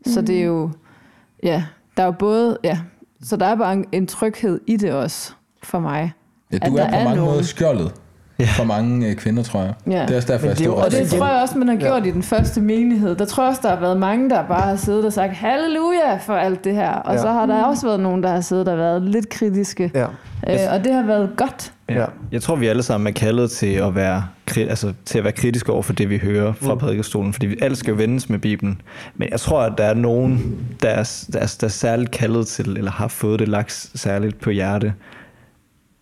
[0.06, 0.70] Så det er jo,
[1.42, 1.64] ja,
[1.96, 2.78] der er jo både, ja,
[3.22, 5.32] så der er bare en, en tryghed i det også
[5.62, 6.12] for mig.
[6.52, 7.30] Ja, At du der er på er mange nogen.
[7.32, 7.92] måder skjoldet
[8.46, 9.74] for mange øh, kvinder, tror jeg.
[9.86, 10.02] Ja.
[10.02, 12.06] Det er også derfor, jeg er også Og det tror jeg også, man har gjort
[12.06, 13.14] i den første menighed.
[13.16, 16.16] Der tror jeg også, der har været mange, der bare har siddet og sagt halleluja
[16.16, 16.90] for alt det her.
[16.90, 17.16] Og Ja.
[17.18, 17.22] ja.
[17.22, 19.90] så har der også været nogen, der har siddet og været lidt kritiske.
[19.94, 20.06] Ja.
[20.48, 21.72] Øh, og det har været godt.
[21.88, 22.04] Ja.
[22.32, 24.24] Jeg tror, vi alle sammen er kaldet til at være,
[24.56, 26.72] altså, til at være kritiske over for det, vi hører fra Mm.
[26.72, 26.78] mm.
[26.78, 28.80] prædikestolen, fordi vi alt skal jo vendes med Bibelen.
[29.16, 32.46] Men jeg tror, at der er nogen, der er, der, er, der er særligt kaldet
[32.46, 34.92] til, eller har fået det lagt særligt på hjerte,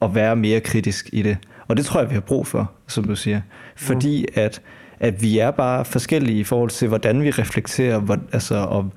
[0.02, 1.36] at være mere kritisk i det.
[1.68, 3.40] Og det tror jeg, vi har brug for, som du siger.
[3.76, 4.60] Fordi at,
[5.00, 8.90] at vi er bare forskellige i forhold til, hvordan vi reflekterer, hvor, altså, og,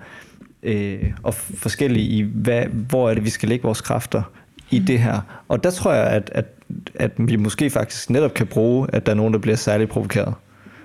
[0.63, 4.21] øh, og forskellige i, hvad, hvor er det, vi skal lægge vores kræfter
[4.69, 5.21] i det her.
[5.47, 6.45] Og der tror jeg, at, at,
[6.95, 10.33] at vi måske faktisk netop kan bruge, at der er nogen, der bliver særligt provokeret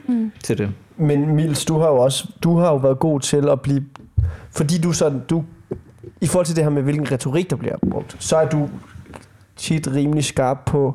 [0.08, 0.32] mm.
[0.44, 0.70] til det.
[0.96, 3.84] Men Mils, du har jo også du har jo været god til at blive...
[4.50, 5.22] Fordi du sådan...
[5.30, 5.44] Du,
[6.20, 8.68] I forhold til det her med, hvilken retorik, der bliver brugt, så er du
[9.56, 10.94] tit rimelig skarp på...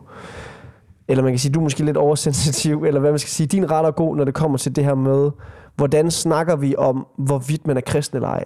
[1.08, 3.48] Eller man kan sige, du er måske lidt oversensitiv, eller hvad man skal sige.
[3.48, 5.32] Din ret er god, når det kommer til det her med,
[5.76, 8.44] hvordan snakker vi om, hvorvidt man er kristen eller ej.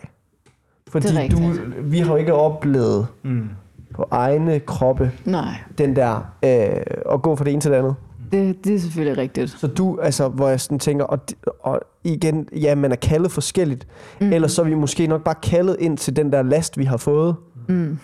[0.90, 1.38] Fordi Det er du,
[1.84, 3.50] vi har jo ikke oplevet Mm.
[3.96, 7.96] på egne kroppe Nej, den der øh, at gå fra det ene til det andet.
[8.32, 9.50] det, det er selvfølgelig rigtigt.
[9.52, 11.20] Så du, altså, hvor jeg sådan tænker, og,
[11.60, 13.88] og igen, ja, man er kaldet forskelligt,
[14.22, 14.34] mm.
[14.34, 16.98] ellers så er vi måske nok bare kaldet ind til den der last, vi har
[16.98, 17.36] fået.
[17.70, 17.98] Mm.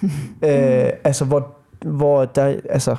[0.43, 1.55] Øh, altså, hvor,
[1.85, 2.95] hvor, der, altså,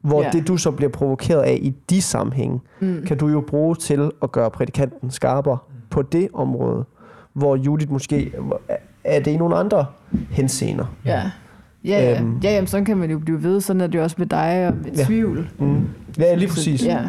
[0.00, 0.30] hvor Ja.
[0.30, 3.04] det, du så bliver provokeret af i de sammenhænge, Mm.
[3.06, 5.58] kan du jo bruge til at gøre prædikanten skarpere
[5.90, 6.84] på det område.
[7.32, 8.32] hvor Judith måske
[9.04, 9.86] er det i nogle andre
[10.30, 10.84] henseender.
[11.04, 11.22] Ja.
[11.84, 12.20] Ja, ja.
[12.20, 12.38] Øhm.
[12.38, 13.60] ja jamen, sådan kan man jo blive ved.
[13.60, 15.04] Sådan er det jo også med dig og med Ja.
[15.04, 15.50] tvivl.
[15.58, 15.88] Mm.
[16.18, 16.84] Ja, lige præcis.
[16.86, 17.00] Ja.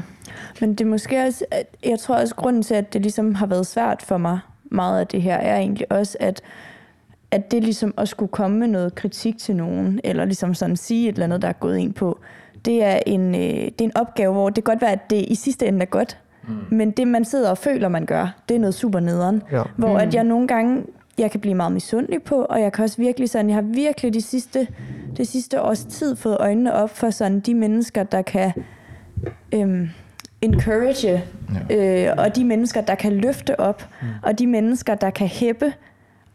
[0.61, 3.45] Men det er måske også, at jeg tror også, grunden til, at det ligesom har
[3.45, 4.39] været svært for mig,
[4.71, 6.41] meget af det her, er egentlig også, at,
[7.31, 11.09] at det ligesom at skulle komme med noget kritik til nogen, eller ligesom sådan sige
[11.09, 12.19] et eller andet, der er gået ind på,
[12.65, 15.25] det er en, øh, det er en opgave, hvor det kan godt være, at det
[15.27, 16.17] i sidste ende er godt,
[16.47, 16.55] mm.
[16.71, 19.43] men det, man sidder og føler, man gør, det er noget super nederen.
[19.51, 19.63] Ja.
[19.75, 20.83] Hvor at jeg nogle gange,
[21.17, 24.13] jeg kan blive meget misundelig på, og jeg kan også virkelig sådan, jeg har virkelig
[24.13, 24.67] de sidste,
[25.17, 28.51] det sidste års tid fået øjnene op for sådan de mennesker, der kan
[29.53, 29.89] øhm,
[30.41, 31.23] encourage,
[31.69, 32.07] ja.
[32.09, 34.07] øh, og de mennesker, der kan løfte op, mm.
[34.23, 35.73] og de mennesker, der kan hæppe,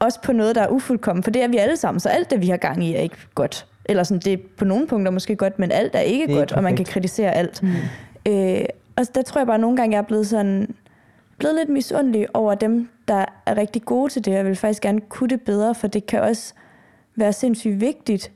[0.04, 2.40] også på noget, der er ufuldkommen, for det er vi alle sammen, så alt det,
[2.40, 3.66] vi har gang i, er ikke godt.
[3.84, 6.52] Eller sådan, det er på nogle punkter måske godt, men alt er ikke er godt,
[6.52, 6.94] og man kan perfekt.
[6.94, 7.62] kritisere alt.
[7.62, 7.72] Mm.
[8.32, 8.64] Øh,
[8.96, 10.74] og der tror jeg bare, at nogle gange, jeg er blevet sådan
[11.38, 14.32] blevet lidt misundelig over dem, der er rigtig gode til det.
[14.32, 16.54] Jeg vil faktisk gerne kunne det bedre, for det kan også
[17.16, 18.32] være sindssygt vigtigt.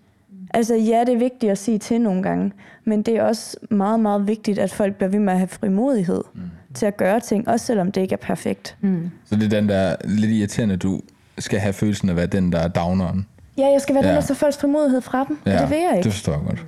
[0.54, 2.52] Altså ja, det er vigtigt at sige til nogle gange,
[2.84, 6.22] men det er også meget, meget vigtigt, at folk bliver ved med at have frimodighed
[6.34, 6.40] mm.
[6.74, 8.76] til at gøre ting, også selvom det ikke er perfekt.
[8.80, 9.10] Mm.
[9.24, 11.00] Så det er den der lidt irriterende, du
[11.38, 13.26] skal have følelsen af at være den, der er downeren.
[13.58, 14.08] Ja, jeg skal være ja.
[14.10, 15.54] Den, der tager folks frimodighed fra dem, ja.
[15.54, 16.04] og det vil jeg ikke.
[16.04, 16.66] det forstår jeg godt.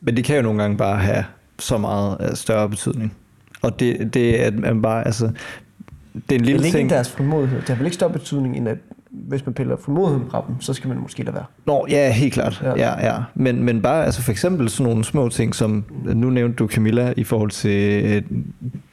[0.00, 1.24] Men det kan jo nogle gange bare have
[1.58, 3.14] så meget øh, større betydning.
[3.62, 5.32] Og det, det er at man bare, altså, det
[6.14, 6.90] er en Det lille ikke ting.
[6.90, 7.60] deres formodighed.
[7.60, 8.76] Det har vel ikke større betydning, end at
[9.10, 11.44] hvis man piller formodigheden fra dem, så skal man måske lade være.
[11.66, 12.60] Nå, ja, helt klart.
[12.64, 12.68] Ja.
[12.68, 12.74] Ja.
[12.76, 13.22] Ja, ja.
[13.34, 17.12] Men, men bare altså for eksempel sådan nogle små ting, som nu nævnte du Camilla
[17.16, 18.22] i forhold til øh,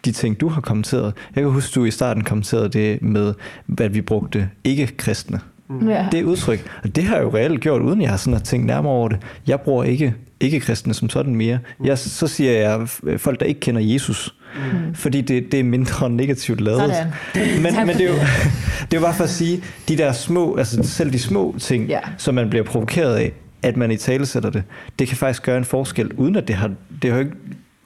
[0.06, 1.14] de ting, du har kommenteret.
[1.36, 3.34] Jeg kan huske, du i starten kommenterede det med,
[3.66, 5.39] hvad vi brugte ikke-kristne.
[5.88, 6.06] Ja.
[6.12, 6.66] Det udtryk.
[6.84, 9.10] Og det har jeg jo reelt gjort, uden jeg har sådan har tænkt nærmere over
[9.10, 9.18] det.
[9.47, 11.60] Jeg bruger ikke ikke-kristne som sådan mere.
[11.84, 12.89] Jeg, så siger jeg
[13.20, 14.36] folk, der ikke kender Jesus.
[14.56, 14.95] Mm.
[14.95, 16.80] Fordi det, det er mindre negativt lavet.
[16.80, 17.62] Sådan.
[17.62, 18.16] Men, men det, er jo,
[18.91, 21.88] det er jo bare for at sige, de der små, altså selv de små ting,
[21.88, 21.99] Ja.
[22.18, 23.32] som man bliver provokeret af,
[23.62, 24.64] at man i tale sætter det,
[24.99, 27.36] det kan faktisk gøre en forskel, uden at det har, det har jo ikke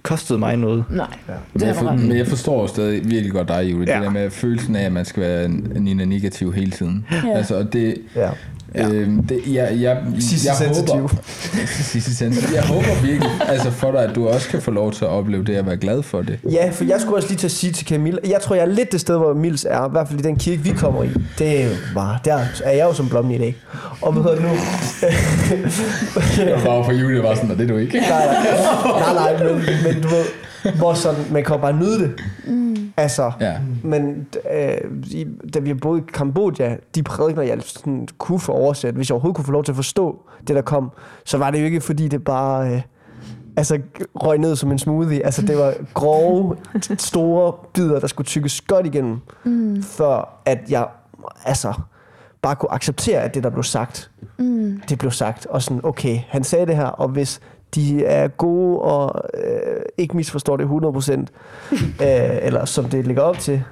[0.03, 0.83] kostet mig noget.
[0.89, 1.33] Nej, Ja.
[1.33, 3.89] det Men jeg, er for, men jeg forstår stadig virkelig godt dig, Julie.
[3.91, 3.95] Ja.
[3.95, 7.05] Det der med følelsen af, at man skal være en- Nina negativ hele tiden.
[7.25, 7.37] Ja.
[7.37, 8.29] Altså, og det, Ja.
[8.75, 8.89] Ja.
[8.89, 10.21] Øhm, det, jeg, jeg, jeg
[10.57, 10.95] sensitiv.
[11.01, 11.15] Håber,
[11.83, 12.55] sidste sensitiv.
[12.55, 15.43] Jeg håber virkelig altså for dig, at du også kan få lov til at opleve
[15.43, 16.39] det, og være glad for det.
[16.51, 18.69] Ja, for jeg skulle også lige til at sige til Camilla, jeg tror, jeg er
[18.69, 21.09] lidt det sted, hvor Mils er, i hvert fald i den kirke, vi kommer i.
[21.39, 23.55] Det er jo bare, der er jeg jo som blommen i dag.
[24.01, 24.49] Og hvad hedder det nu?
[26.55, 27.99] Og bare for Julie var sådan, og det er du ikke.
[27.99, 29.63] nej, nej, nej, nej men,
[29.93, 30.25] men du ved,
[30.77, 32.19] hvor sådan, man kan jo bare nyde det.
[32.47, 32.91] Mm.
[32.97, 33.57] Altså, Ja.
[33.83, 34.77] men øh,
[35.11, 39.13] i, da vi boede i Kambodja, de prædikner, jeg sådan kunne få oversat, hvis jeg
[39.13, 40.91] overhovedet kunne få lov til at forstå det, der kom,
[41.25, 42.81] så var det jo ikke, fordi det bare øh,
[43.57, 43.79] altså,
[44.15, 45.25] røg ned som en smoothie.
[45.25, 46.55] Altså, det var grove,
[46.97, 49.83] store bidder, der skulle tykkes godt igennem, mm.
[49.83, 50.87] før at jeg
[51.45, 51.73] altså,
[52.41, 54.81] bare kunne acceptere, at det, der blev sagt, mm.
[54.89, 55.45] det blev sagt.
[55.45, 57.39] Og sådan, okay, han sagde det her, og hvis
[57.75, 61.11] de er gode og øh, ikke misforstår det 100%,
[62.05, 63.63] øh, eller som det ligger op til,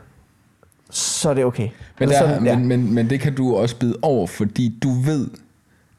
[0.89, 1.69] så er det okay.
[1.99, 2.57] Men, der, sådan, ja.
[2.57, 5.27] men, men, men det kan du også bide over, fordi du ved,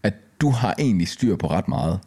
[0.02, 1.98] at du har egentlig styr på ret meget.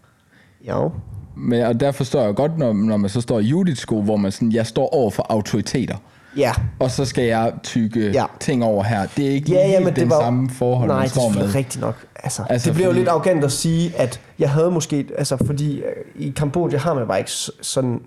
[0.68, 0.92] Jo.
[1.36, 4.18] Men, og der forstår jeg godt, når, når man så står i Judiths sko, hvor
[4.18, 5.96] man sådan, jeg står over for autoriteter.
[6.38, 6.52] Ja.
[6.80, 8.26] Og så skal jeg tykke Ja.
[8.40, 9.08] ting over her.
[9.18, 11.14] Det er ikke Ja, ja, men det den var samme forhold, Nej, man det er
[11.14, 11.34] står med.
[11.34, 11.96] selvfølgelig rigtigt nok.
[12.24, 15.06] Altså, Altså, det bliver jo fordi- lidt arrogant at sige, at jeg havde måske...
[15.18, 18.00] Altså, fordi øh, i Kambodja har man bare ikke sådan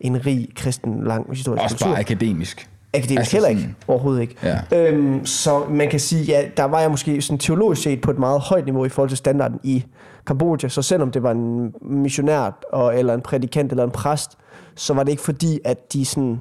[0.00, 1.86] en rig kristen lang historisk Også kultur.
[1.90, 2.68] bare akademisk.
[2.94, 3.60] Akademisk Altså heller ikke.
[3.60, 4.34] sådan- Overhovedet ikke.
[4.42, 4.58] Ja.
[4.72, 8.18] Øhm, så man kan sige, ja, der var jeg måske sådan teologisk set på et
[8.18, 9.84] meget højt niveau i forhold til standarden i
[10.26, 10.68] Kambodja.
[10.68, 14.30] Så selvom det var en missionær, og, eller en prædikant, eller en præst,
[14.74, 16.38] så var det ikke fordi, at de sådan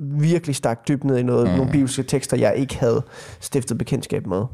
[0.00, 1.56] virkelig stak dybt ned i noget, mm.
[1.56, 3.02] nogle bibelske tekster, jeg ikke havde
[3.40, 4.44] stiftet bekendtskab med.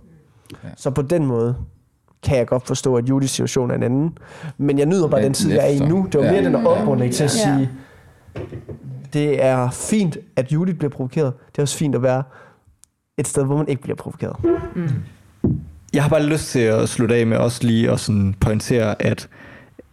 [0.65, 0.69] Ja.
[0.77, 1.57] Så på den måde
[2.23, 4.19] kan jeg godt forstå, at Judis situation er en anden.
[4.59, 6.07] Men jeg nyder bare Ja, den tid, jeg er i nu.
[6.13, 6.33] Det var Ja.
[6.33, 7.71] mere den der oprunding til at sige,
[9.13, 11.33] det er fint, at Judith bliver provokeret.
[11.53, 12.23] Det er også fint at være
[13.19, 14.37] et sted, hvor man ikke bliver provokeret.
[15.95, 19.29] Jeg har bare lyst til at slutte af med også lige at sådan pointere, at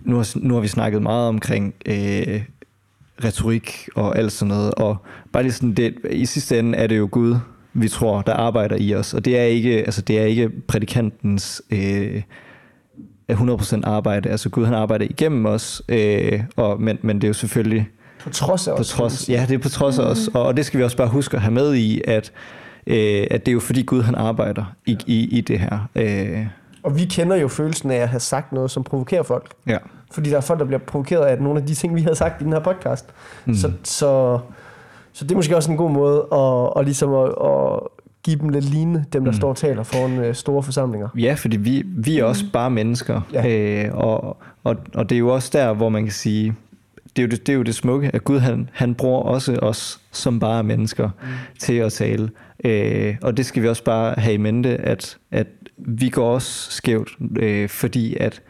[0.03, 2.43] nu har, nu har vi snakket meget omkring øh,
[3.23, 4.97] retorik og alt sådan noget, og
[5.33, 7.35] bare lige sådan, det, i sidste ende er det jo Gud,
[7.73, 11.61] vi tror, der arbejder i os, og det er ikke, altså det er ikke prædikantens
[11.71, 12.21] øh,
[13.31, 17.33] 100% arbejde, altså Gud han arbejder igennem os, øh, og, men, men det er jo
[17.33, 17.87] selvfølgelig
[18.23, 18.89] På trods af på os.
[18.89, 21.07] trods, ja, det er på trods af os, og, og det skal vi også bare
[21.07, 22.31] huske at have med i, at,
[22.87, 25.87] øh, at det er jo fordi Gud han arbejder i, i, i det her.
[25.95, 26.45] Øh,
[26.83, 29.51] Og vi kender jo følelsen af at have sagt noget, som provokerer folk.
[29.67, 29.77] ja.
[30.11, 32.41] Fordi der er folk, der bliver provokeret af nogle af de ting, vi har sagt
[32.41, 33.05] i den her podcast.
[33.45, 33.53] Mm.
[33.55, 34.39] Så, så,
[35.13, 37.79] så det er måske også en god måde at, at, ligesom at, at
[38.23, 39.37] give dem lidt lignende, dem der Mm.
[39.37, 41.07] står og taler foran øh, store forsamlinger.
[41.17, 43.83] Ja, fordi vi, vi er også bare mennesker, Ja.
[43.85, 46.55] øh, og, og, og det er jo også der, hvor man kan sige,
[47.15, 49.59] det er jo det, det, er jo det smukke, at Gud han, han bruger også
[49.61, 51.27] os som bare mennesker mm.
[51.59, 52.29] til at tale.
[52.65, 56.71] Øh, og det skal vi også bare have i mente, at, at vi går også
[56.71, 57.09] skævt,
[57.39, 58.41] øh, fordi at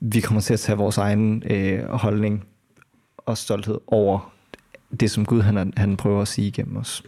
[0.00, 2.46] vi kommer til at tage vores egen øh, holdning
[3.16, 4.32] og stolthed over
[5.00, 7.02] det, som Gud han, han prøver at sige igennem os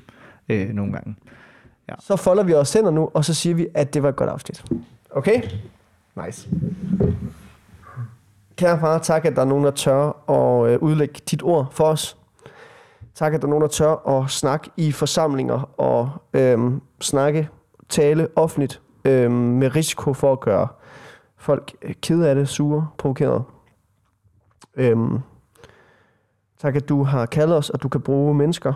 [0.49, 1.17] øh, nogle gange.
[1.89, 1.95] Ja.
[2.01, 4.31] Så folder vi os hænder nu, og så siger vi, at det var et godt
[4.31, 4.65] afsnit.
[5.11, 5.43] Okay?
[6.27, 6.49] Nice.
[8.57, 11.85] Kære far, tak, at der er nogen, der tør at øh, udlægge dit ord for
[11.85, 12.17] os.
[13.15, 17.49] Tak, at der er nogen, der tør at snakke i forsamlinger og øhm, snakke,
[17.89, 20.69] tale offentligt øhm, med risiko for at gøre
[21.43, 23.45] folk øh, ked kede af det, sure, provokeret.
[24.75, 25.19] Øhm,
[26.59, 28.73] tak, at du har kaldet os, og du kan bruge mennesker,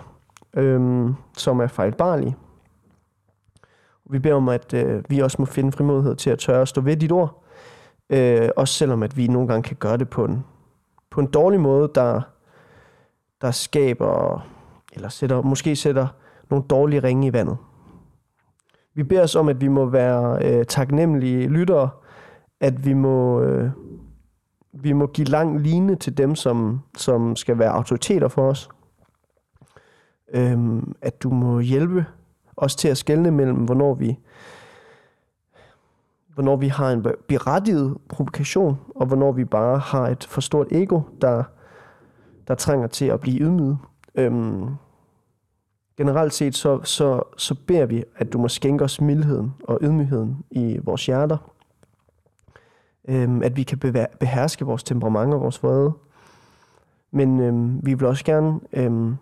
[0.56, 2.36] øhm, som er fejlbarlige.
[4.10, 6.80] Vi beder om, at øh, vi også må finde frimodighed til at tørre at stå
[6.80, 7.44] ved dit ord.
[8.10, 10.44] Øh, også selvom at vi nogle gange kan gøre det på en,
[11.10, 12.20] på en dårlig måde, der,
[13.40, 14.46] der skaber,
[14.92, 16.06] eller sætter, måske sætter
[16.50, 17.56] nogle dårlige ringe i vandet.
[18.94, 21.90] Vi beder os om, at vi må være øh, taknemmelige lyttere,
[22.60, 23.70] at vi må, øh,
[24.72, 28.68] vi må give lang line til dem, som, som skal være autoriteter for os.
[30.34, 32.06] Øhm, at du må hjælpe
[32.56, 34.18] os til at skelne mellem, hvornår vi,
[36.34, 41.00] hvornår vi har en berettiget provokation, og hvornår vi bare har et for stort ego,
[41.20, 41.42] der,
[42.48, 43.78] der trænger til at blive ydmyget.
[44.14, 44.68] Øhm,
[45.96, 50.44] generelt set, så, så, så beder vi, at du må skænke os mildheden og ydmygheden
[50.50, 51.55] i vores hjerter.
[53.08, 55.92] Øhm, at vi kan bevæ- beherske vores temperament og vores vrede.
[57.10, 59.16] Men øhm, vi vil også gerne øhm,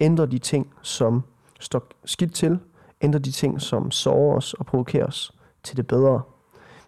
[0.00, 1.22] ændre de ting, som
[1.60, 2.58] står skidt til,
[3.00, 6.22] ændre de ting, som sårer os og provokerer os til det bedre.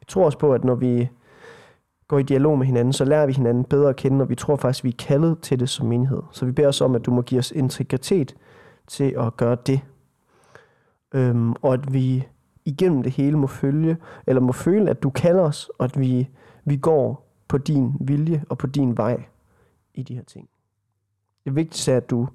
[0.00, 1.08] Vi tror også på, at når vi
[2.08, 4.56] går i dialog med hinanden, så lærer vi hinanden bedre at kende, og vi tror
[4.56, 6.22] faktisk, at vi er kaldet til det som menighed.
[6.32, 8.34] Så vi beder os om, at du må give os integritet
[8.86, 9.80] til at gøre det.
[11.14, 12.26] Øhm, og at vi
[12.70, 16.28] igennem det hele må følge, eller må føle, at du kalder os, og at vi,
[16.64, 19.24] vi går på din vilje og på din vej
[19.94, 20.48] i de her ting.
[21.44, 22.28] Det vigtigste er, at du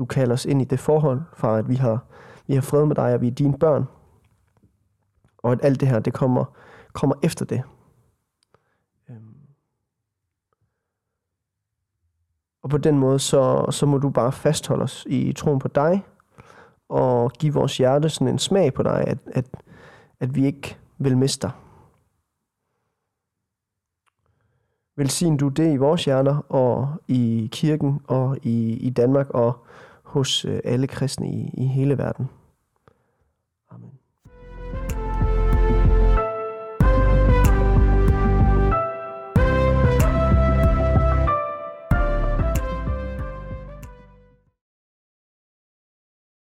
[0.00, 2.04] du kalder os ind i det forhold, fra at vi har,
[2.46, 3.84] vi har fred med dig, og vi er dine børn.
[5.38, 6.44] Og at alt det her, det kommer,
[6.92, 7.62] kommer efter det.
[9.10, 9.36] Øhm.
[12.62, 16.04] Og på den måde, så, så må du bare fastholde os i troen på dig,
[16.90, 19.46] og give vores hjerte sådan en smag på dig, at, at,
[20.20, 21.50] at vi ikke vil miste dig.
[24.96, 29.64] Velsign du det i vores hjerter, og i kirken, og i, i Danmark, og
[30.02, 32.28] hos øh, alle kristne i, i hele verden.